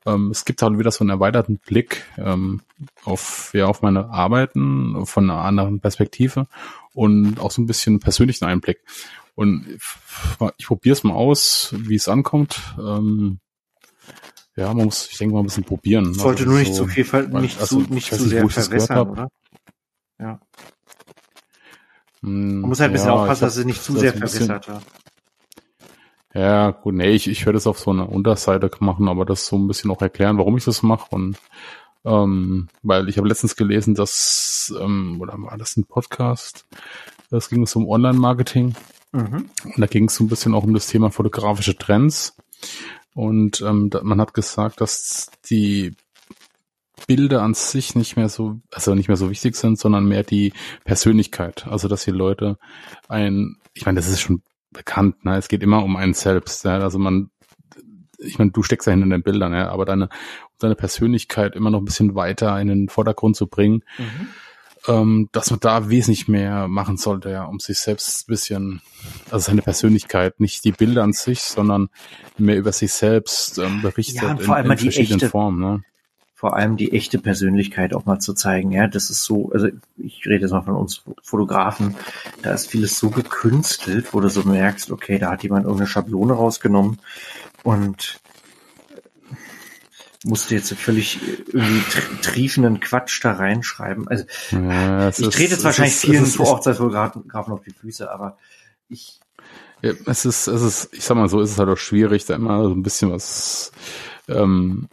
ähm, 0.06 0.30
es 0.30 0.44
gibt 0.44 0.62
halt 0.62 0.78
wieder 0.78 0.92
so 0.92 1.02
einen 1.02 1.10
erweiterten 1.10 1.58
Blick 1.58 2.04
ähm, 2.16 2.60
auf, 3.04 3.50
ja, 3.54 3.66
auf 3.66 3.82
meine 3.82 4.08
Arbeiten 4.10 5.04
von 5.04 5.28
einer 5.28 5.40
anderen 5.40 5.80
Perspektive 5.80 6.46
und 6.94 7.40
auch 7.40 7.50
so 7.50 7.62
ein 7.62 7.66
bisschen 7.66 7.98
persönlichen 7.98 8.44
Einblick. 8.44 8.78
Und 9.36 9.78
ich 10.56 10.66
probiere 10.66 10.94
es 10.94 11.04
mal 11.04 11.14
aus, 11.14 11.72
wie 11.76 11.94
es 11.94 12.08
ankommt. 12.08 12.58
Ähm, 12.78 13.38
ja, 14.56 14.72
man 14.72 14.86
muss, 14.86 15.08
ich 15.10 15.18
denke 15.18 15.34
mal, 15.34 15.40
ein 15.40 15.46
bisschen 15.46 15.64
probieren. 15.64 16.14
Sollte 16.14 16.40
also 16.40 16.50
nur 16.50 16.58
nicht 16.58 16.74
so, 16.74 16.84
zu 16.84 16.90
viel, 16.90 17.12
weil, 17.12 17.28
nicht 17.28 17.60
also, 17.60 17.82
zu, 17.82 17.92
nicht 17.92 18.08
zu 18.12 18.24
sehr 18.24 18.42
nicht, 18.42 18.54
verwässern, 18.54 19.10
oder? 19.10 19.28
Ja. 20.18 20.40
Hm, 22.22 22.62
man 22.62 22.70
muss 22.70 22.80
halt 22.80 22.90
ein 22.90 22.92
bisschen 22.94 23.08
ja, 23.08 23.14
aufpassen, 23.14 23.44
dass 23.44 23.56
es 23.58 23.64
nicht 23.66 23.82
zu 23.82 23.92
sehr 23.98 24.14
verwässert 24.14 24.68
wird. 24.68 24.82
Ja, 26.32 26.70
gut, 26.70 26.94
nee, 26.94 27.10
ich, 27.10 27.28
ich 27.28 27.44
werde 27.44 27.58
es 27.58 27.66
auf 27.66 27.78
so 27.78 27.90
einer 27.90 28.08
Unterseite 28.08 28.70
machen, 28.80 29.08
aber 29.08 29.26
das 29.26 29.46
so 29.46 29.56
ein 29.56 29.68
bisschen 29.68 29.90
auch 29.90 30.00
erklären, 30.00 30.38
warum 30.38 30.56
ich 30.56 30.64
das 30.64 30.82
mache 30.82 31.14
und 31.14 31.38
ähm, 32.04 32.68
weil 32.82 33.08
ich 33.08 33.18
habe 33.18 33.28
letztens 33.28 33.56
gelesen, 33.56 33.94
dass, 33.94 34.72
ähm, 34.80 35.18
oder 35.20 35.34
war 35.38 35.58
das 35.58 35.76
ein 35.76 35.84
Podcast? 35.84 36.64
Das 37.30 37.50
ging 37.50 37.62
es 37.62 37.74
um 37.74 37.88
Online-Marketing 37.88 38.74
Mhm. 39.16 39.50
Und 39.64 39.78
da 39.78 39.86
ging 39.86 40.06
es 40.06 40.16
so 40.16 40.24
ein 40.24 40.28
bisschen 40.28 40.54
auch 40.54 40.64
um 40.64 40.74
das 40.74 40.86
Thema 40.86 41.10
fotografische 41.10 41.76
Trends. 41.76 42.36
Und 43.14 43.62
ähm, 43.62 43.90
man 44.02 44.20
hat 44.20 44.34
gesagt, 44.34 44.80
dass 44.80 45.30
die 45.48 45.96
Bilder 47.06 47.42
an 47.42 47.54
sich 47.54 47.94
nicht 47.94 48.16
mehr 48.16 48.28
so, 48.28 48.60
also 48.72 48.94
nicht 48.94 49.08
mehr 49.08 49.16
so 49.16 49.30
wichtig 49.30 49.56
sind, 49.56 49.78
sondern 49.78 50.06
mehr 50.06 50.22
die 50.22 50.52
Persönlichkeit. 50.84 51.66
Also 51.66 51.88
dass 51.88 52.04
die 52.04 52.10
Leute 52.10 52.58
ein, 53.08 53.56
ich 53.74 53.86
meine, 53.86 53.96
das 53.96 54.08
ist 54.08 54.20
schon 54.20 54.42
bekannt, 54.70 55.24
ne? 55.24 55.36
Es 55.36 55.48
geht 55.48 55.62
immer 55.62 55.82
um 55.82 55.96
einen 55.96 56.14
selbst. 56.14 56.64
Ja? 56.64 56.78
Also 56.78 56.98
man, 56.98 57.30
ich 58.18 58.38
meine, 58.38 58.50
du 58.50 58.62
steckst 58.62 58.86
ja 58.86 58.92
hinter 58.92 59.08
den 59.08 59.22
Bildern, 59.22 59.54
ja, 59.54 59.70
aber 59.70 59.86
deine, 59.86 60.10
deine 60.58 60.74
Persönlichkeit 60.74 61.54
immer 61.54 61.70
noch 61.70 61.80
ein 61.80 61.86
bisschen 61.86 62.14
weiter 62.14 62.60
in 62.60 62.68
den 62.68 62.88
Vordergrund 62.88 63.36
zu 63.36 63.46
bringen. 63.46 63.82
Mhm 63.96 64.28
ähm, 64.88 65.28
dass 65.32 65.50
man 65.50 65.60
da 65.60 65.88
wesentlich 65.88 66.28
mehr 66.28 66.68
machen 66.68 66.96
sollte, 66.96 67.30
ja, 67.30 67.44
um 67.44 67.58
sich 67.58 67.78
selbst 67.78 68.22
ein 68.22 68.30
bisschen, 68.30 68.82
also 69.30 69.46
seine 69.46 69.62
Persönlichkeit, 69.62 70.40
nicht 70.40 70.64
die 70.64 70.72
Bilder 70.72 71.02
an 71.02 71.12
sich, 71.12 71.42
sondern 71.42 71.88
mehr 72.38 72.56
über 72.56 72.72
sich 72.72 72.92
selbst 72.92 73.58
ähm, 73.58 73.82
berichtet 73.82 74.22
ja, 74.22 74.36
vor 74.36 74.56
allem 74.56 74.66
in, 74.66 74.72
in 74.72 74.78
verschiedenen 74.78 75.20
echte, 75.20 75.30
Formen. 75.30 75.60
Ne? 75.60 75.82
vor 76.36 76.54
allem 76.54 76.76
die 76.76 76.92
echte 76.92 77.18
Persönlichkeit 77.18 77.94
auch 77.94 78.04
mal 78.04 78.18
zu 78.18 78.34
zeigen. 78.34 78.70
Ja, 78.70 78.86
das 78.86 79.08
ist 79.08 79.24
so, 79.24 79.50
also 79.54 79.68
ich 79.96 80.26
rede 80.26 80.42
jetzt 80.42 80.50
mal 80.50 80.60
von 80.60 80.76
uns 80.76 81.02
Fotografen, 81.22 81.96
da 82.42 82.52
ist 82.52 82.66
vieles 82.68 82.98
so 82.98 83.08
gekünstelt, 83.08 84.12
wo 84.12 84.20
du 84.20 84.28
so 84.28 84.42
merkst, 84.42 84.90
okay, 84.90 85.18
da 85.18 85.30
hat 85.30 85.42
jemand 85.42 85.64
irgendeine 85.64 85.88
Schablone 85.88 86.34
rausgenommen 86.34 86.98
und 87.62 88.20
musste 90.26 90.54
jetzt 90.54 90.72
völlig 90.74 91.20
irgendwie 91.46 91.82
triefenden 92.22 92.80
Quatsch 92.80 93.24
da 93.24 93.32
reinschreiben. 93.32 94.08
Also 94.08 94.24
ja, 94.50 95.08
ich 95.08 95.16
trete 95.16 95.54
jetzt 95.54 95.64
wahrscheinlich 95.64 95.94
ist, 95.94 96.00
vielen 96.04 96.26
Vorortzeitfotografen 96.26 97.52
auf 97.52 97.62
die 97.62 97.72
Füße, 97.72 98.10
aber 98.10 98.36
ich 98.88 99.20
ja, 99.82 99.92
es 100.06 100.24
ist, 100.24 100.46
es 100.46 100.62
ist, 100.62 100.94
ich 100.94 101.04
sag 101.04 101.16
mal 101.16 101.28
so, 101.28 101.40
ist 101.40 101.52
es 101.52 101.58
halt 101.58 101.68
auch 101.68 101.76
schwierig, 101.76 102.24
da 102.24 102.34
immer 102.34 102.64
so 102.64 102.70
ein 102.70 102.82
bisschen 102.82 103.12
was, 103.12 103.72
ähm, 104.28 104.88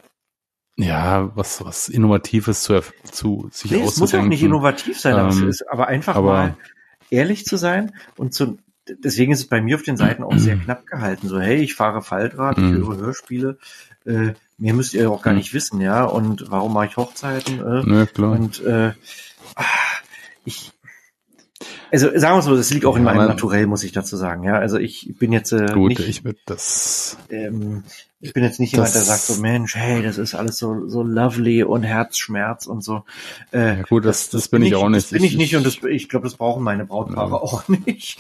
ja, 0.75 1.31
was, 1.35 1.63
was 1.63 1.89
Innovatives 1.89 2.63
zu, 2.63 2.81
zu 3.11 3.49
sich 3.51 3.71
nee, 3.71 3.77
auszudenken. 3.77 3.87
Es 3.87 3.97
muss 3.99 4.13
auch 4.13 4.25
nicht 4.25 4.43
innovativ 4.43 4.99
sein, 4.99 5.15
aber, 5.15 5.33
ähm, 5.33 5.49
ist, 5.49 5.69
aber 5.69 5.87
einfach 5.87 6.15
aber, 6.15 6.33
mal 6.33 6.57
ehrlich 7.09 7.45
zu 7.45 7.57
sein 7.57 7.93
und 8.17 8.33
zu, 8.33 8.57
deswegen 8.87 9.31
ist 9.31 9.39
es 9.39 9.47
bei 9.47 9.61
mir 9.61 9.75
auf 9.75 9.83
den 9.83 9.97
Seiten 9.97 10.23
auch 10.23 10.37
sehr 10.37 10.57
knapp 10.63 10.85
gehalten. 10.85 11.27
So, 11.27 11.39
hey, 11.39 11.57
ich 11.57 11.75
fahre 11.75 12.01
Faltrad, 12.01 12.57
ich 12.57 12.63
mhm. 12.63 12.77
höre 12.77 12.97
Hörspiele, 12.97 13.57
äh, 14.05 14.33
mehr 14.63 14.73
müsst 14.73 14.93
ihr 14.93 15.11
auch 15.11 15.21
gar 15.21 15.33
mhm. 15.33 15.39
nicht 15.39 15.53
wissen, 15.53 15.81
ja. 15.81 16.05
Und 16.05 16.49
warum 16.49 16.73
mache 16.73 16.85
ich 16.85 16.97
Hochzeiten? 16.97 17.59
Äh, 17.59 17.97
ja, 17.97 18.05
klar. 18.05 18.31
Und 18.31 18.63
äh, 18.63 18.93
ah, 19.55 19.63
ich, 20.45 20.71
also 21.91 22.17
sagen 22.17 22.37
wir 22.37 22.41
so, 22.41 22.55
das 22.55 22.71
liegt 22.71 22.85
auch 22.85 22.95
in 22.95 23.03
meinem 23.03 23.27
Naturell, 23.27 23.67
muss 23.67 23.83
ich 23.83 23.91
dazu 23.91 24.15
sagen. 24.15 24.43
Ja, 24.43 24.57
also 24.57 24.77
ich 24.77 25.15
bin 25.19 25.33
jetzt 25.33 25.51
äh, 25.51 25.73
gut, 25.73 25.89
nicht, 25.89 26.07
ich 26.07 26.23
würde 26.23 26.39
das. 26.45 27.17
Ähm, 27.29 27.83
ich 28.23 28.31
bin 28.31 28.41
jetzt 28.41 28.57
nicht 28.57 28.71
jemand, 28.71 28.95
der 28.95 29.01
sagt 29.01 29.23
so, 29.23 29.41
Mensch, 29.41 29.75
hey, 29.75 30.01
das 30.01 30.17
ist 30.17 30.33
alles 30.33 30.57
so 30.57 30.87
so 30.87 31.03
lovely 31.03 31.61
und 31.63 31.83
Herzschmerz 31.83 32.67
und 32.67 32.81
so. 32.81 33.03
Äh, 33.51 33.79
ja 33.79 33.81
gut, 33.81 34.05
das, 34.05 34.29
das, 34.29 34.43
das 34.43 34.47
bin, 34.47 34.63
ich 34.63 34.75
auch 34.75 34.87
nicht. 34.87 35.03
Das 35.03 35.11
bin 35.11 35.25
ich, 35.25 35.33
ich 35.33 35.37
nicht 35.37 35.55
und 35.57 35.65
das, 35.65 35.79
ich 35.83 36.07
glaube, 36.07 36.25
das 36.25 36.35
brauchen 36.35 36.63
meine 36.63 36.85
Brautpaare 36.85 37.31
ja. 37.31 37.37
auch 37.41 37.67
nicht. 37.67 38.19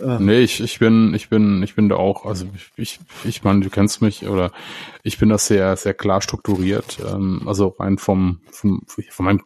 Ähm, 0.00 0.26
nee, 0.26 0.38
ich, 0.38 0.60
ich 0.60 0.78
bin, 0.78 1.14
ich 1.14 1.28
bin, 1.30 1.64
ich 1.64 1.74
bin 1.74 1.88
da 1.88 1.96
auch, 1.96 2.26
also 2.26 2.46
ich, 2.54 2.70
ich, 2.76 3.00
ich 3.24 3.42
meine, 3.42 3.60
du 3.60 3.70
kennst 3.70 4.00
mich 4.02 4.28
oder 4.28 4.52
ich 5.02 5.18
bin 5.18 5.30
das 5.30 5.48
sehr, 5.48 5.76
sehr 5.76 5.94
klar 5.94 6.22
strukturiert. 6.22 6.98
Ähm, 7.04 7.42
also 7.46 7.74
rein 7.76 7.98
vom, 7.98 8.40
vom, 8.52 8.82
von 8.86 9.24
meinem 9.24 9.42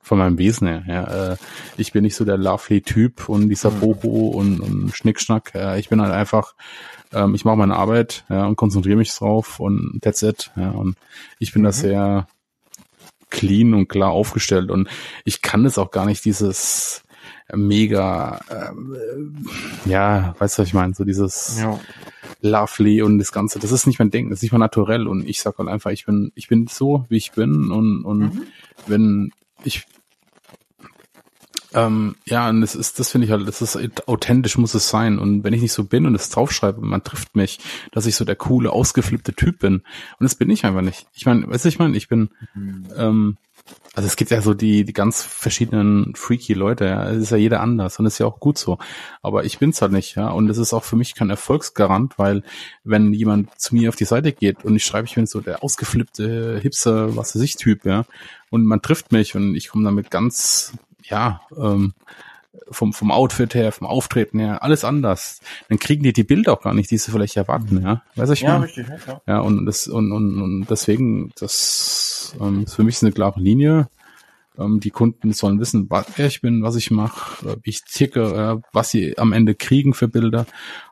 von 0.00 0.18
meinem 0.18 0.38
Wesen 0.38 0.68
her. 0.68 0.84
Ja. 0.86 1.32
Äh, 1.32 1.36
ich 1.76 1.92
bin 1.92 2.02
nicht 2.02 2.16
so 2.16 2.24
der 2.24 2.38
lovely 2.38 2.82
Typ 2.82 3.28
und 3.28 3.48
dieser 3.48 3.70
mhm. 3.70 3.80
Boho 3.80 4.28
und, 4.28 4.60
und 4.60 4.92
Schnickschnack. 4.94 5.54
Äh, 5.54 5.78
ich 5.80 5.88
bin 5.88 6.00
halt 6.00 6.12
einfach, 6.12 6.54
ähm, 7.12 7.34
ich 7.34 7.44
mache 7.44 7.56
meine 7.56 7.76
Arbeit 7.76 8.24
ja, 8.28 8.46
und 8.46 8.56
konzentriere 8.56 8.96
mich 8.96 9.12
drauf 9.14 9.60
und 9.60 10.00
that's 10.02 10.22
it. 10.22 10.50
Ja. 10.56 10.70
Und 10.70 10.96
ich 11.38 11.52
bin 11.52 11.62
mhm. 11.62 11.66
da 11.66 11.72
sehr 11.72 12.26
clean 13.30 13.74
und 13.74 13.88
klar 13.88 14.10
aufgestellt 14.10 14.70
und 14.70 14.88
ich 15.24 15.40
kann 15.40 15.64
das 15.64 15.78
auch 15.78 15.90
gar 15.90 16.04
nicht 16.04 16.22
dieses 16.24 17.02
mega, 17.54 18.40
ähm, 18.50 19.46
ja, 19.84 20.34
weißt 20.38 20.58
du, 20.58 20.62
was 20.62 20.68
ich 20.68 20.74
meine, 20.74 20.94
so 20.94 21.04
dieses 21.04 21.58
ja. 21.58 21.78
lovely 22.40 23.02
und 23.02 23.18
das 23.18 23.32
Ganze, 23.32 23.58
das 23.58 23.72
ist 23.72 23.86
nicht 23.86 23.98
mein 23.98 24.10
Denken, 24.10 24.30
das 24.30 24.38
ist 24.38 24.42
nicht 24.42 24.52
mein 24.52 24.60
Naturell 24.60 25.06
und 25.06 25.26
ich 25.28 25.40
sag 25.40 25.58
halt 25.58 25.68
einfach, 25.68 25.90
ich 25.90 26.06
bin, 26.06 26.32
ich 26.34 26.48
bin 26.48 26.66
so, 26.66 27.04
wie 27.08 27.16
ich 27.16 27.32
bin 27.32 27.70
und, 27.70 28.04
und 28.04 28.18
mhm. 28.18 28.42
wenn 28.86 29.32
ich 29.64 29.86
ähm, 31.74 32.16
ja, 32.26 32.48
und 32.48 32.60
das 32.60 32.74
ist, 32.74 32.98
das 32.98 33.10
finde 33.10 33.26
ich 33.26 33.30
halt, 33.30 33.48
das 33.48 33.62
ist 33.62 34.08
authentisch 34.08 34.58
muss 34.58 34.74
es 34.74 34.88
sein. 34.88 35.18
Und 35.18 35.44
wenn 35.44 35.54
ich 35.54 35.62
nicht 35.62 35.72
so 35.72 35.84
bin 35.84 36.06
und 36.06 36.14
es 36.14 36.28
draufschreibe, 36.28 36.80
man 36.80 37.02
trifft 37.02 37.34
mich, 37.34 37.60
dass 37.92 38.06
ich 38.06 38.14
so 38.14 38.24
der 38.24 38.36
coole, 38.36 38.70
ausgeflippte 38.70 39.34
Typ 39.34 39.60
bin. 39.60 39.76
Und 39.76 39.84
das 40.20 40.34
bin 40.34 40.50
ich 40.50 40.64
einfach 40.64 40.82
nicht. 40.82 41.06
Ich 41.14 41.26
meine, 41.26 41.48
weißt 41.48 41.64
du, 41.64 41.68
ich 41.68 41.78
meine, 41.78 41.96
ich 41.96 42.08
bin, 42.08 42.30
mhm. 42.54 42.86
ähm, 42.96 43.36
also 43.94 44.06
es 44.06 44.16
gibt 44.16 44.30
ja 44.30 44.40
so 44.40 44.54
die, 44.54 44.84
die 44.84 44.92
ganz 44.94 45.22
verschiedenen 45.22 46.14
freaky 46.14 46.54
Leute, 46.54 46.86
ja. 46.86 47.10
Es 47.10 47.24
ist 47.24 47.30
ja 47.30 47.36
jeder 47.36 47.60
anders 47.60 47.98
und 47.98 48.06
ist 48.06 48.18
ja 48.18 48.26
auch 48.26 48.40
gut 48.40 48.56
so. 48.56 48.78
Aber 49.20 49.44
ich 49.44 49.58
bin's 49.58 49.82
halt 49.82 49.92
nicht, 49.92 50.16
ja. 50.16 50.30
Und 50.30 50.48
es 50.48 50.56
ist 50.56 50.72
auch 50.72 50.84
für 50.84 50.96
mich 50.96 51.14
kein 51.14 51.28
Erfolgsgarant, 51.28 52.18
weil 52.18 52.42
wenn 52.84 53.12
jemand 53.12 53.60
zu 53.60 53.74
mir 53.74 53.90
auf 53.90 53.96
die 53.96 54.06
Seite 54.06 54.32
geht 54.32 54.64
und 54.64 54.76
ich 54.76 54.84
schreibe, 54.84 55.06
ich 55.06 55.14
bin 55.14 55.26
so 55.26 55.40
der 55.40 55.62
ausgeflippte 55.62 56.58
Hipster, 56.62 57.16
was 57.16 57.34
weiß 57.34 57.42
ich, 57.42 57.56
Typ, 57.56 57.84
ja. 57.84 58.04
Und 58.50 58.64
man 58.64 58.80
trifft 58.80 59.12
mich 59.12 59.34
und 59.34 59.54
ich 59.54 59.68
komme 59.68 59.84
damit 59.84 60.10
ganz, 60.10 60.72
ja, 61.02 61.42
ähm, 61.56 61.92
vom, 62.70 62.92
vom 62.92 63.10
Outfit 63.10 63.54
her, 63.54 63.72
vom 63.72 63.86
Auftreten 63.86 64.38
her, 64.38 64.62
alles 64.62 64.84
anders. 64.84 65.40
Dann 65.68 65.78
kriegen 65.78 66.02
die 66.02 66.12
die 66.12 66.24
Bilder 66.24 66.52
auch 66.52 66.62
gar 66.62 66.74
nicht, 66.74 66.90
die 66.90 66.98
sie 66.98 67.10
vielleicht 67.10 67.36
erwarten, 67.36 67.82
ja. 67.82 68.02
Weiß 68.16 68.30
ich 68.30 68.42
ja, 68.42 68.58
richtig, 68.58 68.86
ja. 69.06 69.20
Ja, 69.26 69.40
und 69.40 69.64
das, 69.66 69.86
und, 69.86 70.12
und, 70.12 70.40
und 70.40 70.66
deswegen, 70.68 71.32
das 71.38 72.34
ähm, 72.40 72.64
ist 72.64 72.74
für 72.74 72.84
mich 72.84 73.02
eine 73.02 73.12
klare 73.12 73.40
Linie. 73.40 73.88
Ähm, 74.58 74.80
die 74.80 74.90
Kunden 74.90 75.32
sollen 75.32 75.60
wissen, 75.60 75.88
wer 75.88 76.26
ich 76.26 76.42
bin, 76.42 76.62
was 76.62 76.76
ich 76.76 76.90
mache, 76.90 77.58
wie 77.62 77.70
ich 77.70 77.84
ticke, 77.84 78.20
äh, 78.22 78.68
was 78.72 78.90
sie 78.90 79.16
am 79.18 79.32
Ende 79.32 79.54
kriegen 79.54 79.94
für 79.94 80.08
Bilder. 80.08 80.46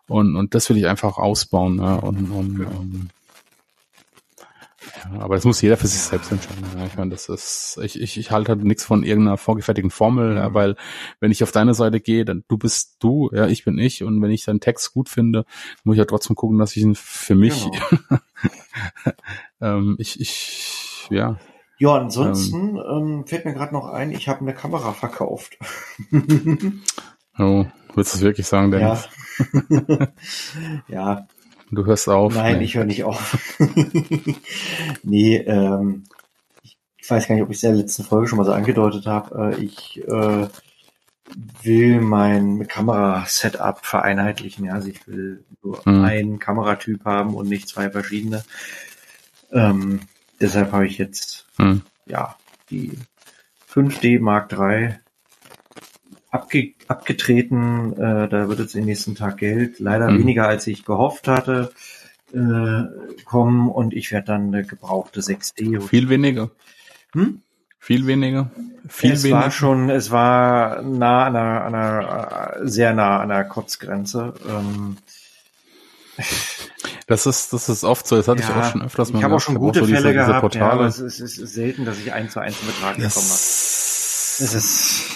Und, 0.09 0.37
und 0.37 0.55
das 0.55 0.69
will 0.71 0.79
ich 0.79 0.87
einfach 0.87 1.19
ausbauen, 1.19 1.79
ja, 1.79 1.97
und, 1.97 2.31
und, 2.31 2.61
ähm, 2.61 3.11
ja, 5.13 5.21
aber 5.21 5.35
das 5.35 5.45
muss 5.45 5.61
jeder 5.61 5.77
für 5.77 5.87
sich 5.87 6.01
selbst 6.01 6.33
entscheiden. 6.33 6.65
Ich 6.87 6.97
meine, 6.97 7.11
das 7.11 7.29
ist, 7.29 7.79
ich, 7.83 8.01
ich, 8.01 8.17
ich 8.17 8.31
halte 8.31 8.53
halt 8.53 8.65
nichts 8.65 8.85
von 8.85 9.03
irgendeiner 9.03 9.37
vorgefertigten 9.37 9.91
Formel, 9.91 10.37
ja, 10.37 10.55
weil 10.55 10.77
wenn 11.21 11.31
ich 11.31 11.43
auf 11.43 11.53
deine 11.53 11.75
Seite 11.75 12.01
gehe, 12.01 12.25
dann 12.25 12.45
du 12.49 12.57
bist 12.57 12.97
du, 13.01 13.31
ja, 13.33 13.47
ich 13.47 13.65
bin 13.65 13.79
ich 13.79 14.03
und 14.03 14.23
wenn 14.23 14.31
ich 14.31 14.45
deinen 14.45 14.61
Text 14.61 14.93
gut 14.93 15.09
finde, 15.09 15.45
muss 15.85 15.95
ich 15.95 15.99
ja 15.99 16.07
trotzdem 16.07 16.37
gucken, 16.37 16.59
dass 16.59 16.77
ich 16.77 16.83
ihn 16.83 16.95
für 16.95 17.35
mich, 17.35 17.65
genau. 17.65 18.21
ähm, 19.61 19.97
ich, 19.99 20.21
ich, 20.21 21.07
ja. 21.11 21.39
Ja, 21.79 21.97
ansonsten 21.97 22.77
ähm, 22.77 22.83
ähm, 22.91 23.27
fällt 23.27 23.45
mir 23.45 23.55
gerade 23.55 23.73
noch 23.73 23.89
ein, 23.89 24.11
ich 24.11 24.29
habe 24.29 24.41
eine 24.41 24.55
Kamera 24.55 24.93
verkauft. 24.93 25.59
oh, 27.39 27.65
willst 27.95 28.15
du 28.15 28.19
es 28.19 28.21
wirklich 28.21 28.47
sagen, 28.47 28.71
Dennis? 28.71 29.09
Ja. 30.89 31.17
ja, 31.17 31.27
Du 31.71 31.85
hörst 31.87 32.09
auf. 32.09 32.35
Nein, 32.35 32.59
nee. 32.59 32.65
ich 32.65 32.75
höre 32.75 32.85
nicht 32.85 33.05
auf. 33.05 33.39
nee, 35.03 35.37
ähm, 35.37 36.05
ich 36.63 37.11
weiß 37.11 37.29
gar 37.29 37.35
nicht, 37.35 37.45
ob 37.45 37.51
ich 37.51 37.59
es 37.59 37.63
in 37.63 37.71
der 37.73 37.83
letzten 37.83 38.05
Folge 38.05 38.29
schon 38.29 38.39
mal 38.39 38.45
so 38.45 38.53
angedeutet 38.53 39.07
habe. 39.07 39.55
Äh, 39.57 39.65
ich 39.65 40.03
äh, 40.07 40.49
will 41.63 42.01
mein 42.01 42.67
Kamera-Setup 42.67 43.85
vereinheitlichen. 43.85 44.65
Ja? 44.65 44.75
Also 44.75 44.89
ich 44.89 45.07
will 45.07 45.45
nur 45.63 45.85
hm. 45.85 46.05
einen 46.05 46.39
Kameratyp 46.39 47.05
haben 47.05 47.35
und 47.35 47.49
nicht 47.49 47.69
zwei 47.69 47.91
verschiedene. 47.91 48.45
Ähm, 49.53 50.01
deshalb 50.41 50.73
habe 50.73 50.87
ich 50.87 50.99
jetzt 50.99 51.47
hm. 51.57 51.83
ja 52.07 52.37
die 52.71 52.99
5D 53.73 54.21
Mark 54.21 54.53
III 54.53 54.99
abge 56.31 56.75
abgetreten. 56.89 57.93
Äh, 57.95 58.29
da 58.29 58.49
wird 58.49 58.61
jetzt 58.61 58.75
den 58.75 58.85
nächsten 58.85 59.15
Tag 59.15 59.39
Geld, 59.39 59.79
leider 59.79 60.11
mhm. 60.11 60.21
weniger 60.21 60.49
als 60.49 60.67
ich 60.67 60.85
gehofft 60.85 61.29
hatte, 61.29 61.73
äh, 62.33 62.83
kommen 63.25 63.69
und 63.69 63.95
ich 63.95 64.13
werde 64.13 64.27
dann 64.27 64.55
eine 64.55 64.65
gebrauchte 64.65 65.21
6D. 65.21 65.81
Viel 65.81 66.09
weniger. 66.09 66.51
Hm? 67.13 67.43
Viel 67.79 68.07
weniger. 68.07 68.51
Viel 68.89 69.13
es 69.13 69.23
weniger. 69.23 69.41
war 69.41 69.51
schon, 69.51 69.91
es 69.91 70.11
war 70.11 70.83
nah 70.83 71.25
an 71.25 71.37
einer, 71.37 71.65
an 71.65 71.75
einer 71.75 72.69
sehr 72.69 72.93
nah 72.93 73.21
an 73.21 73.31
der 73.31 73.45
Kotzgrenze. 73.45 74.35
Ähm, 74.47 74.99
das 77.07 77.27
ist, 77.27 77.53
das 77.53 77.69
ist 77.69 77.85
oft 77.85 78.07
so. 78.07 78.17
Das 78.17 78.29
hatte 78.29 78.43
ja, 78.43 78.51
ich 78.51 78.55
auch 78.55 78.71
schon 78.71 78.83
öfters 78.83 79.13
mal. 79.13 79.19
Ich 79.19 79.25
habe 79.25 79.35
auch 79.35 79.41
schon 79.41 79.55
gute 79.57 79.81
auch 79.81 79.87
so 79.87 79.93
Fälle 79.93 80.13
diese, 80.13 80.27
gehabt, 80.27 80.55
diese 80.55 80.65
ja, 80.65 80.71
aber 80.71 80.87
es 80.87 80.99
ist, 80.99 81.21
es 81.21 81.39
ist 81.39 81.55
selten, 81.55 81.85
dass 81.85 81.99
ich 81.99 82.13
eins 82.13 82.33
zu 82.33 82.41
eins 82.41 82.59
einen 82.61 82.67
Betrag 82.69 82.97
bekomme. 82.97 83.11
Es 84.43 84.55
ist 84.55 85.10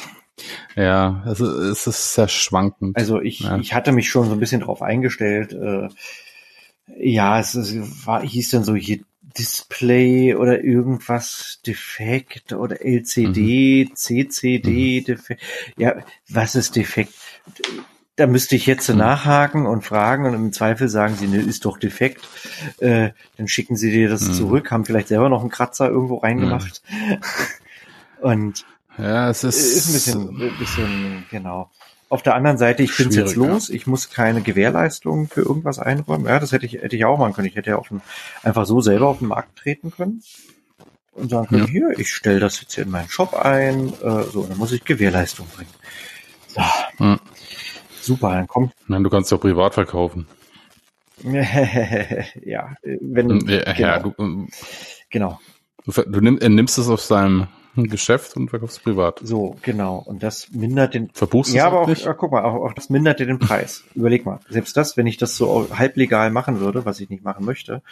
ja, 0.76 1.22
es 1.26 1.40
ist, 1.40 1.48
es 1.48 1.86
ist 1.86 2.14
sehr 2.14 2.28
schwankend. 2.28 2.96
Also 2.96 3.20
ich, 3.20 3.40
ja. 3.40 3.56
ich 3.58 3.74
hatte 3.74 3.92
mich 3.92 4.08
schon 4.08 4.26
so 4.26 4.32
ein 4.32 4.40
bisschen 4.40 4.60
drauf 4.60 4.82
eingestellt. 4.82 5.52
Äh, 5.52 5.88
ja, 6.98 7.38
es 7.38 7.54
ist, 7.54 8.06
war, 8.06 8.22
hieß 8.22 8.50
dann 8.50 8.64
so 8.64 8.74
hier 8.74 9.00
Display 9.38 10.34
oder 10.34 10.62
irgendwas 10.62 11.60
defekt 11.66 12.52
oder 12.52 12.84
LCD, 12.84 13.86
mhm. 13.88 13.96
CCD 13.96 15.00
mhm. 15.00 15.04
defekt. 15.04 15.42
Ja, 15.76 15.96
was 16.28 16.54
ist 16.54 16.76
defekt? 16.76 17.14
Da 18.16 18.28
müsste 18.28 18.54
ich 18.54 18.66
jetzt 18.66 18.88
mhm. 18.88 18.98
nachhaken 18.98 19.66
und 19.66 19.84
fragen 19.84 20.26
und 20.26 20.34
im 20.34 20.52
Zweifel 20.52 20.88
sagen 20.88 21.16
sie, 21.16 21.26
ne, 21.26 21.38
ist 21.38 21.64
doch 21.64 21.78
defekt. 21.78 22.28
Äh, 22.78 23.10
dann 23.36 23.48
schicken 23.48 23.76
sie 23.76 23.90
dir 23.90 24.08
das 24.08 24.28
mhm. 24.28 24.32
zurück, 24.34 24.70
haben 24.70 24.84
vielleicht 24.84 25.08
selber 25.08 25.28
noch 25.28 25.40
einen 25.40 25.50
Kratzer 25.50 25.88
irgendwo 25.88 26.18
reingemacht. 26.18 26.82
Mhm. 26.88 27.18
und 28.20 28.64
ja, 28.98 29.30
es 29.30 29.44
ist, 29.44 29.58
ist 29.58 29.88
ein 29.88 29.92
bisschen, 29.92 30.42
ein 30.42 30.58
bisschen, 30.58 31.26
genau. 31.30 31.70
Auf 32.08 32.22
der 32.22 32.34
anderen 32.34 32.58
Seite, 32.58 32.82
ich 32.82 32.96
bin's 32.96 33.16
jetzt 33.16 33.34
los, 33.34 33.70
ich 33.70 33.86
muss 33.86 34.10
keine 34.10 34.42
Gewährleistung 34.42 35.28
für 35.28 35.40
irgendwas 35.40 35.78
einräumen. 35.78 36.26
Ja, 36.26 36.38
das 36.38 36.52
hätte 36.52 36.66
ich, 36.66 36.74
hätte 36.74 36.94
ich 36.94 37.04
auch 37.04 37.18
machen 37.18 37.32
können. 37.32 37.48
Ich 37.48 37.56
hätte 37.56 37.70
ja 37.70 37.76
auf 37.76 37.88
den, 37.88 38.02
einfach 38.42 38.66
so 38.66 38.80
selber 38.80 39.08
auf 39.08 39.18
den 39.18 39.28
Markt 39.28 39.58
treten 39.58 39.90
können 39.90 40.22
und 41.12 41.30
sagen 41.30 41.48
können, 41.48 41.64
ja. 41.64 41.70
hier, 41.70 41.98
ich 41.98 42.12
stelle 42.12 42.40
das 42.40 42.60
jetzt 42.60 42.74
hier 42.74 42.84
in 42.84 42.90
meinen 42.90 43.08
Shop 43.08 43.34
ein, 43.34 43.88
äh, 44.02 44.22
so, 44.24 44.46
dann 44.46 44.58
muss 44.58 44.72
ich 44.72 44.84
Gewährleistung 44.84 45.46
bringen. 45.48 45.70
So. 46.48 46.60
Ja. 47.00 47.18
Super, 48.00 48.30
dann 48.30 48.46
kommt. 48.46 48.72
Nein, 48.86 49.02
du 49.02 49.10
kannst 49.10 49.32
doch 49.32 49.40
privat 49.40 49.74
verkaufen. 49.74 50.26
ja, 51.22 52.74
wenn, 52.82 53.40
ja, 53.48 53.72
genau. 53.72 53.78
Ja, 53.78 53.98
du, 53.98 54.48
genau. 55.10 55.40
Du, 55.86 56.20
nimm, 56.20 56.34
nimmst 56.36 56.76
es 56.76 56.88
aus 56.88 57.08
seinem 57.08 57.46
Geschäft 57.76 58.36
und 58.36 58.50
verkaufst 58.50 58.82
privat. 58.82 59.20
So, 59.22 59.56
genau. 59.62 59.98
Und 59.98 60.22
das 60.22 60.50
mindert 60.50 60.94
den. 60.94 61.10
Verbuchst 61.12 61.52
ja, 61.54 61.66
aber 61.66 61.80
auch, 61.80 61.88
nicht? 61.88 62.06
äh, 62.06 62.14
guck 62.16 62.32
mal, 62.32 62.44
auch, 62.44 62.54
auch 62.64 62.72
das 62.72 62.90
mindert 62.90 63.20
dir 63.20 63.26
den 63.26 63.38
Preis. 63.38 63.84
Überleg 63.94 64.24
mal. 64.24 64.40
Selbst 64.48 64.76
das, 64.76 64.96
wenn 64.96 65.06
ich 65.06 65.16
das 65.16 65.36
so 65.36 65.68
halblegal 65.76 66.30
machen 66.30 66.60
würde, 66.60 66.84
was 66.84 67.00
ich 67.00 67.10
nicht 67.10 67.24
machen 67.24 67.44
möchte, 67.44 67.82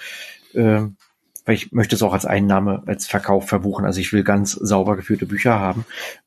ähm, 0.55 0.97
weil 1.45 1.57
ich 1.57 1.73
möchte 1.73 1.97
es 1.97 2.03
auch 2.03 2.13
als 2.13 2.27
Einnahme, 2.27 2.83
als 2.87 3.07
Verkauf 3.07 3.49
verbuchen. 3.49 3.85
Also 3.85 4.01
ich 4.01 4.13
will 4.13 4.23
ganz 4.23 4.53
sauber 4.53 4.97
geführte 4.97 5.27
Bücher 5.27 5.59
haben. 5.59 5.85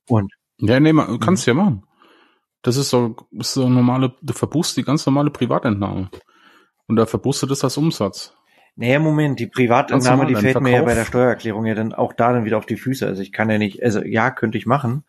Und 0.08 0.34
Ja, 0.58 0.80
nee, 0.80 0.94
man, 0.94 1.20
kannst 1.20 1.48
du 1.48 1.52
ja 1.52 1.56
machen. 1.56 1.84
Das 2.62 2.78
ist 2.78 2.90
so, 2.90 3.16
ist 3.32 3.54
so 3.54 3.70
normale, 3.70 4.14
du 4.22 4.34
verbuchst 4.34 4.76
die 4.76 4.84
ganz 4.84 5.06
normale 5.06 5.30
Privatentnahme. 5.30 6.10
Und 6.88 6.96
da 6.98 7.06
verbuchst 7.06 7.44
du 7.44 7.48
das 7.48 7.64
als 7.64 7.78
Umsatz. 7.78 8.34
Naja, 8.78 9.00
Moment, 9.00 9.40
die 9.40 9.48
Privatentnahme, 9.48 10.24
normal, 10.24 10.28
die 10.28 10.36
fällt 10.36 10.60
mir 10.60 10.70
ja 10.70 10.76
Verkauf. 10.78 10.88
bei 10.88 10.96
der 10.96 11.06
Steuererklärung 11.06 11.66
ja 11.66 11.76
dann 11.76 11.94
auch 11.94 12.14
da 12.14 12.34
dann 12.34 12.44
wieder 12.44 12.58
auf 12.58 12.66
die 12.66 12.76
Füße. 12.76 13.08
Also 13.08 13.22
ich 13.22 13.32
kann 13.32 13.50
ja 13.50 13.58
nicht, 13.58 13.82
also 13.82 14.04
ja, 14.04 14.32
könnte 14.32 14.58
ich 14.58 14.66
machen. 14.66 15.04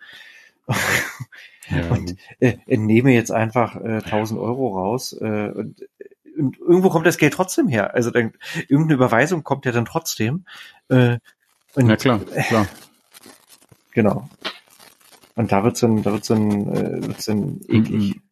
Ja, 0.69 0.77
und 1.91 2.17
äh, 2.39 2.59
entnehme 2.67 3.13
jetzt 3.13 3.33
einfach 3.33 3.77
äh, 3.77 4.01
1000 4.05 4.39
Euro 4.39 4.79
raus 4.79 5.13
äh, 5.15 5.49
und, 5.49 5.81
und 6.39 6.59
irgendwo 6.59 6.91
kommt 6.91 7.07
das 7.07 7.19
Geld 7.19 7.35
trotzdem 7.35 7.67
her. 7.67 7.95
Also 7.95 8.11
dann, 8.11 8.35
irgendeine 8.69 8.95
Überweisung 8.95 9.43
kommt 9.43 9.65
ja 9.65 9.73
dann 9.73 9.85
trotzdem. 9.85 10.45
Äh, 10.89 11.19
und 11.75 11.89
ja 11.89 11.97
klar, 11.97 12.21
klar. 12.21 12.69
genau. 13.93 14.29
Und 15.35 15.51
da 15.51 15.65
wird's 15.65 15.81
dann, 15.81 16.03
da 16.03 16.13
wird's 16.13 16.29
dann, 16.29 16.73
äh, 16.73 17.07
wird's 17.07 17.25
dann 17.25 17.61
eklig. 17.69 18.15
Mhm. 18.15 18.23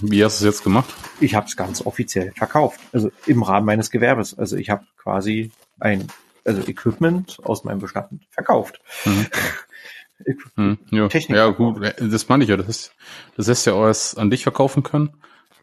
Wie 0.00 0.24
hast 0.24 0.40
du 0.40 0.46
es 0.46 0.54
jetzt 0.54 0.64
gemacht? 0.64 0.92
Ich 1.20 1.34
habe 1.34 1.46
es 1.46 1.56
ganz 1.56 1.84
offiziell 1.84 2.32
verkauft. 2.32 2.80
Also 2.92 3.10
im 3.26 3.42
Rahmen 3.42 3.66
meines 3.66 3.90
Gewerbes. 3.90 4.38
Also 4.38 4.56
ich 4.56 4.70
habe 4.70 4.84
quasi 4.96 5.50
ein 5.80 6.08
also 6.44 6.62
Equipment 6.66 7.38
aus 7.44 7.64
meinem 7.64 7.78
Bestand 7.80 8.22
verkauft. 8.30 8.80
Mhm. 9.04 9.26
Hm, 10.54 10.78
ja. 10.92 11.08
Technik 11.08 11.36
ja, 11.36 11.48
gut, 11.48 11.82
das 11.98 12.28
meine 12.28 12.44
ich 12.44 12.50
ja. 12.50 12.56
Das 12.56 12.68
ist, 12.68 12.94
das 13.36 13.48
du 13.48 13.66
ja 13.66 13.72
auch 13.72 13.86
erst 13.86 14.18
an 14.18 14.30
dich 14.30 14.44
verkaufen 14.44 14.84
können 14.84 15.14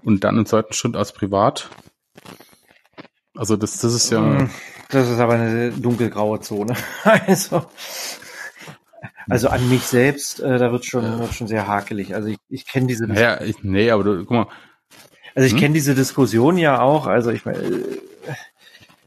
und 0.03 0.26
dann 0.26 0.38
im 0.38 0.45
zweiten 0.45 0.74
Schritt 0.74 0.97
als 0.97 1.14
privat. 1.14 1.70
Also 3.36 3.55
das, 3.55 3.78
das 3.80 3.93
ist 3.93 4.10
ja, 4.10 4.20
Mm, 4.20 4.49
Das 4.89 5.07
ist 5.07 5.18
aber 5.20 5.36
eine 5.36 5.72
dunkelgraue 5.72 6.41
Zone. 6.41 6.76
Also, 7.05 7.68
also 9.30 9.50
an 9.50 9.70
mich 9.70 9.84
selbst, 9.84 10.40
äh, 10.40 10.58
da 10.58 10.72
wird 10.72 10.86
schon, 10.86 11.20
wird 11.20 11.34
schon 11.34 11.48
sehr 11.48 11.68
hakelig. 11.68 12.16
Also 12.16 12.30
ich, 12.30 12.38
ich 12.50 12.66
kenne 12.66 12.88
diese, 12.88 13.06
naja, 13.08 13.42
ich, 13.42 13.64
nee, 13.64 13.92
aber 13.92 14.04
du, 14.04 14.18
guck 14.26 14.32
mal, 14.32 14.48
also 15.36 15.46
ich 15.46 15.54
hm? 15.54 15.60
kenne 15.60 15.74
diese 15.76 15.96
Diskussion 15.96 16.58
ja 16.58 16.82
auch. 16.82 17.08
Also 17.08 17.32
ich 17.32 17.46
meine, 17.46 17.60
äh, 17.60 18.00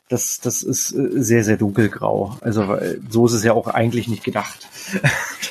das, 0.09 0.41
das 0.41 0.62
ist 0.62 0.93
äh, 0.93 1.09
sehr, 1.23 1.45
sehr 1.45 1.57
dunkelgrau. 1.57 2.37
Also 2.41 2.79
so 3.09 3.27
ist 3.27 3.33
es 3.33 3.45
ja 3.45 3.53
auch 3.53 3.66
eigentlich 3.68 4.09
nicht 4.09 4.25
gedacht. 4.25 4.68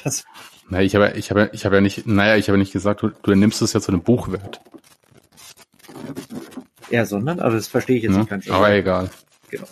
Das, 0.03 0.23
naja, 0.67 0.83
ich 0.83 0.95
habe, 0.95 1.11
ich 1.15 1.29
habe, 1.29 1.51
ich 1.53 1.63
habe 1.63 1.75
ja 1.75 1.81
nicht, 1.81 2.07
naja, 2.07 2.37
ich 2.37 2.47
habe 2.47 2.57
nicht 2.57 2.71
gesagt, 2.73 3.03
du, 3.03 3.09
du 3.09 3.35
nimmst 3.35 3.61
es 3.61 3.73
ja 3.73 3.81
zu 3.81 3.91
einem 3.91 4.01
Buchwert. 4.01 4.61
ja, 6.89 7.05
sondern, 7.05 7.39
also 7.39 7.57
das 7.57 7.67
verstehe 7.67 7.97
ich 7.97 8.03
jetzt 8.03 8.13
Ne? 8.13 8.19
nicht 8.19 8.29
ganz. 8.29 8.49
Aber 8.49 8.71
egal. 8.71 9.11
genau. 9.51 9.67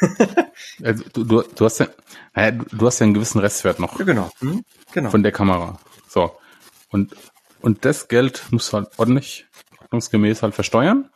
Also, 0.82 1.04
du, 1.12 1.24
du, 1.24 1.42
du 1.42 1.64
hast 1.64 1.80
ja, 1.80 1.88
naja, 2.34 2.50
du, 2.50 2.86
hast 2.86 2.98
ja 2.98 3.04
einen 3.04 3.14
gewissen 3.14 3.38
Restwert 3.38 3.78
noch 3.78 3.98
Ja, 3.98 4.04
genau. 4.04 4.30
Hm? 4.40 4.64
Genau. 4.92 5.10
von 5.10 5.22
der 5.22 5.32
Kamera. 5.32 5.78
So. 6.08 6.32
Und, 6.90 7.14
und 7.60 7.84
das 7.84 8.08
Geld 8.08 8.42
musst 8.50 8.72
du 8.72 8.78
halt 8.78 8.88
ordentlich, 8.96 9.46
ordnungsgemäß 9.80 10.42
halt 10.42 10.54
versteuern. 10.54 11.10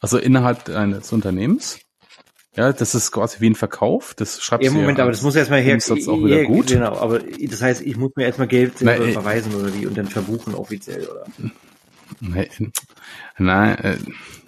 Also 0.00 0.18
innerhalb 0.18 0.64
deines 0.64 1.12
Unternehmens. 1.12 1.80
Ja, 2.56 2.72
das 2.72 2.94
ist 2.94 3.12
quasi 3.12 3.40
wie 3.40 3.50
ein 3.50 3.54
Verkauf. 3.54 4.14
Das 4.14 4.40
schreibst 4.40 4.64
Ja, 4.64 4.70
du 4.70 4.78
Moment, 4.78 4.98
ja 4.98 5.04
aber 5.04 5.12
das 5.12 5.22
muss 5.22 5.36
erstmal 5.36 5.60
her. 5.60 5.74
Umsatz 5.74 6.08
auch 6.08 6.24
wieder 6.24 6.42
ja, 6.42 6.46
gut. 6.46 6.68
Genau, 6.68 6.96
aber 6.96 7.20
das 7.20 7.60
heißt, 7.60 7.82
ich 7.82 7.96
muss 7.96 8.12
mir 8.16 8.24
erstmal 8.24 8.48
Geld 8.48 8.74
Na, 8.80 8.92
äh, 8.94 9.12
überweisen 9.12 9.54
oder 9.54 9.74
wie 9.74 9.86
und 9.86 9.96
dann 9.96 10.06
verbuchen 10.06 10.54
offiziell, 10.54 11.06
oder? 11.06 11.26
Nee, 12.20 12.48
nein, 13.36 13.78
äh, 13.78 13.96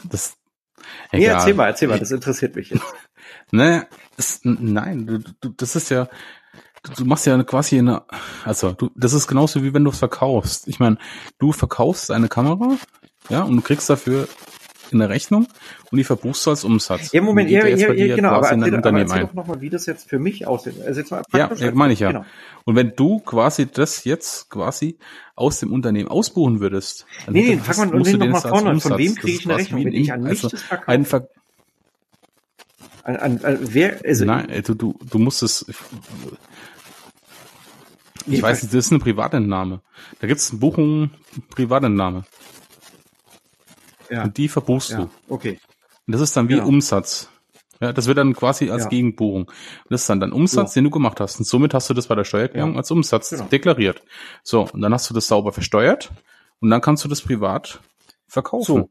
das. 0.05 0.35
Nee, 1.13 1.25
egal. 1.25 1.37
erzähl 1.37 1.55
mal, 1.55 1.67
erzähl 1.67 1.89
mal, 1.89 1.99
das 1.99 2.11
interessiert 2.11 2.57
mich 2.57 2.71
jetzt. 2.71 2.85
Ne, 3.51 3.87
es, 4.17 4.41
nein, 4.43 5.07
du, 5.07 5.19
du, 5.41 5.49
das 5.57 5.77
ist 5.77 5.91
ja, 5.91 6.09
du, 6.83 6.93
du 6.99 7.05
machst 7.05 7.27
ja 7.27 7.43
quasi 7.45 7.79
eine, 7.79 8.03
also 8.45 8.73
du, 8.73 8.91
das 8.95 9.13
ist 9.13 9.27
genauso 9.27 9.63
wie 9.63 9.73
wenn 9.75 9.85
du 9.85 9.91
es 9.91 9.99
verkaufst. 9.99 10.69
Ich 10.69 10.79
meine, 10.81 10.99
du 11.39 11.53
verkaufst 11.53 12.11
eine 12.11 12.29
Kamera, 12.29 12.77
ja, 13.29 13.43
und 13.43 13.57
du 13.57 13.63
kriegst 13.63 13.89
dafür 13.89 14.29
eine 14.93 15.09
Rechnung 15.09 15.47
und 15.91 15.99
die 15.99 16.05
verbuchst 16.05 16.47
du 16.47 16.51
als 16.51 16.65
Umsatz. 16.65 17.13
Ja, 17.13 17.21
Moment, 17.21 17.51
ja, 17.51 17.67
ja, 17.67 17.93
ja, 17.93 18.17
genau, 18.17 18.31
aber 18.31 18.51
in 18.53 18.63
erzähl, 18.63 18.77
aber 18.79 18.99
erzähl 18.99 19.21
doch 19.21 19.35
nochmal, 19.35 19.61
wie 19.61 19.71
das 19.71 19.87
jetzt 19.87 20.09
für 20.09 20.19
mich 20.19 20.47
aussieht. 20.47 20.81
Also 20.85 21.01
jetzt 21.01 21.11
mal 21.11 21.23
Ja, 21.35 21.53
ja 21.55 21.73
meine 21.73 21.93
ich 21.93 22.01
ja. 22.01 22.13
Genau. 22.13 22.25
Und 22.65 22.77
wenn 22.77 22.95
du 22.97 23.19
quasi 23.21 23.67
das 23.67 24.05
jetzt 24.05 24.51
quasi 24.51 24.99
aus 25.35 25.61
dem 25.61 25.73
Unternehmen 25.73 26.09
ausbuchen 26.09 26.61
würdest, 26.61 27.07
dann 27.27 27.35
Nee, 27.35 27.57
nee, 27.57 27.57
fang 27.59 27.91
mal- 27.91 27.99
musst 27.99 28.13
nee, 28.13 28.19
du 28.19 28.27
noch 28.27 28.43
mal 28.43 28.49
vorne. 28.49 28.81
Von 28.81 28.99
wem 28.99 29.15
kriege 29.15 29.39
ich 29.39 29.45
eine 29.47 29.57
Rechnung, 29.59 29.85
wenn 29.85 29.89
ein- 29.93 29.95
ich 29.95 30.13
an 30.13 30.23
mich 30.23 30.31
also 30.31 30.49
das 30.49 30.63
verkaufe? 30.63 31.29
An, 33.09 33.17
an, 33.17 33.45
an, 33.45 33.59
wer, 33.63 34.01
also, 34.05 34.25
Nein, 34.27 34.63
du, 34.67 34.75
du, 34.75 34.99
du 35.09 35.19
musst 35.19 35.43
es. 35.43 35.65
Ich 35.69 35.77
Nee, 38.27 38.43
weiß 38.43 38.63
nicht, 38.63 38.75
das 38.75 38.85
ist 38.87 38.93
eine 38.93 38.99
Privatentnahme. 39.01 39.81
Da 40.21 40.27
gibt 40.27 40.41
es 40.41 40.59
Buchungen, 40.61 41.13
Privatentnahme. 41.49 42.25
ja, 44.11 44.25
Und 44.25 44.37
die 44.37 44.49
verbuchst 44.49 44.91
ja, 44.91 44.99
du. 44.99 45.11
okay. 45.29 45.59
Und 46.07 46.13
das 46.13 46.21
ist 46.21 46.37
dann 46.37 46.49
wie 46.51 46.55
Genau. 46.57 46.67
Umsatz. 46.69 47.31
Ja, 47.81 47.93
das 47.95 48.07
wird 48.07 48.19
dann 48.19 48.35
quasi 48.35 48.69
als 48.71 48.83
Ja. 48.85 48.89
Gegenbuchung. 48.91 49.51
Das 49.89 50.03
ist 50.03 50.11
dann 50.11 50.21
dein 50.21 50.33
Umsatz, 50.33 50.75
So. 50.75 50.79
den 50.81 50.85
du 50.85 50.91
gemacht 50.91 51.21
hast. 51.21 51.39
Und 51.39 51.47
somit 51.47 51.73
hast 51.73 51.89
du 51.89 51.95
das 51.95 52.09
bei 52.09 52.15
der 52.17 52.25
Steuererklärung 52.25 52.73
Ja. 52.73 52.77
als 52.79 52.91
Umsatz 52.91 53.31
Genau. 53.31 53.45
deklariert. 53.45 54.03
So, 54.43 54.69
und 54.71 54.83
dann 54.83 54.93
hast 54.93 55.09
du 55.09 55.15
das 55.15 55.27
sauber 55.29 55.53
versteuert 55.53 56.11
und 56.61 56.69
dann 56.69 56.83
kannst 56.83 57.05
du 57.05 57.09
das 57.09 57.23
privat 57.23 57.81
verkaufen. 58.27 58.65
So, 58.67 58.91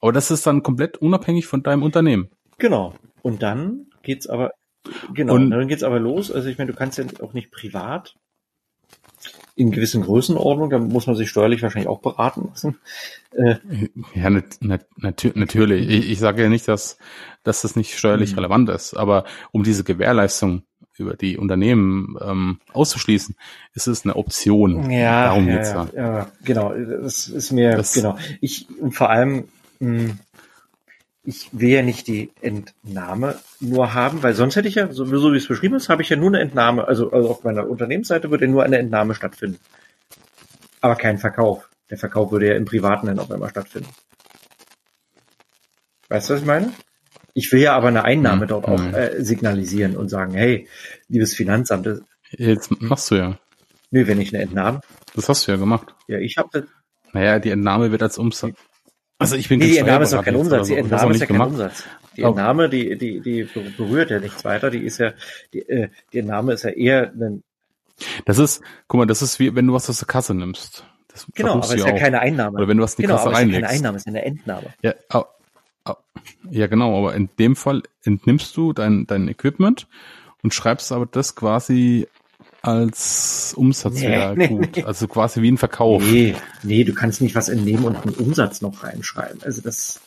Aber 0.00 0.12
das 0.12 0.30
ist 0.30 0.46
dann 0.46 0.62
komplett 0.62 0.96
unabhängig 0.98 1.46
von 1.46 1.62
deinem 1.62 1.82
Unternehmen. 1.82 2.30
Genau. 2.62 2.94
Und 3.22 3.42
dann 3.42 3.86
geht's 4.02 4.26
aber, 4.26 4.52
genau, 5.12 5.34
Und- 5.34 5.50
dann 5.50 5.68
geht's 5.68 5.82
aber 5.82 6.00
los. 6.00 6.30
Also 6.32 6.48
ich 6.48 6.56
meine, 6.58 6.70
du 6.72 6.76
kannst 6.76 6.96
ja 6.98 7.04
auch 7.20 7.34
nicht 7.34 7.50
privat 7.50 8.14
in 9.54 9.70
gewissen 9.70 10.02
Größenordnungen, 10.02 10.70
da 10.70 10.78
muss 10.78 11.06
man 11.06 11.14
sich 11.14 11.28
steuerlich 11.28 11.62
wahrscheinlich 11.62 11.88
auch 11.88 12.00
beraten 12.00 12.48
lassen. 12.48 12.78
Äh, 13.36 13.56
Ja, 14.14 14.30
nat 14.30 14.56
nat 14.60 14.86
natür 14.96 15.32
natürlich. 15.34 15.88
Ich, 15.88 16.10
ich 16.10 16.18
sage 16.18 16.42
ja 16.42 16.48
nicht, 16.48 16.66
dass, 16.68 16.96
dass 17.42 17.60
das 17.62 17.76
nicht 17.76 17.98
steuerlich 17.98 18.32
Mhm. 18.32 18.38
relevant 18.38 18.68
ist, 18.70 18.94
aber 18.94 19.24
um 19.52 19.62
diese 19.62 19.84
Gewährleistung 19.84 20.62
über 20.98 21.14
die 21.14 21.36
Unternehmen 21.38 22.16
ähm, 22.22 22.60
auszuschließen, 22.72 23.34
ist 23.74 23.86
es 23.88 24.04
eine 24.04 24.16
Option. 24.16 24.90
Ja, 24.90 25.24
Darum 25.26 25.48
ja, 25.48 25.56
geht's 25.56 25.70
ja, 25.72 25.88
ja. 25.94 26.18
ja, 26.18 26.32
genau. 26.44 26.72
Das 26.74 27.28
ist 27.28 27.52
mir, 27.52 27.76
Das- 27.76 27.92
genau. 27.94 28.16
Ich, 28.40 28.66
und 28.80 28.92
vor 28.92 29.10
allem, 29.10 29.48
mh, 29.80 30.14
ich 31.24 31.48
will 31.52 31.68
ja 31.68 31.82
nicht 31.82 32.08
die 32.08 32.32
Entnahme 32.40 33.38
nur 33.60 33.94
haben, 33.94 34.22
weil 34.22 34.34
sonst 34.34 34.56
hätte 34.56 34.68
ich 34.68 34.74
ja, 34.74 34.92
so, 34.92 35.04
so 35.04 35.32
wie 35.32 35.36
es 35.36 35.46
beschrieben 35.46 35.76
ist, 35.76 35.88
habe 35.88 36.02
ich 36.02 36.08
ja 36.08 36.16
nur 36.16 36.28
eine 36.28 36.40
Entnahme, 36.40 36.86
also, 36.88 37.12
also 37.12 37.30
auf 37.30 37.44
meiner 37.44 37.68
Unternehmensseite 37.68 38.30
würde 38.30 38.46
ja 38.46 38.50
nur 38.50 38.64
eine 38.64 38.78
Entnahme 38.78 39.14
stattfinden. 39.14 39.58
Aber 40.80 40.96
kein 40.96 41.18
Verkauf. 41.18 41.68
Der 41.90 41.98
Verkauf 41.98 42.32
würde 42.32 42.48
ja 42.48 42.54
im 42.56 42.64
Privaten 42.64 43.06
dann 43.06 43.18
auf 43.18 43.30
einmal 43.30 43.50
stattfinden. 43.50 43.88
Weißt 46.08 46.28
du, 46.28 46.34
was 46.34 46.40
ich 46.40 46.46
meine? 46.46 46.72
Ich 47.34 47.50
will 47.52 47.60
ja 47.60 47.74
aber 47.74 47.88
eine 47.88 48.04
Einnahme 48.04 48.42
Hm, 48.42 48.48
dort 48.48 48.64
auch 48.66 48.80
hm. 48.80 48.94
äh, 48.94 49.22
signalisieren 49.22 49.96
und 49.96 50.08
sagen, 50.08 50.34
hey, 50.34 50.68
liebes 51.08 51.34
Finanzamt, 51.34 51.86
das, 51.86 52.02
Jetzt 52.30 52.80
machst 52.80 53.10
du 53.10 53.14
ja. 53.16 53.38
nö, 53.90 54.06
wenn 54.06 54.20
ich 54.20 54.34
eine 54.34 54.42
Entnahme, 54.42 54.80
Das 55.14 55.28
hast 55.28 55.46
du 55.46 55.52
ja 55.52 55.58
gemacht. 55.58 55.94
ja, 56.08 56.18
ich 56.18 56.36
habe 56.38 56.48
das, 56.52 56.64
Naja, 57.12 57.38
die 57.38 57.50
Entnahme 57.50 57.90
wird 57.92 58.02
als 58.02 58.18
Umsatz. 58.18 58.56
Also 59.22 59.36
ich 59.36 59.48
bin 59.48 59.58
Nee, 59.58 59.68
die 59.68 59.78
Entnahme 59.78 60.04
ist 60.04 60.12
doch 60.12 60.24
kein 60.24 60.36
Umsatz. 60.36 60.68
Die 60.68 60.74
jetzt 60.74 60.86
oder 60.86 60.98
so. 60.98 61.06
Entnahme 61.06 61.10
Ich 61.16 61.22
ist 61.22 61.28
ja 61.30 61.36
kein 61.38 61.40
Umsatz. 61.46 61.84
Die 62.16 62.22
Oh. 62.24 62.28
Entnahme, 62.28 62.68
die, 62.68 62.98
die, 62.98 63.20
die 63.20 63.48
berührt 63.76 64.10
ja 64.10 64.20
nichts 64.20 64.44
weiter. 64.44 64.70
Die 64.70 64.80
ist 64.80 64.98
ja, 64.98 65.12
die, 65.54 65.60
äh, 65.68 65.88
die 66.12 66.18
Entnahme 66.18 66.52
ist 66.52 66.64
ja 66.64 66.70
eher 66.70 67.12
ein. 67.18 67.42
Das 68.24 68.38
ist, 68.38 68.62
guck 68.88 68.98
mal, 68.98 69.06
das 69.06 69.22
ist 69.22 69.38
wie, 69.38 69.54
wenn 69.54 69.66
du 69.66 69.72
was 69.72 69.88
aus 69.88 69.98
der 69.98 70.08
Kasse 70.08 70.34
nimmst. 70.34 70.84
Das 71.08 71.26
genau, 71.34 71.52
aber 71.54 71.66
du 71.66 71.74
ist 71.74 71.86
ja 71.86 71.92
auch. 71.94 71.98
keine 71.98 72.20
Einnahme. 72.20 72.56
Oder 72.58 72.68
wenn 72.68 72.76
du 72.78 72.82
was 72.82 72.94
in 72.94 73.02
die 73.02 73.02
genau, 73.02 73.16
Kasse 73.16 73.28
aber 73.28 73.34
ist 73.34 73.40
ja 73.40 73.44
keine 73.46 73.54
reinlegst. 73.56 73.74
Einnahme, 73.80 73.96
ist 73.96 74.06
ja 74.06 74.10
eine 74.10 74.24
Entnahme. 74.24 74.66
Ja, 74.82 74.94
au, 75.10 75.24
au, 75.84 75.94
ja, 76.50 76.66
genau, 76.66 76.98
aber 76.98 77.14
in 77.14 77.28
dem 77.38 77.54
Fall 77.56 77.82
entnimmst 78.04 78.56
du 78.56 78.72
dein, 78.72 79.06
dein 79.06 79.28
Equipment 79.28 79.86
und 80.42 80.52
schreibst 80.54 80.90
aber 80.92 81.06
das 81.06 81.34
quasi 81.36 82.08
als 82.62 83.54
Umsatzwert 83.56 84.36
Nee, 84.38 84.46
nee, 84.46 84.54
gut. 84.56 84.76
nee. 84.76 84.84
Also 84.84 85.08
quasi 85.08 85.42
wie 85.42 85.50
ein 85.50 85.58
Verkauf. 85.58 86.02
Nee, 86.02 86.34
nee, 86.62 86.84
du 86.84 86.94
kannst 86.94 87.20
nicht 87.20 87.34
was 87.34 87.48
entnehmen 87.48 87.84
und 87.84 87.96
einen 87.96 88.14
Umsatz 88.14 88.60
noch 88.62 88.84
reinschreiben. 88.84 89.42
Also 89.42 89.60
das, 89.60 90.00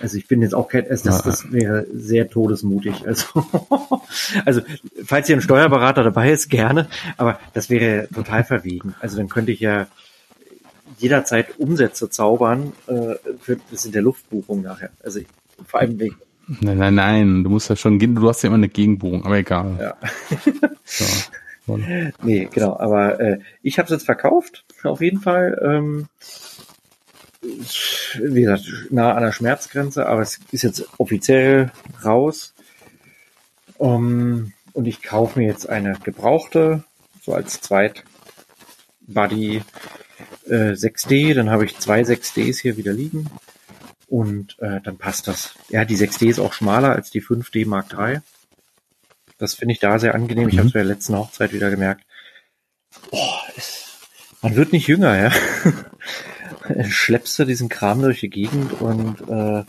also 0.00 0.16
ich 0.16 0.26
bin 0.28 0.40
jetzt 0.40 0.54
auch 0.54 0.68
kein, 0.68 0.88
also 0.88 1.04
das, 1.04 1.22
das 1.22 1.52
wäre 1.52 1.86
sehr 1.92 2.30
todesmutig. 2.30 3.06
Also, 3.06 3.26
also 4.46 4.62
falls 5.04 5.26
hier 5.26 5.36
ein 5.36 5.42
Steuerberater 5.42 6.02
dabei 6.02 6.30
ist, 6.32 6.48
gerne, 6.48 6.88
aber 7.18 7.38
das 7.52 7.68
wäre 7.68 8.08
total 8.14 8.44
verwegen. 8.44 8.94
Also 9.00 9.18
dann 9.18 9.28
könnte 9.28 9.52
ich 9.52 9.60
ja 9.60 9.86
jederzeit 10.98 11.58
Umsätze 11.58 12.08
zaubern, 12.08 12.72
äh, 12.86 13.14
für, 13.40 13.58
das 13.70 13.84
in 13.84 13.92
der 13.92 14.02
Luftbuchung 14.02 14.62
nachher. 14.62 14.90
Also 15.04 15.20
ich, 15.20 15.26
vor 15.66 15.80
allem 15.80 15.98
wegen, 16.00 16.16
Nein, 16.60 16.78
nein, 16.78 16.94
nein, 16.94 17.44
du 17.44 17.50
musst 17.50 17.68
ja 17.68 17.76
schon 17.76 17.98
gehen, 17.98 18.14
du 18.14 18.26
hast 18.26 18.42
ja 18.42 18.46
immer 18.46 18.56
eine 18.56 18.70
Gegenbogen, 18.70 19.22
aber 19.26 19.36
egal. 19.36 19.76
Ja. 19.78 19.96
ja. 21.76 22.10
Nee, 22.22 22.48
genau, 22.50 22.78
aber 22.78 23.20
äh, 23.20 23.38
ich 23.62 23.78
habe 23.78 23.86
es 23.86 23.90
jetzt 23.90 24.06
verkauft, 24.06 24.64
auf 24.82 25.00
jeden 25.00 25.20
Fall. 25.20 25.60
Ähm, 25.62 26.08
wie 27.40 28.42
gesagt, 28.42 28.64
nah 28.90 29.14
an 29.14 29.22
der 29.22 29.32
Schmerzgrenze, 29.32 30.06
aber 30.06 30.22
es 30.22 30.40
ist 30.50 30.62
jetzt 30.62 30.88
offiziell 30.98 31.70
raus. 32.04 32.54
Um, 33.76 34.52
und 34.72 34.86
ich 34.86 35.02
kaufe 35.02 35.38
mir 35.38 35.46
jetzt 35.46 35.68
eine 35.68 35.94
gebrauchte, 36.02 36.82
so 37.22 37.32
als 37.32 37.60
Zweit 37.60 38.04
Buddy 39.02 39.62
äh, 40.46 40.72
6D, 40.72 41.34
dann 41.34 41.50
habe 41.50 41.64
ich 41.64 41.78
zwei 41.78 42.02
6Ds 42.02 42.60
hier 42.60 42.76
wieder 42.76 42.92
liegen 42.92 43.30
und 44.08 44.56
äh, 44.60 44.80
dann 44.80 44.98
passt 44.98 45.28
das. 45.28 45.54
Ja, 45.68 45.84
die 45.84 45.96
6D 45.96 46.28
ist 46.28 46.38
auch 46.38 46.52
schmaler 46.52 46.92
als 46.92 47.10
die 47.10 47.22
5D 47.22 47.66
Mark 47.66 47.92
III. 47.92 48.20
Das 49.38 49.54
finde 49.54 49.72
ich 49.72 49.80
da 49.80 49.98
sehr 49.98 50.14
angenehm. 50.14 50.44
Mhm. 50.44 50.50
Ich 50.50 50.58
habe 50.58 50.68
es 50.68 50.74
bei 50.74 50.80
der 50.80 50.88
letzten 50.88 51.16
Hochzeit 51.16 51.52
wieder 51.52 51.70
gemerkt. 51.70 52.04
Oh, 53.10 53.34
es, 53.56 53.98
man 54.42 54.56
wird 54.56 54.72
nicht 54.72 54.86
jünger, 54.86 55.16
ja. 55.16 56.84
Schleppst 56.84 57.38
du 57.38 57.44
diesen 57.44 57.68
Kram 57.68 58.02
durch 58.02 58.20
die 58.20 58.30
Gegend 58.30 58.80
und 58.80 59.20
äh, 59.28 59.64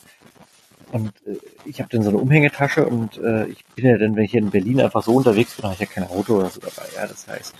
und 0.92 1.14
äh, 1.26 1.38
ich 1.66 1.80
habe 1.80 1.90
dann 1.92 2.04
so 2.04 2.10
eine 2.10 2.18
Umhängetasche 2.18 2.86
und 2.86 3.18
äh, 3.18 3.46
ich 3.48 3.64
bin 3.76 3.86
ja 3.86 3.98
dann, 3.98 4.16
wenn 4.16 4.24
ich 4.24 4.32
hier 4.32 4.42
in 4.42 4.50
Berlin 4.50 4.82
einfach 4.82 5.04
so 5.04 5.14
unterwegs 5.14 5.56
bin, 5.56 5.66
habe 5.66 5.76
ich 5.76 5.82
ja 5.82 5.86
kein 5.86 6.08
Auto 6.08 6.38
oder 6.38 6.50
so 6.50 6.60
dabei. 6.60 6.88
Ja, 6.96 7.08
das 7.08 7.28
heißt, 7.28 7.54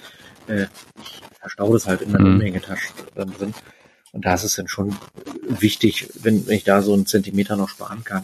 äh, 0.48 0.66
ich 1.02 1.22
verstaue 1.40 1.74
das 1.74 1.88
halt 1.88 2.02
in 2.02 2.12
meiner 2.12 2.26
mhm. 2.26 2.36
Umhängetasche 2.36 2.92
dann 3.16 3.32
drin. 3.32 3.54
Und 4.12 4.26
da 4.26 4.34
ist 4.34 4.44
es 4.44 4.56
dann 4.56 4.68
schon 4.68 4.96
wichtig, 5.48 6.10
wenn, 6.16 6.48
wenn 6.48 6.56
ich 6.56 6.64
da 6.64 6.82
so 6.82 6.94
einen 6.94 7.06
Zentimeter 7.06 7.56
noch 7.56 7.70
sparen 7.70 8.04
kann. 8.04 8.24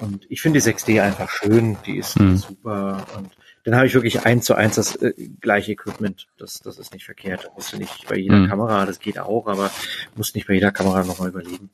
Und 0.00 0.26
ich 0.28 0.40
finde 0.40 0.60
die 0.60 0.66
6D 0.66 1.02
einfach 1.02 1.30
schön, 1.30 1.76
die 1.86 1.98
ist 1.98 2.18
mhm. 2.18 2.36
super. 2.36 3.06
Und 3.16 3.30
dann 3.64 3.76
habe 3.76 3.86
ich 3.86 3.94
wirklich 3.94 4.24
eins 4.24 4.44
zu 4.44 4.54
eins 4.54 4.76
das 4.76 4.96
äh, 4.96 5.12
gleiche 5.40 5.72
Equipment. 5.72 6.28
Das, 6.38 6.60
das 6.60 6.78
ist 6.78 6.92
nicht 6.92 7.04
verkehrt. 7.04 7.44
Da 7.44 7.52
musst 7.54 7.72
du 7.72 7.78
nicht 7.78 8.06
bei 8.08 8.16
jeder 8.16 8.36
mhm. 8.36 8.48
Kamera, 8.48 8.86
das 8.86 9.00
geht 9.00 9.18
auch, 9.18 9.46
aber 9.46 9.70
musst 10.16 10.34
nicht 10.34 10.46
bei 10.46 10.54
jeder 10.54 10.70
Kamera 10.70 11.04
nochmal 11.04 11.28
überlegen. 11.28 11.70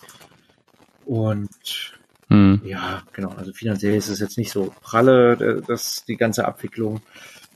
Und 1.05 1.93
mhm. 2.29 2.63
ja, 2.65 3.03
genau, 3.13 3.31
also 3.31 3.53
finanziell 3.53 3.95
ist 3.95 4.09
es 4.09 4.21
jetzt 4.21 4.39
nicht 4.39 4.51
so 4.51 4.75
pralle, 4.81 5.33
äh, 5.35 5.63
das, 5.67 6.05
die 6.07 6.17
ganze 6.17 6.47
Abwicklung. 6.47 7.01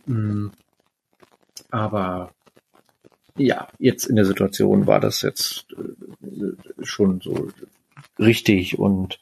Mhm. 0.07 0.53
Aber 1.71 2.33
ja, 3.37 3.69
jetzt 3.79 4.07
in 4.07 4.17
der 4.17 4.25
Situation 4.25 4.87
war 4.87 5.01
das 5.01 5.23
jetzt 5.23 5.67
äh, 5.73 6.85
schon 6.85 7.21
so 7.21 7.49
richtig 8.19 8.79
und 8.79 9.21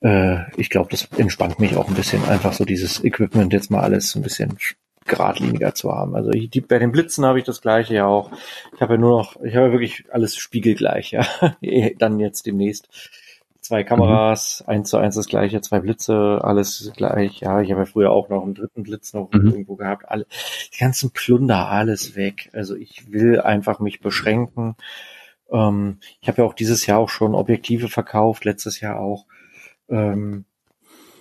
äh, 0.00 0.50
ich 0.56 0.70
glaube, 0.70 0.90
das 0.90 1.08
entspannt 1.16 1.58
mich 1.58 1.76
auch 1.76 1.88
ein 1.88 1.94
bisschen, 1.94 2.24
einfach 2.24 2.52
so 2.52 2.64
dieses 2.64 3.02
Equipment 3.04 3.52
jetzt 3.52 3.70
mal 3.70 3.80
alles 3.80 4.14
ein 4.14 4.22
bisschen 4.22 4.58
geradliniger 5.06 5.74
zu 5.74 5.92
haben. 5.92 6.14
Also 6.14 6.30
ich, 6.30 6.50
die, 6.50 6.60
bei 6.60 6.78
den 6.78 6.92
Blitzen 6.92 7.24
habe 7.24 7.38
ich 7.38 7.44
das 7.44 7.60
gleiche 7.60 7.94
ja 7.94 8.06
auch. 8.06 8.30
Ich 8.74 8.80
habe 8.80 8.94
ja 8.94 9.00
nur 9.00 9.18
noch, 9.18 9.36
ich 9.42 9.56
habe 9.56 9.66
ja 9.66 9.72
wirklich 9.72 10.04
alles 10.10 10.36
spiegelgleich, 10.36 11.10
ja. 11.10 11.26
Dann 11.98 12.20
jetzt 12.20 12.46
demnächst 12.46 12.88
zwei 13.60 13.84
Kameras, 13.84 14.62
mhm. 14.66 14.72
eins 14.72 14.90
zu 14.90 14.96
eins 14.96 15.14
das 15.14 15.26
gleiche, 15.26 15.60
zwei 15.60 15.80
Blitze, 15.80 16.40
alles 16.42 16.92
gleich. 16.96 17.40
Ja, 17.40 17.60
ich 17.60 17.70
habe 17.70 17.82
ja 17.82 17.86
früher 17.86 18.10
auch 18.10 18.28
noch 18.28 18.42
einen 18.42 18.54
dritten 18.54 18.82
Blitz 18.82 19.12
noch 19.12 19.30
mhm. 19.32 19.46
irgendwo 19.46 19.76
gehabt. 19.76 20.08
Alle, 20.08 20.26
die 20.74 20.78
ganzen 20.78 21.10
Plunder, 21.10 21.68
alles 21.68 22.16
weg. 22.16 22.50
Also 22.52 22.74
ich 22.74 23.12
will 23.12 23.40
einfach 23.40 23.80
mich 23.80 24.00
beschränken. 24.00 24.76
Ähm, 25.52 25.98
ich 26.20 26.28
habe 26.28 26.42
ja 26.42 26.48
auch 26.48 26.54
dieses 26.54 26.86
Jahr 26.86 26.98
auch 26.98 27.08
schon 27.08 27.34
Objektive 27.34 27.88
verkauft, 27.88 28.44
letztes 28.44 28.80
Jahr 28.80 28.98
auch. 28.98 29.26
Ähm, 29.88 30.44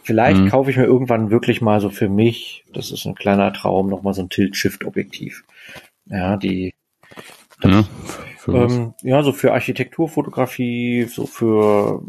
vielleicht 0.04 0.42
mhm. 0.42 0.50
kaufe 0.50 0.72
ich 0.72 0.78
mir 0.78 0.86
irgendwann 0.86 1.32
wirklich 1.32 1.62
mal 1.62 1.82
so 1.82 1.90
für 1.90 2.10
mich, 2.10 2.66
das 2.74 2.92
ist 2.92 3.06
ein 3.06 3.16
kleiner 3.16 3.54
Traum, 3.54 3.88
nochmal 3.88 4.14
so 4.14 4.22
ein 4.22 4.30
Tilt-Shift-Objektiv. 4.30 5.44
Ja, 6.06 6.38
die 6.38 6.74
das, 7.62 7.88
ja, 8.48 8.64
ähm, 8.66 8.94
ja, 9.02 9.22
so 9.22 9.34
für 9.34 9.54
Architekturfotografie, 9.54 11.04
so 11.04 11.26
für 11.26 12.02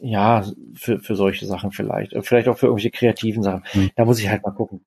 ja, 0.00 0.44
für, 0.74 1.00
für 1.00 1.16
solche 1.16 1.46
Sachen 1.46 1.72
vielleicht. 1.72 2.14
Vielleicht 2.22 2.48
auch 2.48 2.58
für 2.58 2.66
irgendwelche 2.66 2.90
kreativen 2.90 3.42
Sachen. 3.42 3.64
Hm. 3.72 3.90
Da 3.96 4.04
muss 4.04 4.20
ich 4.20 4.28
halt 4.28 4.44
mal 4.44 4.52
gucken. 4.52 4.84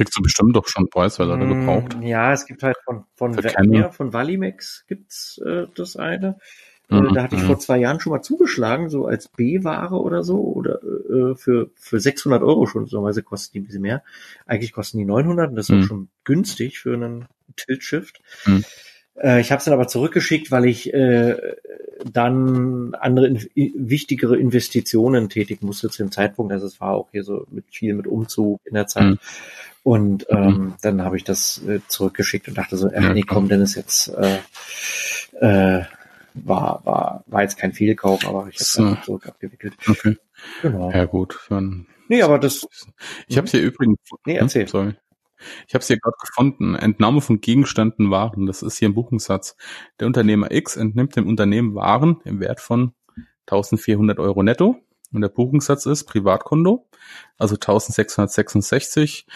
Kriegst 0.00 0.16
du 0.16 0.22
bestimmt 0.22 0.56
doch 0.56 0.66
schon 0.66 0.88
Preiswerte 0.88 1.36
mm, 1.36 1.60
gebraucht. 1.60 1.96
Ja, 2.00 2.32
es 2.32 2.46
gibt 2.46 2.62
halt 2.62 2.74
von, 2.86 3.04
von, 3.16 3.38
ja, 3.70 3.90
von 3.90 4.14
Valimex 4.14 4.86
gibt's 4.88 5.38
äh, 5.44 5.66
das 5.74 5.96
eine. 5.96 6.38
Mhm. 6.88 7.12
Da 7.12 7.24
hatte 7.24 7.36
ich 7.36 7.42
vor 7.42 7.58
zwei 7.58 7.76
Jahren 7.76 8.00
schon 8.00 8.12
mal 8.12 8.22
zugeschlagen, 8.22 8.88
so 8.88 9.04
als 9.04 9.28
B-Ware 9.28 10.00
oder 10.00 10.22
so, 10.22 10.38
oder 10.38 10.80
äh, 10.82 11.34
für, 11.34 11.68
für 11.74 12.00
600 12.00 12.42
Euro 12.42 12.64
schon, 12.64 12.86
so 12.86 13.02
weise 13.02 13.22
kosten 13.22 13.52
die 13.52 13.60
ein 13.60 13.64
bisschen 13.66 13.82
mehr. 13.82 14.02
Eigentlich 14.46 14.72
kosten 14.72 14.96
die 14.96 15.04
900 15.04 15.50
und 15.50 15.56
das 15.56 15.68
ist 15.68 15.74
mhm. 15.74 15.82
auch 15.82 15.86
schon 15.86 16.08
günstig 16.24 16.78
für 16.78 16.94
einen 16.94 17.26
Tilt-Shift. 17.56 18.22
Mhm. 18.46 18.64
Äh, 19.16 19.42
ich 19.42 19.52
habe 19.52 19.58
es 19.58 19.66
dann 19.66 19.74
aber 19.74 19.86
zurückgeschickt, 19.86 20.50
weil 20.50 20.64
ich 20.64 20.94
äh, 20.94 21.36
dann 22.10 22.94
andere 22.94 23.26
in, 23.26 23.38
wichtigere 23.54 24.38
Investitionen 24.38 25.28
tätigen 25.28 25.66
musste 25.66 25.90
zu 25.90 26.02
dem 26.02 26.10
Zeitpunkt. 26.10 26.52
Also 26.52 26.66
es 26.66 26.80
war 26.80 26.92
auch 26.92 27.10
hier 27.10 27.22
so 27.22 27.46
mit 27.50 27.66
viel 27.70 27.92
mit 27.92 28.06
Umzug 28.06 28.60
in 28.64 28.74
der 28.74 28.86
Zeit. 28.86 29.18
Mhm. 29.84 29.92
Und 29.92 30.26
ähm, 30.30 30.46
mhm. 30.46 30.74
dann 30.82 31.02
habe 31.02 31.16
ich 31.16 31.24
das 31.24 31.62
äh, 31.66 31.80
zurückgeschickt 31.88 32.48
und 32.48 32.58
dachte 32.58 32.76
so, 32.76 32.88
äh, 32.88 33.12
nee, 33.12 33.22
komm, 33.22 33.48
denn 33.48 33.60
ist 33.60 33.74
jetzt 33.74 34.08
äh, 34.08 34.38
äh, 35.40 35.84
war, 36.34 36.80
war, 36.84 37.24
war 37.26 37.42
jetzt 37.42 37.58
kein 37.58 37.72
Fehlkauf, 37.72 38.26
aber 38.26 38.48
ich 38.48 38.56
habe 38.56 38.62
es 38.62 38.72
so. 38.72 38.94
zurück 39.04 39.26
abgewickelt. 39.26 39.74
Okay. 39.88 40.16
Genau. 40.62 40.90
Ja, 40.90 41.04
gut. 41.04 41.38
Dann 41.48 41.86
nee, 42.08 42.22
aber 42.22 42.38
das. 42.38 42.66
Ich 43.26 43.36
habe 43.36 43.46
es 43.46 43.50
hier 43.50 43.62
übrigens. 43.62 43.98
Nee, 44.24 44.36
erzähl. 44.36 44.68
Sorry. 44.68 44.94
Ich 45.66 45.74
habe 45.74 45.80
es 45.80 45.86
hier 45.86 45.98
gerade 45.98 46.16
gefunden. 46.20 46.74
Entnahme 46.74 47.20
von 47.20 47.40
Gegenständen 47.40 48.10
Waren. 48.10 48.46
Das 48.46 48.62
ist 48.62 48.78
hier 48.78 48.88
ein 48.88 48.94
Buchungssatz. 48.94 49.56
Der 49.98 50.06
Unternehmer 50.06 50.50
X 50.50 50.76
entnimmt 50.76 51.16
dem 51.16 51.26
Unternehmen 51.26 51.74
Waren 51.74 52.20
im 52.24 52.40
Wert 52.40 52.60
von 52.60 52.92
1400 53.46 54.18
Euro 54.18 54.42
netto. 54.42 54.76
Und 55.12 55.22
der 55.22 55.28
Buchungssatz 55.28 55.86
ist 55.86 56.04
Privatkonto, 56.04 56.86
also 57.36 57.54
1666. 57.54 59.26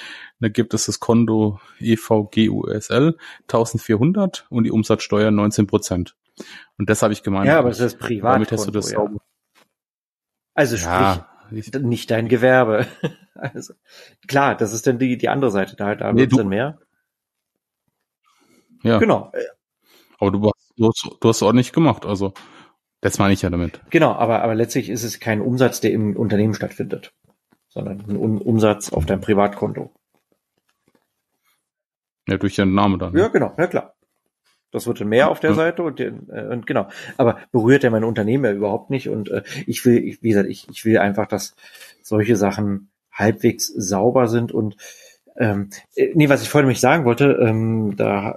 Da 0.40 0.48
gibt 0.48 0.72
es 0.74 0.86
das 0.86 1.00
Konto 1.00 1.60
EVGUSL 1.80 3.16
1400 3.42 4.46
und 4.50 4.64
die 4.64 4.70
Umsatzsteuer 4.70 5.30
19 5.30 5.66
Prozent. 5.66 6.16
Und 6.78 6.90
das 6.90 7.02
habe 7.02 7.12
ich 7.12 7.22
gemeint. 7.22 7.46
Ja, 7.46 7.58
aber 7.58 7.70
es 7.70 7.80
ist 7.80 7.98
privat. 7.98 8.34
Damit 8.34 8.52
hast 8.52 8.66
du 8.66 8.70
das 8.70 8.90
ja. 8.90 9.08
Also 10.54 10.76
ja, 10.76 11.28
sprich, 11.46 11.72
nicht 11.80 12.10
dein 12.10 12.28
Gewerbe. 12.28 12.86
also, 13.34 13.74
klar, 14.28 14.56
das 14.56 14.72
ist 14.72 14.86
dann 14.86 14.98
die, 14.98 15.16
die 15.16 15.28
andere 15.28 15.50
Seite. 15.50 15.76
Da, 15.76 15.94
da 15.94 16.12
nee, 16.12 16.22
wird 16.22 16.38
dann 16.38 16.48
mehr. 16.48 16.78
Ja. 18.82 18.98
Genau. 18.98 19.32
Aber 20.18 20.30
du 20.30 20.44
hast, 20.44 20.72
du 20.76 20.88
hast, 20.88 21.16
du 21.20 21.28
hast 21.28 21.42
auch 21.42 21.52
nicht 21.52 21.72
gemacht. 21.72 22.06
Also, 22.06 22.34
das 23.04 23.18
meine 23.18 23.34
ich 23.34 23.42
ja 23.42 23.50
damit. 23.50 23.82
Genau, 23.90 24.12
aber, 24.12 24.42
aber 24.42 24.54
letztlich 24.54 24.88
ist 24.88 25.04
es 25.04 25.20
kein 25.20 25.42
Umsatz, 25.42 25.78
der 25.78 25.92
im 25.92 26.16
Unternehmen 26.16 26.54
stattfindet, 26.54 27.12
sondern 27.68 28.00
ein 28.08 28.16
Umsatz 28.16 28.90
auf 28.94 29.04
deinem 29.04 29.20
Privatkonto. 29.20 29.92
Ja, 32.26 32.38
durch 32.38 32.56
den 32.56 32.72
Namen 32.72 32.98
dann. 32.98 33.14
Ja, 33.14 33.28
genau, 33.28 33.52
ja 33.58 33.66
klar. 33.66 33.94
Das 34.70 34.86
wird 34.86 35.02
dann 35.02 35.10
mehr 35.10 35.28
auf 35.28 35.38
der 35.38 35.50
ja. 35.50 35.56
Seite 35.56 35.82
und, 35.82 35.98
den, 35.98 36.30
äh, 36.30 36.46
und 36.46 36.66
genau. 36.66 36.88
Aber 37.18 37.36
berührt 37.52 37.82
ja 37.82 37.90
mein 37.90 38.04
Unternehmen 38.04 38.46
ja 38.46 38.52
überhaupt 38.52 38.88
nicht. 38.88 39.10
Und 39.10 39.30
äh, 39.30 39.42
ich 39.66 39.84
will, 39.84 40.02
ich, 40.02 40.22
wie 40.22 40.30
gesagt, 40.30 40.48
ich, 40.48 40.66
ich 40.70 40.86
will 40.86 40.96
einfach, 40.96 41.26
dass 41.26 41.56
solche 42.00 42.36
Sachen 42.36 42.88
halbwegs 43.12 43.66
sauber 43.66 44.28
sind 44.28 44.50
und 44.50 44.78
ähm, 45.36 45.68
äh, 45.94 46.08
nee, 46.14 46.30
was 46.30 46.40
ich 46.40 46.48
vorhin 46.48 46.68
nämlich 46.68 46.80
sagen 46.80 47.04
wollte, 47.04 47.38
ähm, 47.38 47.96
da, 47.96 48.34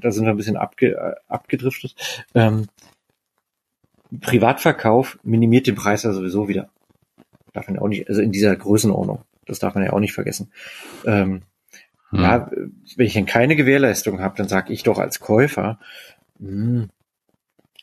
da 0.00 0.12
sind 0.12 0.26
wir 0.26 0.30
ein 0.30 0.36
bisschen 0.36 0.56
abge, 0.56 0.92
äh, 0.92 1.14
abgedriftet. 1.26 1.96
Ähm, 2.36 2.68
Privatverkauf 4.20 5.18
minimiert 5.22 5.66
den 5.66 5.74
Preis 5.74 6.02
ja 6.02 6.12
sowieso 6.12 6.48
wieder. 6.48 6.70
Darf 7.52 7.66
man 7.66 7.76
ja 7.76 7.82
auch 7.82 7.88
nicht, 7.88 8.08
also 8.08 8.20
in 8.20 8.32
dieser 8.32 8.54
Größenordnung. 8.56 9.22
Das 9.46 9.58
darf 9.58 9.74
man 9.74 9.84
ja 9.84 9.92
auch 9.92 10.00
nicht 10.00 10.12
vergessen. 10.12 10.52
Ähm, 11.04 11.42
hm. 12.10 12.20
Ja, 12.20 12.50
wenn 12.96 13.06
ich 13.06 13.14
dann 13.14 13.26
keine 13.26 13.56
Gewährleistung 13.56 14.20
habe, 14.20 14.36
dann 14.36 14.48
sage 14.48 14.72
ich 14.72 14.82
doch 14.82 14.98
als 14.98 15.20
Käufer, 15.20 15.78
hm, 16.38 16.88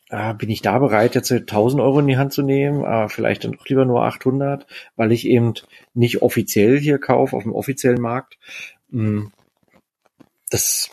äh, 0.09 0.33
bin 0.33 0.49
ich 0.49 0.61
da 0.61 0.79
bereit, 0.79 1.15
jetzt 1.15 1.31
1000 1.31 1.81
Euro 1.81 1.99
in 1.99 2.07
die 2.07 2.17
Hand 2.17 2.33
zu 2.33 2.41
nehmen, 2.41 2.83
äh, 2.83 3.09
vielleicht 3.09 3.43
dann 3.43 3.53
doch 3.53 3.65
lieber 3.67 3.85
nur 3.85 4.03
800, 4.03 4.65
weil 4.95 5.11
ich 5.11 5.27
eben 5.27 5.53
nicht 5.93 6.21
offiziell 6.21 6.79
hier 6.79 6.99
kaufe, 6.99 7.35
auf 7.35 7.43
dem 7.43 7.53
offiziellen 7.53 8.01
Markt. 8.01 8.37
Hm, 8.91 9.31
das 10.49 10.91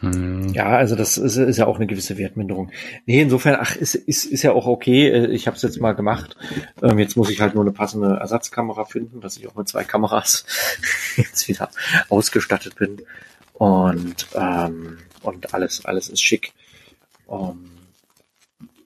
hm. 0.00 0.48
Ja, 0.48 0.68
also 0.68 0.94
das 0.94 1.16
ist, 1.16 1.36
ist, 1.36 1.56
ja 1.56 1.66
auch 1.66 1.76
eine 1.76 1.86
gewisse 1.86 2.18
Wertminderung. 2.18 2.70
Nee, 3.06 3.22
insofern, 3.22 3.56
ach, 3.58 3.74
ist, 3.76 3.94
ist, 3.94 4.26
ist 4.26 4.42
ja 4.42 4.52
auch 4.52 4.66
okay. 4.66 5.08
Äh, 5.08 5.26
ich 5.28 5.46
habe 5.46 5.56
es 5.56 5.62
jetzt 5.62 5.80
mal 5.80 5.92
gemacht. 5.92 6.36
Ähm, 6.82 6.98
jetzt 6.98 7.16
muss 7.16 7.30
ich 7.30 7.40
halt 7.40 7.54
nur 7.54 7.64
eine 7.64 7.72
passende 7.72 8.16
Ersatzkamera 8.16 8.84
finden, 8.84 9.20
dass 9.20 9.36
ich 9.36 9.48
auch 9.48 9.54
mit 9.54 9.68
zwei 9.68 9.84
Kameras 9.84 10.44
jetzt 11.16 11.48
wieder 11.48 11.70
ausgestattet 12.08 12.76
bin. 12.76 13.02
Und, 13.54 14.26
ähm, 14.34 14.98
und 15.22 15.54
alles, 15.54 15.84
alles 15.86 16.08
ist 16.08 16.22
schick. 16.22 16.52
Um, 17.26 17.70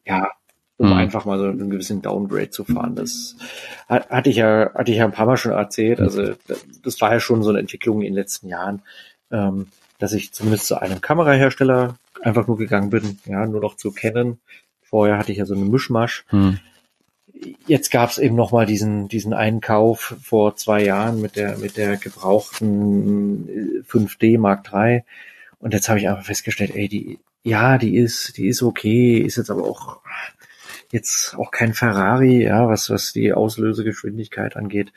ja, 0.07 0.31
um 0.77 0.89
mhm. 0.89 0.93
einfach 0.95 1.25
mal 1.25 1.39
so 1.39 1.45
einen 1.45 1.71
gewissen 1.71 2.03
Downgrade 2.03 2.51
zu 2.51 2.65
fahren. 2.65 2.95
Das 2.95 3.37
hatte 3.89 4.31
ich 4.31 4.37
ja, 4.37 4.73
hatte 4.73 4.93
ich 4.93 4.99
ja 4.99 5.05
ein 5.05 5.13
paar 5.13 5.27
Mal 5.27 5.37
schon 5.37 5.53
erzählt. 5.53 6.01
Also 6.01 6.35
das 6.83 7.01
war 7.01 7.13
ja 7.13 7.21
schon 7.21 7.43
so 7.43 7.51
eine 7.51 7.59
Entwicklung 7.59 8.01
in 8.01 8.07
den 8.07 8.15
letzten 8.15 8.49
Jahren, 8.49 8.83
ähm, 9.31 9.67
dass 10.01 10.13
ich 10.13 10.33
zumindest 10.33 10.67
zu 10.67 10.81
einem 10.81 11.01
Kamerahersteller 11.01 11.97
einfach 12.23 12.47
nur 12.47 12.57
gegangen 12.57 12.91
bin, 12.91 13.19
ja, 13.27 13.47
nur 13.47 13.61
noch 13.61 13.77
zu 13.77 13.93
kennen. 13.93 14.41
Vorher 14.83 15.19
hatte 15.19 15.31
ich 15.31 15.39
ja 15.39 15.47
so 15.47 15.55
einen 15.55 15.71
Mischmasch. 15.71 16.25
Mhm. 16.33 16.59
Jetzt 17.67 17.91
gab 17.91 18.11
es 18.11 18.19
eben 18.19 18.35
noch 18.35 18.53
mal 18.53 18.67
diesen 18.67 19.09
diesen 19.09 19.33
Einkauf 19.33 20.15
vor 20.23 20.57
zwei 20.57 20.83
Jahren 20.83 21.21
mit 21.21 21.37
der 21.37 21.57
mit 21.59 21.77
der 21.77 21.97
gebrauchten 21.97 23.85
5D 23.89 24.39
Mark 24.39 24.71
III 24.73 25.05
und 25.59 25.73
jetzt 25.73 25.89
habe 25.89 25.99
ich 25.99 26.09
einfach 26.09 26.25
festgestellt, 26.25 26.73
ey, 26.75 26.89
die 26.89 27.19
ja, 27.43 27.79
die 27.79 27.97
ist 27.97 28.37
die 28.37 28.49
ist 28.49 28.63
okay, 28.63 29.19
ist 29.19 29.37
jetzt 29.37 29.51
aber 29.51 29.65
auch 29.65 30.01
jetzt 30.91 31.35
auch 31.37 31.51
kein 31.51 31.73
Ferrari, 31.73 32.43
ja, 32.43 32.69
was 32.69 32.91
was 32.91 33.13
die 33.13 33.33
Auslösegeschwindigkeit 33.33 34.57
angeht. 34.57 34.93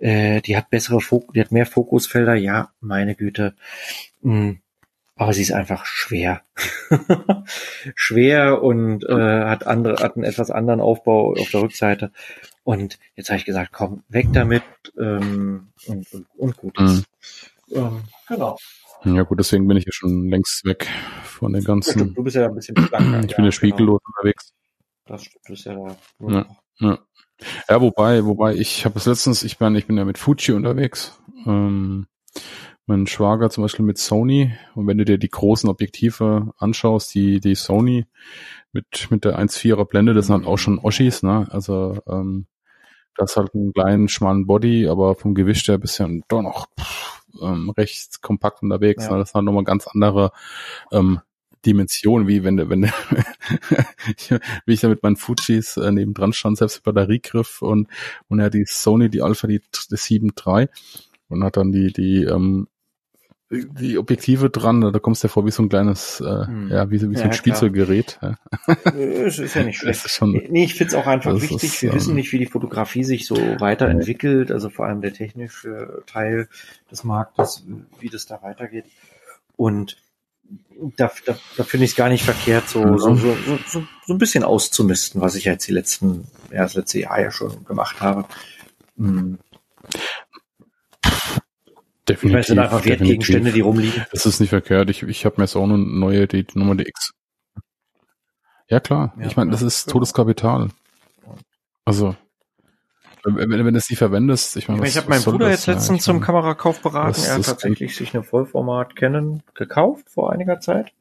Äh, 0.00 0.40
die 0.40 0.56
hat 0.56 0.70
bessere 0.70 1.00
Fokus, 1.00 1.32
die 1.34 1.40
hat 1.40 1.52
mehr 1.52 1.66
Fokusfelder, 1.66 2.34
ja, 2.34 2.72
meine 2.80 3.14
Güte. 3.14 3.54
Mhm 4.22 4.60
aber 5.20 5.34
sie 5.34 5.42
ist 5.42 5.52
einfach 5.52 5.84
schwer. 5.84 6.40
schwer 7.94 8.62
und 8.62 9.04
äh, 9.04 9.44
hat 9.44 9.66
andere, 9.66 10.02
hat 10.02 10.16
einen 10.16 10.24
etwas 10.24 10.50
anderen 10.50 10.80
Aufbau 10.80 11.34
auf 11.38 11.50
der 11.50 11.60
Rückseite. 11.60 12.10
Und 12.64 12.98
jetzt 13.16 13.28
habe 13.28 13.36
ich 13.36 13.44
gesagt, 13.44 13.70
komm, 13.70 14.02
weg 14.08 14.28
damit 14.32 14.62
ähm, 14.98 15.68
und, 15.86 16.10
und, 16.14 16.26
und 16.38 16.56
gut 16.56 16.80
ist. 16.80 17.04
Mhm. 17.68 17.76
Ähm, 17.76 18.02
genau. 18.28 18.56
Ja 19.04 19.22
gut, 19.24 19.38
deswegen 19.38 19.68
bin 19.68 19.76
ich 19.76 19.84
ja 19.84 19.92
schon 19.92 20.30
längst 20.30 20.64
weg 20.64 20.88
von 21.24 21.52
den 21.52 21.64
ganzen. 21.64 21.98
Ja, 21.98 22.04
du 22.14 22.22
bist 22.22 22.36
ja 22.36 22.46
ein 22.46 22.54
bisschen 22.54 22.78
schlanker. 22.78 23.22
ich 23.22 23.36
bin 23.36 23.44
ja 23.44 23.52
spiegellos 23.52 24.00
genau. 24.00 24.16
unterwegs. 24.16 24.54
Das 25.04 25.22
stimmt, 25.22 25.44
du 25.46 25.52
bist 25.52 25.66
ja 25.66 25.74
da. 25.74 25.96
Ja, 26.30 26.46
ja. 26.80 26.98
ja, 27.68 27.80
wobei, 27.80 28.24
wobei 28.24 28.54
ich 28.54 28.84
habe 28.84 28.98
es 28.98 29.06
letztens, 29.06 29.42
ich 29.42 29.58
bin, 29.58 29.74
ich 29.74 29.86
bin 29.86 29.96
ja 29.96 30.04
mit 30.04 30.18
Fuji 30.18 30.52
unterwegs. 30.54 31.18
Ähm, 31.46 32.06
mein 32.86 33.06
Schwager 33.06 33.50
zum 33.50 33.62
Beispiel 33.62 33.84
mit 33.84 33.98
Sony. 33.98 34.52
Und 34.74 34.86
wenn 34.86 34.98
du 34.98 35.04
dir 35.04 35.18
die 35.18 35.30
großen 35.30 35.70
Objektive 35.70 36.52
anschaust, 36.58 37.14
die, 37.14 37.40
die 37.40 37.54
Sony 37.54 38.06
mit, 38.72 39.08
mit 39.10 39.24
der 39.24 39.38
1,4er 39.38 39.84
Blende, 39.84 40.12
das 40.12 40.26
sind 40.26 40.36
halt 40.36 40.46
auch 40.46 40.58
schon 40.58 40.78
Oschis, 40.78 41.22
ne? 41.22 41.46
Also, 41.50 42.00
ähm, 42.08 42.46
das 43.16 43.36
halt 43.36 43.54
einen 43.54 43.72
kleinen, 43.72 44.08
schmalen 44.08 44.46
Body, 44.46 44.88
aber 44.88 45.14
vom 45.14 45.34
Gewicht 45.34 45.68
her 45.68 45.78
bisschen 45.78 46.24
doch 46.28 46.42
noch 46.42 46.66
pff, 46.78 47.22
ähm, 47.42 47.70
recht 47.70 48.22
kompakt 48.22 48.62
unterwegs. 48.62 49.04
Ja. 49.04 49.12
Ne? 49.12 49.18
Das 49.18 49.34
hat 49.34 49.44
nochmal 49.44 49.64
ganz 49.64 49.86
andere 49.86 50.32
ähm, 50.90 51.20
Dimension, 51.66 52.26
wie 52.26 52.44
wenn, 52.44 52.70
wenn 52.70 52.84
wie 54.66 54.72
ich 54.72 54.80
da 54.80 54.88
mit 54.88 55.02
meinen 55.02 55.16
Fujis 55.16 55.76
äh, 55.76 55.90
neben 55.92 56.14
dran 56.14 56.32
stand, 56.32 56.58
selbst 56.58 56.82
Batteriegriff 56.82 57.62
und 57.62 57.88
und 58.28 58.40
er 58.40 58.50
die 58.50 58.64
Sony, 58.66 59.10
die 59.10 59.22
Alpha, 59.22 59.46
die, 59.46 59.60
die 59.90 59.96
7 59.96 60.32
III 60.46 60.68
und 61.28 61.44
hat 61.44 61.56
dann 61.56 61.72
die 61.72 61.92
die 61.92 62.24
ähm, 62.24 62.68
die 63.50 63.98
Objektive 63.98 64.48
dran, 64.48 64.80
da 64.80 64.98
kommst 65.00 65.22
du 65.22 65.26
ja 65.26 65.32
vor 65.32 65.44
wie 65.44 65.50
so 65.50 65.64
ein 65.64 65.68
kleines, 65.68 66.20
äh, 66.20 66.46
hm. 66.46 66.68
ja, 66.68 66.88
wie, 66.88 67.00
wie 67.00 67.16
so 67.16 67.24
ein 67.24 67.30
ja, 67.30 67.32
Spielzeuggerät. 67.32 68.20
Ja. 68.22 68.36
Es 68.94 69.40
ist 69.40 69.54
ja 69.54 69.64
nicht 69.64 69.78
schlecht. 69.80 70.08
Schon, 70.08 70.30
nee, 70.30 70.64
ich 70.64 70.74
find's 70.74 70.94
auch 70.94 71.08
einfach 71.08 71.34
wichtig. 71.34 71.64
Ist, 71.64 71.82
Wir 71.82 71.90
ähm, 71.90 71.96
wissen 71.96 72.14
nicht, 72.14 72.32
wie 72.32 72.38
die 72.38 72.46
Fotografie 72.46 73.02
sich 73.02 73.26
so 73.26 73.34
weiterentwickelt, 73.34 74.52
also 74.52 74.70
vor 74.70 74.86
allem 74.86 75.00
der 75.00 75.12
technische 75.12 76.04
Teil 76.06 76.48
des 76.92 77.02
Marktes, 77.02 77.64
wie 77.98 78.08
das 78.08 78.26
da 78.26 78.40
weitergeht. 78.40 78.84
Und 79.56 79.96
da, 80.96 81.10
da, 81.26 81.38
da 81.56 81.64
finde 81.64 81.84
ich 81.84 81.92
es 81.92 81.96
gar 81.96 82.08
nicht 82.08 82.24
verkehrt, 82.24 82.68
so, 82.68 82.84
mhm. 82.84 82.98
so, 82.98 83.14
so, 83.16 83.36
so, 83.66 83.86
so 84.06 84.14
ein 84.14 84.18
bisschen 84.18 84.44
auszumisten, 84.44 85.20
was 85.20 85.34
ich 85.34 85.44
jetzt 85.44 85.66
die 85.68 85.72
letzten, 85.72 86.26
ja, 86.50 86.62
das 86.62 86.74
letzte 86.74 87.00
Jahr 87.00 87.20
ja 87.20 87.30
schon 87.30 87.64
gemacht 87.64 88.00
habe. 88.00 88.26
Hm. 88.96 89.38
Definitiv. 92.08 92.24
Ich 92.24 92.32
meine, 92.32 92.40
es 92.40 92.46
sind 92.48 92.58
einfach 92.58 92.84
Wertgegenstände, 92.84 93.52
die 93.52 93.60
rumliegen. 93.60 94.04
Das 94.10 94.26
ist 94.26 94.40
nicht 94.40 94.50
verkehrt. 94.50 94.90
Ich, 94.90 95.02
ich 95.02 95.24
habe 95.24 95.36
mir 95.38 95.44
jetzt 95.44 95.54
auch 95.54 95.64
eine 95.64 95.78
neue, 95.78 96.26
die 96.26 96.46
Nummer 96.54 96.74
die 96.74 96.88
X. 96.88 97.12
Ja 98.68 98.80
klar. 98.80 99.14
Ja, 99.18 99.26
ich 99.26 99.36
meine, 99.36 99.50
das 99.50 99.62
ist 99.62 99.90
Todeskapital. 99.90 100.70
Also, 101.84 102.16
wenn, 103.24 103.50
wenn, 103.50 103.64
wenn 103.64 103.74
du 103.74 103.78
es 103.78 103.90
nicht 103.90 103.98
verwendest, 103.98 104.56
ich 104.56 104.68
meine, 104.68 104.78
ich, 104.78 104.80
mein, 104.80 104.88
ich 104.88 104.96
habe 104.96 105.08
meinen 105.08 105.24
Bruder 105.24 105.50
jetzt 105.50 105.66
letztens 105.66 106.04
zum 106.04 106.20
Kamerakauf 106.20 106.80
beraten. 106.80 107.20
Er 107.24 107.34
hat 107.34 107.44
tatsächlich 107.44 107.96
sich 107.96 108.14
eine 108.14 108.22
Vollformat 108.22 108.96
Canon 108.96 109.42
gekauft 109.54 110.08
vor 110.10 110.32
einiger 110.32 110.60
Zeit. 110.60 110.92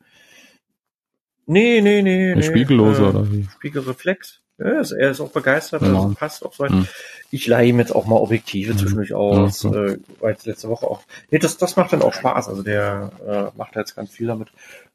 Nee, 1.45 1.82
nee, 1.82 2.01
nee. 2.01 2.36
Nee, 2.36 2.43
Spiegellose 2.43 3.01
äh, 3.01 3.05
oder 3.07 3.32
wie? 3.32 3.47
Spiegelreflex. 3.55 4.41
Ja, 4.59 4.82
er 4.82 5.11
ist 5.11 5.22
auch 5.22 5.32
begeistert, 5.32 5.82
genau. 5.82 6.03
also 6.03 6.15
passt 6.15 6.45
auch 6.45 6.53
so 6.53 6.63
weit. 6.63 6.72
Hm. 6.72 6.88
Ich 7.32 7.47
leihe 7.47 7.70
ihm 7.70 7.80
jetzt 7.80 7.95
auch 7.95 8.05
mal 8.05 8.17
Objektive 8.17 8.72
hm. 8.72 8.78
zwischendurch 8.78 9.13
aus, 9.13 9.63
ja, 9.63 9.72
äh, 9.72 9.99
war 10.20 10.32
jetzt 10.32 10.45
letzte 10.45 10.67
Woche 10.67 10.86
auch. 10.86 11.01
Nee, 11.32 11.39
das, 11.39 11.57
das 11.57 11.78
macht 11.78 11.93
dann 11.93 12.01
auch 12.01 12.13
Spaß, 12.13 12.49
also 12.49 12.61
der 12.61 13.11
äh, 13.26 13.57
macht 13.57 13.76
jetzt 13.78 13.95
ganz 13.95 14.11
viel 14.11 14.28
damit. 14.28 14.49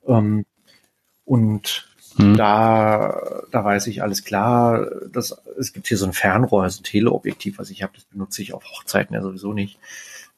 Ähm, 0.07 0.45
und 1.25 1.89
hm. 2.17 2.37
da, 2.37 3.43
da 3.51 3.65
weiß 3.65 3.87
ich 3.89 4.03
alles 4.03 4.25
klar. 4.25 4.87
Das, 5.12 5.37
es 5.59 5.73
gibt 5.73 5.89
hier 5.89 5.99
so 5.99 6.07
ein 6.07 6.12
Fernrohr, 6.12 6.62
also 6.65 6.81
ein 6.81 6.85
Teleobjektiv, 6.85 7.59
was 7.59 7.71
ich 7.71 7.83
habe, 7.83 7.93
das 7.95 8.05
benutze 8.05 8.43
ich 8.43 8.53
auf 8.53 8.65
Hochzeiten 8.65 9.15
ja 9.15 9.23
sowieso 9.23 9.53
nicht. 9.53 9.79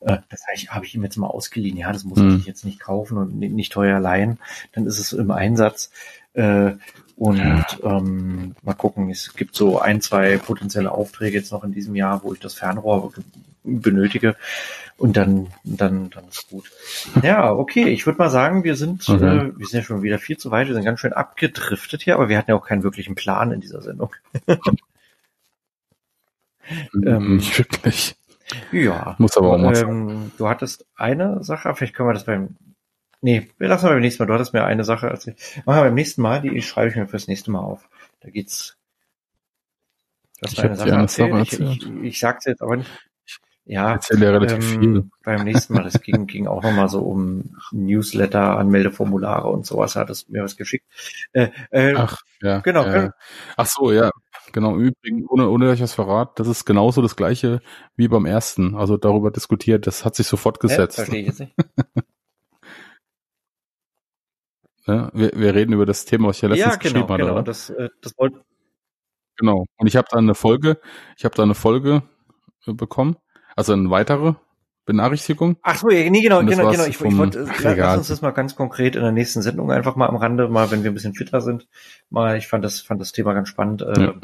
Äh, 0.00 0.18
das 0.28 0.42
habe 0.68 0.86
ich 0.86 0.94
ihm 0.94 1.02
jetzt 1.02 1.16
mal 1.16 1.28
ausgeliehen. 1.28 1.76
Ja, 1.76 1.92
das 1.92 2.04
muss 2.04 2.18
hm. 2.18 2.36
ich 2.36 2.46
jetzt 2.46 2.64
nicht 2.64 2.80
kaufen 2.80 3.18
und 3.18 3.38
nicht 3.38 3.72
teuer 3.72 4.00
leihen. 4.00 4.38
Dann 4.72 4.86
ist 4.86 4.98
es 4.98 5.12
im 5.12 5.30
Einsatz. 5.30 5.90
Und 7.16 7.38
ja. 7.38 7.66
ähm, 7.82 8.54
mal 8.62 8.74
gucken, 8.74 9.10
es 9.10 9.34
gibt 9.34 9.56
so 9.56 9.80
ein, 9.80 10.02
zwei 10.02 10.36
potenzielle 10.36 10.92
Aufträge 10.92 11.38
jetzt 11.38 11.50
noch 11.50 11.64
in 11.64 11.72
diesem 11.72 11.96
Jahr, 11.96 12.22
wo 12.22 12.34
ich 12.34 12.40
das 12.40 12.54
Fernrohr 12.54 13.12
benötige. 13.64 14.36
Und 14.98 15.16
dann, 15.16 15.48
dann, 15.64 16.10
dann 16.10 16.28
ist 16.28 16.48
gut. 16.50 16.70
Ja, 17.22 17.52
okay. 17.52 17.88
Ich 17.88 18.06
würde 18.06 18.18
mal 18.18 18.30
sagen, 18.30 18.64
wir 18.64 18.76
sind, 18.76 19.08
okay. 19.08 19.48
äh, 19.48 19.58
wir 19.58 19.66
sind 19.66 19.80
ja 19.80 19.82
schon 19.84 20.02
wieder 20.02 20.18
viel 20.18 20.36
zu 20.36 20.50
weit. 20.50 20.68
Wir 20.68 20.74
sind 20.74 20.84
ganz 20.84 21.00
schön 21.00 21.14
abgedriftet 21.14 22.02
hier, 22.02 22.14
aber 22.14 22.28
wir 22.28 22.36
hatten 22.38 22.50
ja 22.50 22.56
auch 22.56 22.66
keinen 22.66 22.82
wirklichen 22.82 23.14
Plan 23.14 23.50
in 23.50 23.60
dieser 23.60 23.82
Sendung. 23.82 24.14
ähm, 26.94 27.36
Nicht 27.36 27.58
wirklich. 27.58 28.16
Ja. 28.72 29.16
Muss 29.18 29.36
aber 29.36 29.52
auch 29.52 29.58
mal 29.58 29.76
ähm, 29.76 30.32
Du 30.38 30.48
hattest 30.48 30.86
eine 30.96 31.42
Sache, 31.42 31.74
vielleicht 31.74 31.94
können 31.94 32.08
wir 32.08 32.14
das 32.14 32.24
beim 32.24 32.56
Nee, 33.20 33.48
wir 33.58 33.68
lassen 33.68 33.84
wir 33.84 33.90
beim 33.90 34.00
nächsten 34.00 34.22
Mal. 34.22 34.26
Du 34.26 34.34
hattest 34.34 34.52
mir 34.52 34.64
eine 34.64 34.84
Sache 34.84 35.08
erzählt. 35.08 35.38
Machen 35.64 35.78
wir 35.78 35.84
beim 35.84 35.94
nächsten 35.94 36.22
Mal, 36.22 36.40
die 36.40 36.62
schreibe 36.62 36.90
ich 36.90 36.96
mir 36.96 37.08
fürs 37.08 37.28
nächste 37.28 37.50
Mal 37.50 37.60
auf. 37.60 37.88
Da 38.20 38.30
geht's. 38.30 38.76
Das 40.40 40.52
ich 40.52 40.60
eine 40.60 40.76
Sache 40.76 40.90
erzählt. 40.90 41.32
Erzählt. 41.32 41.82
Ich, 41.82 41.88
ich, 41.88 42.02
ich 42.02 42.18
sag's 42.20 42.44
jetzt 42.44 42.62
aber 42.62 42.76
nicht. 42.76 42.90
Ja, 43.68 43.94
erzähle 43.94 44.26
ja 44.26 44.30
relativ 44.30 44.74
ähm, 44.74 44.80
viel. 44.80 45.10
Beim 45.24 45.42
nächsten 45.42 45.74
Mal, 45.74 45.82
das 45.82 46.00
ging, 46.00 46.26
ging 46.28 46.46
auch 46.46 46.62
nochmal 46.62 46.88
so 46.88 47.00
um 47.00 47.56
Newsletter, 47.72 48.56
Anmeldeformulare 48.58 49.48
und 49.48 49.66
sowas, 49.66 49.96
hat 49.96 50.08
es 50.08 50.28
mir 50.28 50.44
was 50.44 50.56
geschickt. 50.56 50.86
Äh, 51.32 51.48
äh, 51.70 51.94
Ach, 51.96 52.22
ja. 52.40 52.60
Genau. 52.60 52.84
Äh, 52.84 53.10
ach 53.56 53.66
so, 53.66 53.90
ja. 53.90 54.10
Genau, 54.52 54.74
im 54.74 54.80
Übrigen, 54.80 55.26
ohne, 55.26 55.48
ohne 55.48 55.66
dass 55.66 55.74
ich 55.74 55.82
was 55.82 55.94
verrate, 55.94 56.34
das 56.36 56.46
ist 56.46 56.64
genauso 56.64 57.02
das 57.02 57.16
gleiche 57.16 57.60
wie 57.96 58.06
beim 58.06 58.24
ersten. 58.24 58.76
Also 58.76 58.96
darüber 58.96 59.32
diskutiert, 59.32 59.88
das 59.88 60.04
hat 60.04 60.14
sich 60.14 60.28
sofort 60.28 60.60
gesetzt. 60.60 60.98
Äh, 60.98 61.02
verstehe 61.02 61.20
ich 61.22 61.26
jetzt 61.26 61.40
nicht. 61.40 61.54
Ne? 64.86 65.10
Wir, 65.12 65.32
wir 65.34 65.54
reden 65.54 65.72
über 65.72 65.86
das 65.86 66.04
Thema, 66.04 66.28
was 66.28 66.36
ich 66.36 66.42
ja 66.42 66.48
letztens 66.48 66.74
ja, 66.74 66.78
genau, 66.78 66.82
geschrieben 66.82 67.08
hatte, 67.08 67.22
genau. 67.22 67.32
oder? 67.34 67.42
Das, 67.42 67.70
äh, 67.70 67.88
das 68.00 68.16
wollte 68.16 68.40
genau. 69.36 69.66
Und 69.76 69.86
ich 69.86 69.96
habe 69.96 70.08
da 70.10 70.18
eine 70.18 70.34
Folge, 70.34 70.78
ich 71.16 71.24
habe 71.24 71.34
da 71.34 71.42
eine 71.42 71.54
Folge 71.54 72.02
äh, 72.66 72.72
bekommen, 72.72 73.16
also 73.54 73.72
eine 73.72 73.90
weitere 73.90 74.34
Benachrichtigung. 74.86 75.56
Ach 75.62 75.76
so, 75.76 75.90
ja, 75.90 76.08
nee, 76.08 76.22
genau, 76.22 76.38
genau, 76.44 76.70
genau. 76.70 76.84
Ich, 76.84 77.00
ich 77.00 77.16
wollte, 77.18 77.48
lass 77.62 77.98
uns 77.98 78.08
das 78.08 78.22
mal 78.22 78.30
ganz 78.30 78.54
konkret 78.54 78.94
in 78.94 79.02
der 79.02 79.10
nächsten 79.10 79.42
Sendung 79.42 79.72
einfach 79.72 79.96
mal 79.96 80.06
am 80.06 80.16
Rande, 80.16 80.48
mal, 80.48 80.70
wenn 80.70 80.84
wir 80.84 80.92
ein 80.92 80.94
bisschen 80.94 81.14
fitter 81.14 81.40
sind, 81.40 81.66
mal, 82.08 82.36
ich 82.38 82.46
fand 82.46 82.64
das, 82.64 82.80
fand 82.80 83.00
das 83.00 83.10
Thema 83.10 83.34
ganz 83.34 83.48
spannend. 83.48 83.82
Äh, 83.82 84.00
ja. 84.00 84.14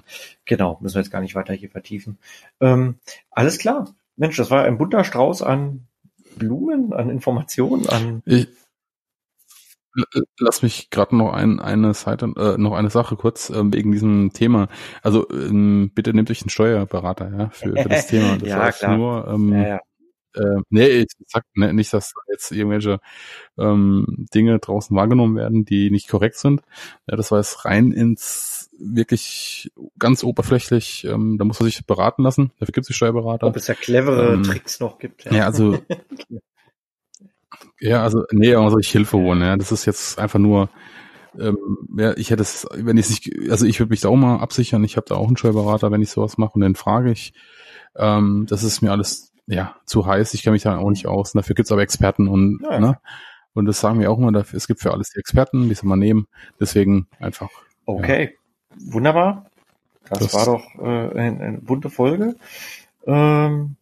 Genau, 0.44 0.78
müssen 0.80 0.94
wir 0.94 1.02
jetzt 1.02 1.10
gar 1.10 1.20
nicht 1.20 1.34
weiter 1.34 1.52
hier 1.52 1.70
vertiefen. 1.70 2.18
Ähm, 2.60 2.96
alles 3.32 3.58
klar. 3.58 3.92
Mensch, 4.16 4.36
das 4.36 4.50
war 4.52 4.62
ein 4.62 4.78
bunter 4.78 5.02
Strauß 5.02 5.42
an 5.42 5.88
Blumen, 6.36 6.92
an 6.92 7.10
Informationen, 7.10 7.88
an. 7.88 8.22
Ich, 8.24 8.46
Lass 10.38 10.62
mich 10.62 10.90
gerade 10.90 11.16
noch 11.16 11.32
ein, 11.32 11.60
eine 11.60 11.92
Seite, 11.94 12.32
äh, 12.36 12.56
noch 12.56 12.72
eine 12.72 12.90
Sache 12.90 13.16
kurz 13.16 13.50
äh, 13.50 13.62
wegen 13.72 13.92
diesem 13.92 14.32
Thema. 14.32 14.68
Also 15.02 15.28
ähm, 15.30 15.90
bitte 15.94 16.14
nehmt 16.14 16.30
euch 16.30 16.42
einen 16.42 16.50
Steuerberater, 16.50 17.30
ja, 17.36 17.50
für, 17.50 17.76
für 17.76 17.88
das 17.88 18.06
Thema. 18.08 18.38
Das 18.38 18.48
ja, 18.48 18.72
klar. 18.72 18.96
nur 18.96 19.28
ähm, 19.28 19.52
ja, 19.52 19.68
ja. 19.68 19.80
Äh, 20.34 20.62
nee, 20.70 20.88
ich 20.88 21.08
sag 21.26 21.44
ne, 21.54 21.74
nicht, 21.74 21.92
dass 21.92 22.14
jetzt 22.30 22.52
irgendwelche 22.52 23.00
ähm, 23.58 24.26
Dinge 24.34 24.58
draußen 24.58 24.96
wahrgenommen 24.96 25.36
werden, 25.36 25.64
die 25.64 25.90
nicht 25.90 26.08
korrekt 26.08 26.36
sind. 26.36 26.62
Ja, 27.06 27.16
das 27.16 27.30
war 27.30 27.38
jetzt 27.38 27.64
rein 27.64 27.92
ins 27.92 28.70
wirklich 28.78 29.70
ganz 29.98 30.24
oberflächlich, 30.24 31.04
ähm, 31.04 31.36
da 31.38 31.44
muss 31.44 31.60
man 31.60 31.68
sich 31.68 31.86
beraten 31.86 32.22
lassen. 32.22 32.52
Dafür 32.58 32.72
gibt 32.72 32.84
es 32.84 32.88
die 32.88 32.94
Steuerberater. 32.94 33.46
Ob 33.46 33.56
es 33.56 33.66
ja 33.66 33.74
clevere 33.74 34.34
ähm, 34.34 34.42
Tricks 34.42 34.80
noch 34.80 34.98
gibt. 34.98 35.24
Ja, 35.24 35.32
ja 35.34 35.46
also 35.46 35.78
Ja, 37.82 38.02
also, 38.04 38.24
nee, 38.30 38.54
also 38.54 38.78
ich 38.78 38.90
Hilfe 38.90 39.18
holen, 39.18 39.40
ja. 39.40 39.56
Das 39.56 39.72
ist 39.72 39.86
jetzt 39.86 40.18
einfach 40.18 40.38
nur, 40.38 40.68
ähm, 41.38 41.58
ja, 41.96 42.16
ich 42.16 42.30
hätte 42.30 42.42
es, 42.42 42.66
wenn 42.72 42.96
ich 42.96 43.10
nicht, 43.10 43.50
also 43.50 43.66
ich 43.66 43.80
würde 43.80 43.90
mich 43.90 44.00
da 44.00 44.08
auch 44.08 44.16
mal 44.16 44.38
absichern. 44.38 44.84
Ich 44.84 44.96
habe 44.96 45.06
da 45.08 45.16
auch 45.16 45.26
einen 45.26 45.36
Steuerberater, 45.36 45.90
wenn 45.90 46.00
ich 46.00 46.10
sowas 46.10 46.38
mache 46.38 46.52
und 46.54 46.60
dann 46.60 46.76
frage 46.76 47.10
ich. 47.10 47.34
Ähm, 47.96 48.46
das 48.48 48.62
ist 48.62 48.82
mir 48.82 48.92
alles 48.92 49.32
ja 49.46 49.74
zu 49.84 50.06
heiß. 50.06 50.32
Ich 50.34 50.44
kenne 50.44 50.52
mich 50.52 50.62
da 50.62 50.78
auch 50.78 50.90
nicht 50.90 51.08
aus. 51.08 51.34
Und 51.34 51.40
dafür 51.40 51.56
gibt's 51.56 51.72
aber 51.72 51.82
Experten 51.82 52.28
und 52.28 52.60
ja. 52.62 52.78
ne, 52.78 52.98
und 53.52 53.66
das 53.66 53.80
sagen 53.80 53.98
wir 53.98 54.12
auch 54.12 54.18
immer. 54.18 54.30
Dafür, 54.30 54.56
es 54.56 54.68
gibt 54.68 54.80
für 54.80 54.92
alles 54.92 55.10
die 55.10 55.18
Experten, 55.18 55.68
die 55.68 55.74
soll 55.74 55.88
man 55.88 55.98
nehmen. 55.98 56.28
Deswegen 56.60 57.08
einfach. 57.18 57.50
Okay, 57.84 58.36
ja. 58.70 58.92
wunderbar. 58.92 59.46
Das, 60.08 60.20
das, 60.20 60.34
war 60.34 60.46
doch 60.46 60.74
äh, 60.78 61.18
eine, 61.18 61.40
eine 61.40 61.58
bunte 61.58 61.90
Folge. 61.90 62.36
Ähm, 63.06 63.76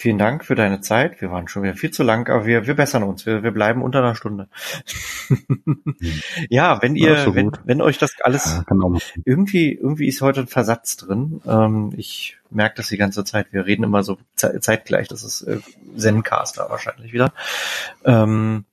Vielen 0.00 0.16
Dank 0.16 0.46
für 0.46 0.54
deine 0.54 0.80
Zeit. 0.80 1.20
Wir 1.20 1.30
waren 1.30 1.46
schon 1.46 1.62
wieder 1.62 1.74
viel 1.74 1.90
zu 1.90 2.02
lang, 2.02 2.26
aber 2.30 2.46
wir, 2.46 2.66
wir 2.66 2.72
bessern 2.72 3.02
uns. 3.02 3.26
Wir, 3.26 3.42
wir 3.42 3.50
bleiben 3.50 3.82
unter 3.82 3.98
einer 3.98 4.14
Stunde. 4.14 4.48
ja, 6.48 6.80
wenn 6.80 6.96
ihr, 6.96 7.18
so 7.22 7.34
wenn, 7.34 7.52
wenn 7.64 7.82
euch 7.82 7.98
das 7.98 8.14
alles 8.22 8.62
ja, 8.66 8.98
irgendwie, 9.26 9.74
irgendwie 9.74 10.06
ist 10.06 10.22
heute 10.22 10.40
ein 10.40 10.46
Versatz 10.46 10.96
drin. 10.96 11.42
Ähm, 11.46 11.92
ich 11.98 12.38
merke 12.48 12.76
das 12.76 12.88
die 12.88 12.96
ganze 12.96 13.24
Zeit. 13.24 13.52
Wir 13.52 13.66
reden 13.66 13.82
immer 13.82 14.02
so 14.02 14.16
zeitgleich. 14.36 15.06
Das 15.08 15.22
ist 15.22 15.42
äh, 15.42 15.58
Zencaster 15.98 16.70
wahrscheinlich 16.70 17.12
wieder. 17.12 17.34
Ähm, 18.02 18.64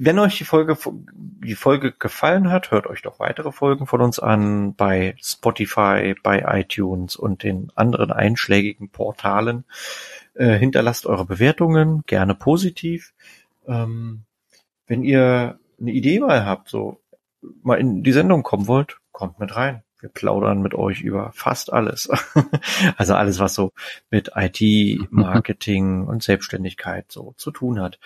wenn 0.00 0.18
euch 0.20 0.38
die 0.38 0.44
Folge, 0.44 0.76
die 1.12 1.56
Folge 1.56 1.92
gefallen 1.92 2.50
hat, 2.50 2.70
hört 2.70 2.86
euch 2.86 3.02
doch 3.02 3.18
weitere 3.18 3.50
Folgen 3.50 3.86
von 3.86 4.00
uns 4.00 4.20
an 4.20 4.74
bei 4.74 5.16
Spotify, 5.20 6.14
bei 6.22 6.44
iTunes 6.46 7.16
und 7.16 7.42
den 7.42 7.72
anderen 7.74 8.12
einschlägigen 8.12 8.90
Portalen. 8.90 9.64
Äh, 10.34 10.56
hinterlasst 10.56 11.06
eure 11.06 11.24
Bewertungen, 11.24 12.04
gerne 12.06 12.36
positiv. 12.36 13.12
Ähm, 13.66 14.22
wenn 14.86 15.02
ihr 15.02 15.58
eine 15.80 15.90
Idee 15.90 16.20
mal 16.20 16.46
habt, 16.46 16.68
so 16.68 17.00
mal 17.62 17.80
in 17.80 18.04
die 18.04 18.12
Sendung 18.12 18.44
kommen 18.44 18.68
wollt, 18.68 18.98
kommt 19.10 19.40
mit 19.40 19.56
rein. 19.56 19.82
Wir 20.00 20.10
plaudern 20.10 20.62
mit 20.62 20.74
euch 20.74 21.00
über 21.00 21.32
fast 21.32 21.72
alles. 21.72 22.08
also 22.96 23.14
alles, 23.14 23.40
was 23.40 23.54
so 23.54 23.72
mit 24.10 24.30
IT, 24.36 24.60
Marketing 25.10 26.06
und 26.06 26.22
Selbstständigkeit 26.22 27.10
so 27.10 27.34
zu 27.36 27.50
tun 27.50 27.80
hat. 27.80 27.98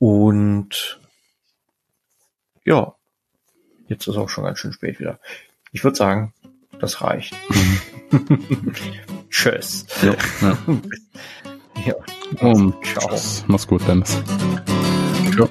Und 0.00 0.98
ja, 2.64 2.94
jetzt 3.88 4.06
ist 4.06 4.16
auch 4.16 4.28
schon 4.28 4.44
ganz 4.44 4.58
schön 4.58 4.72
spät 4.72 5.00
wieder. 5.00 5.18
Ich 5.72 5.84
würde 5.84 5.96
sagen, 5.96 6.34
das 6.78 7.00
reicht. 7.00 7.34
Tschüss. 9.30 9.86
Ja, 10.02 10.14
ja. 10.40 10.58
ja. 11.86 11.94
Um, 12.40 12.74
ciao. 12.82 13.18
Mach's 13.46 13.66
gut, 13.66 13.86
Dennis. 13.86 14.20
Ciao. 15.34 15.48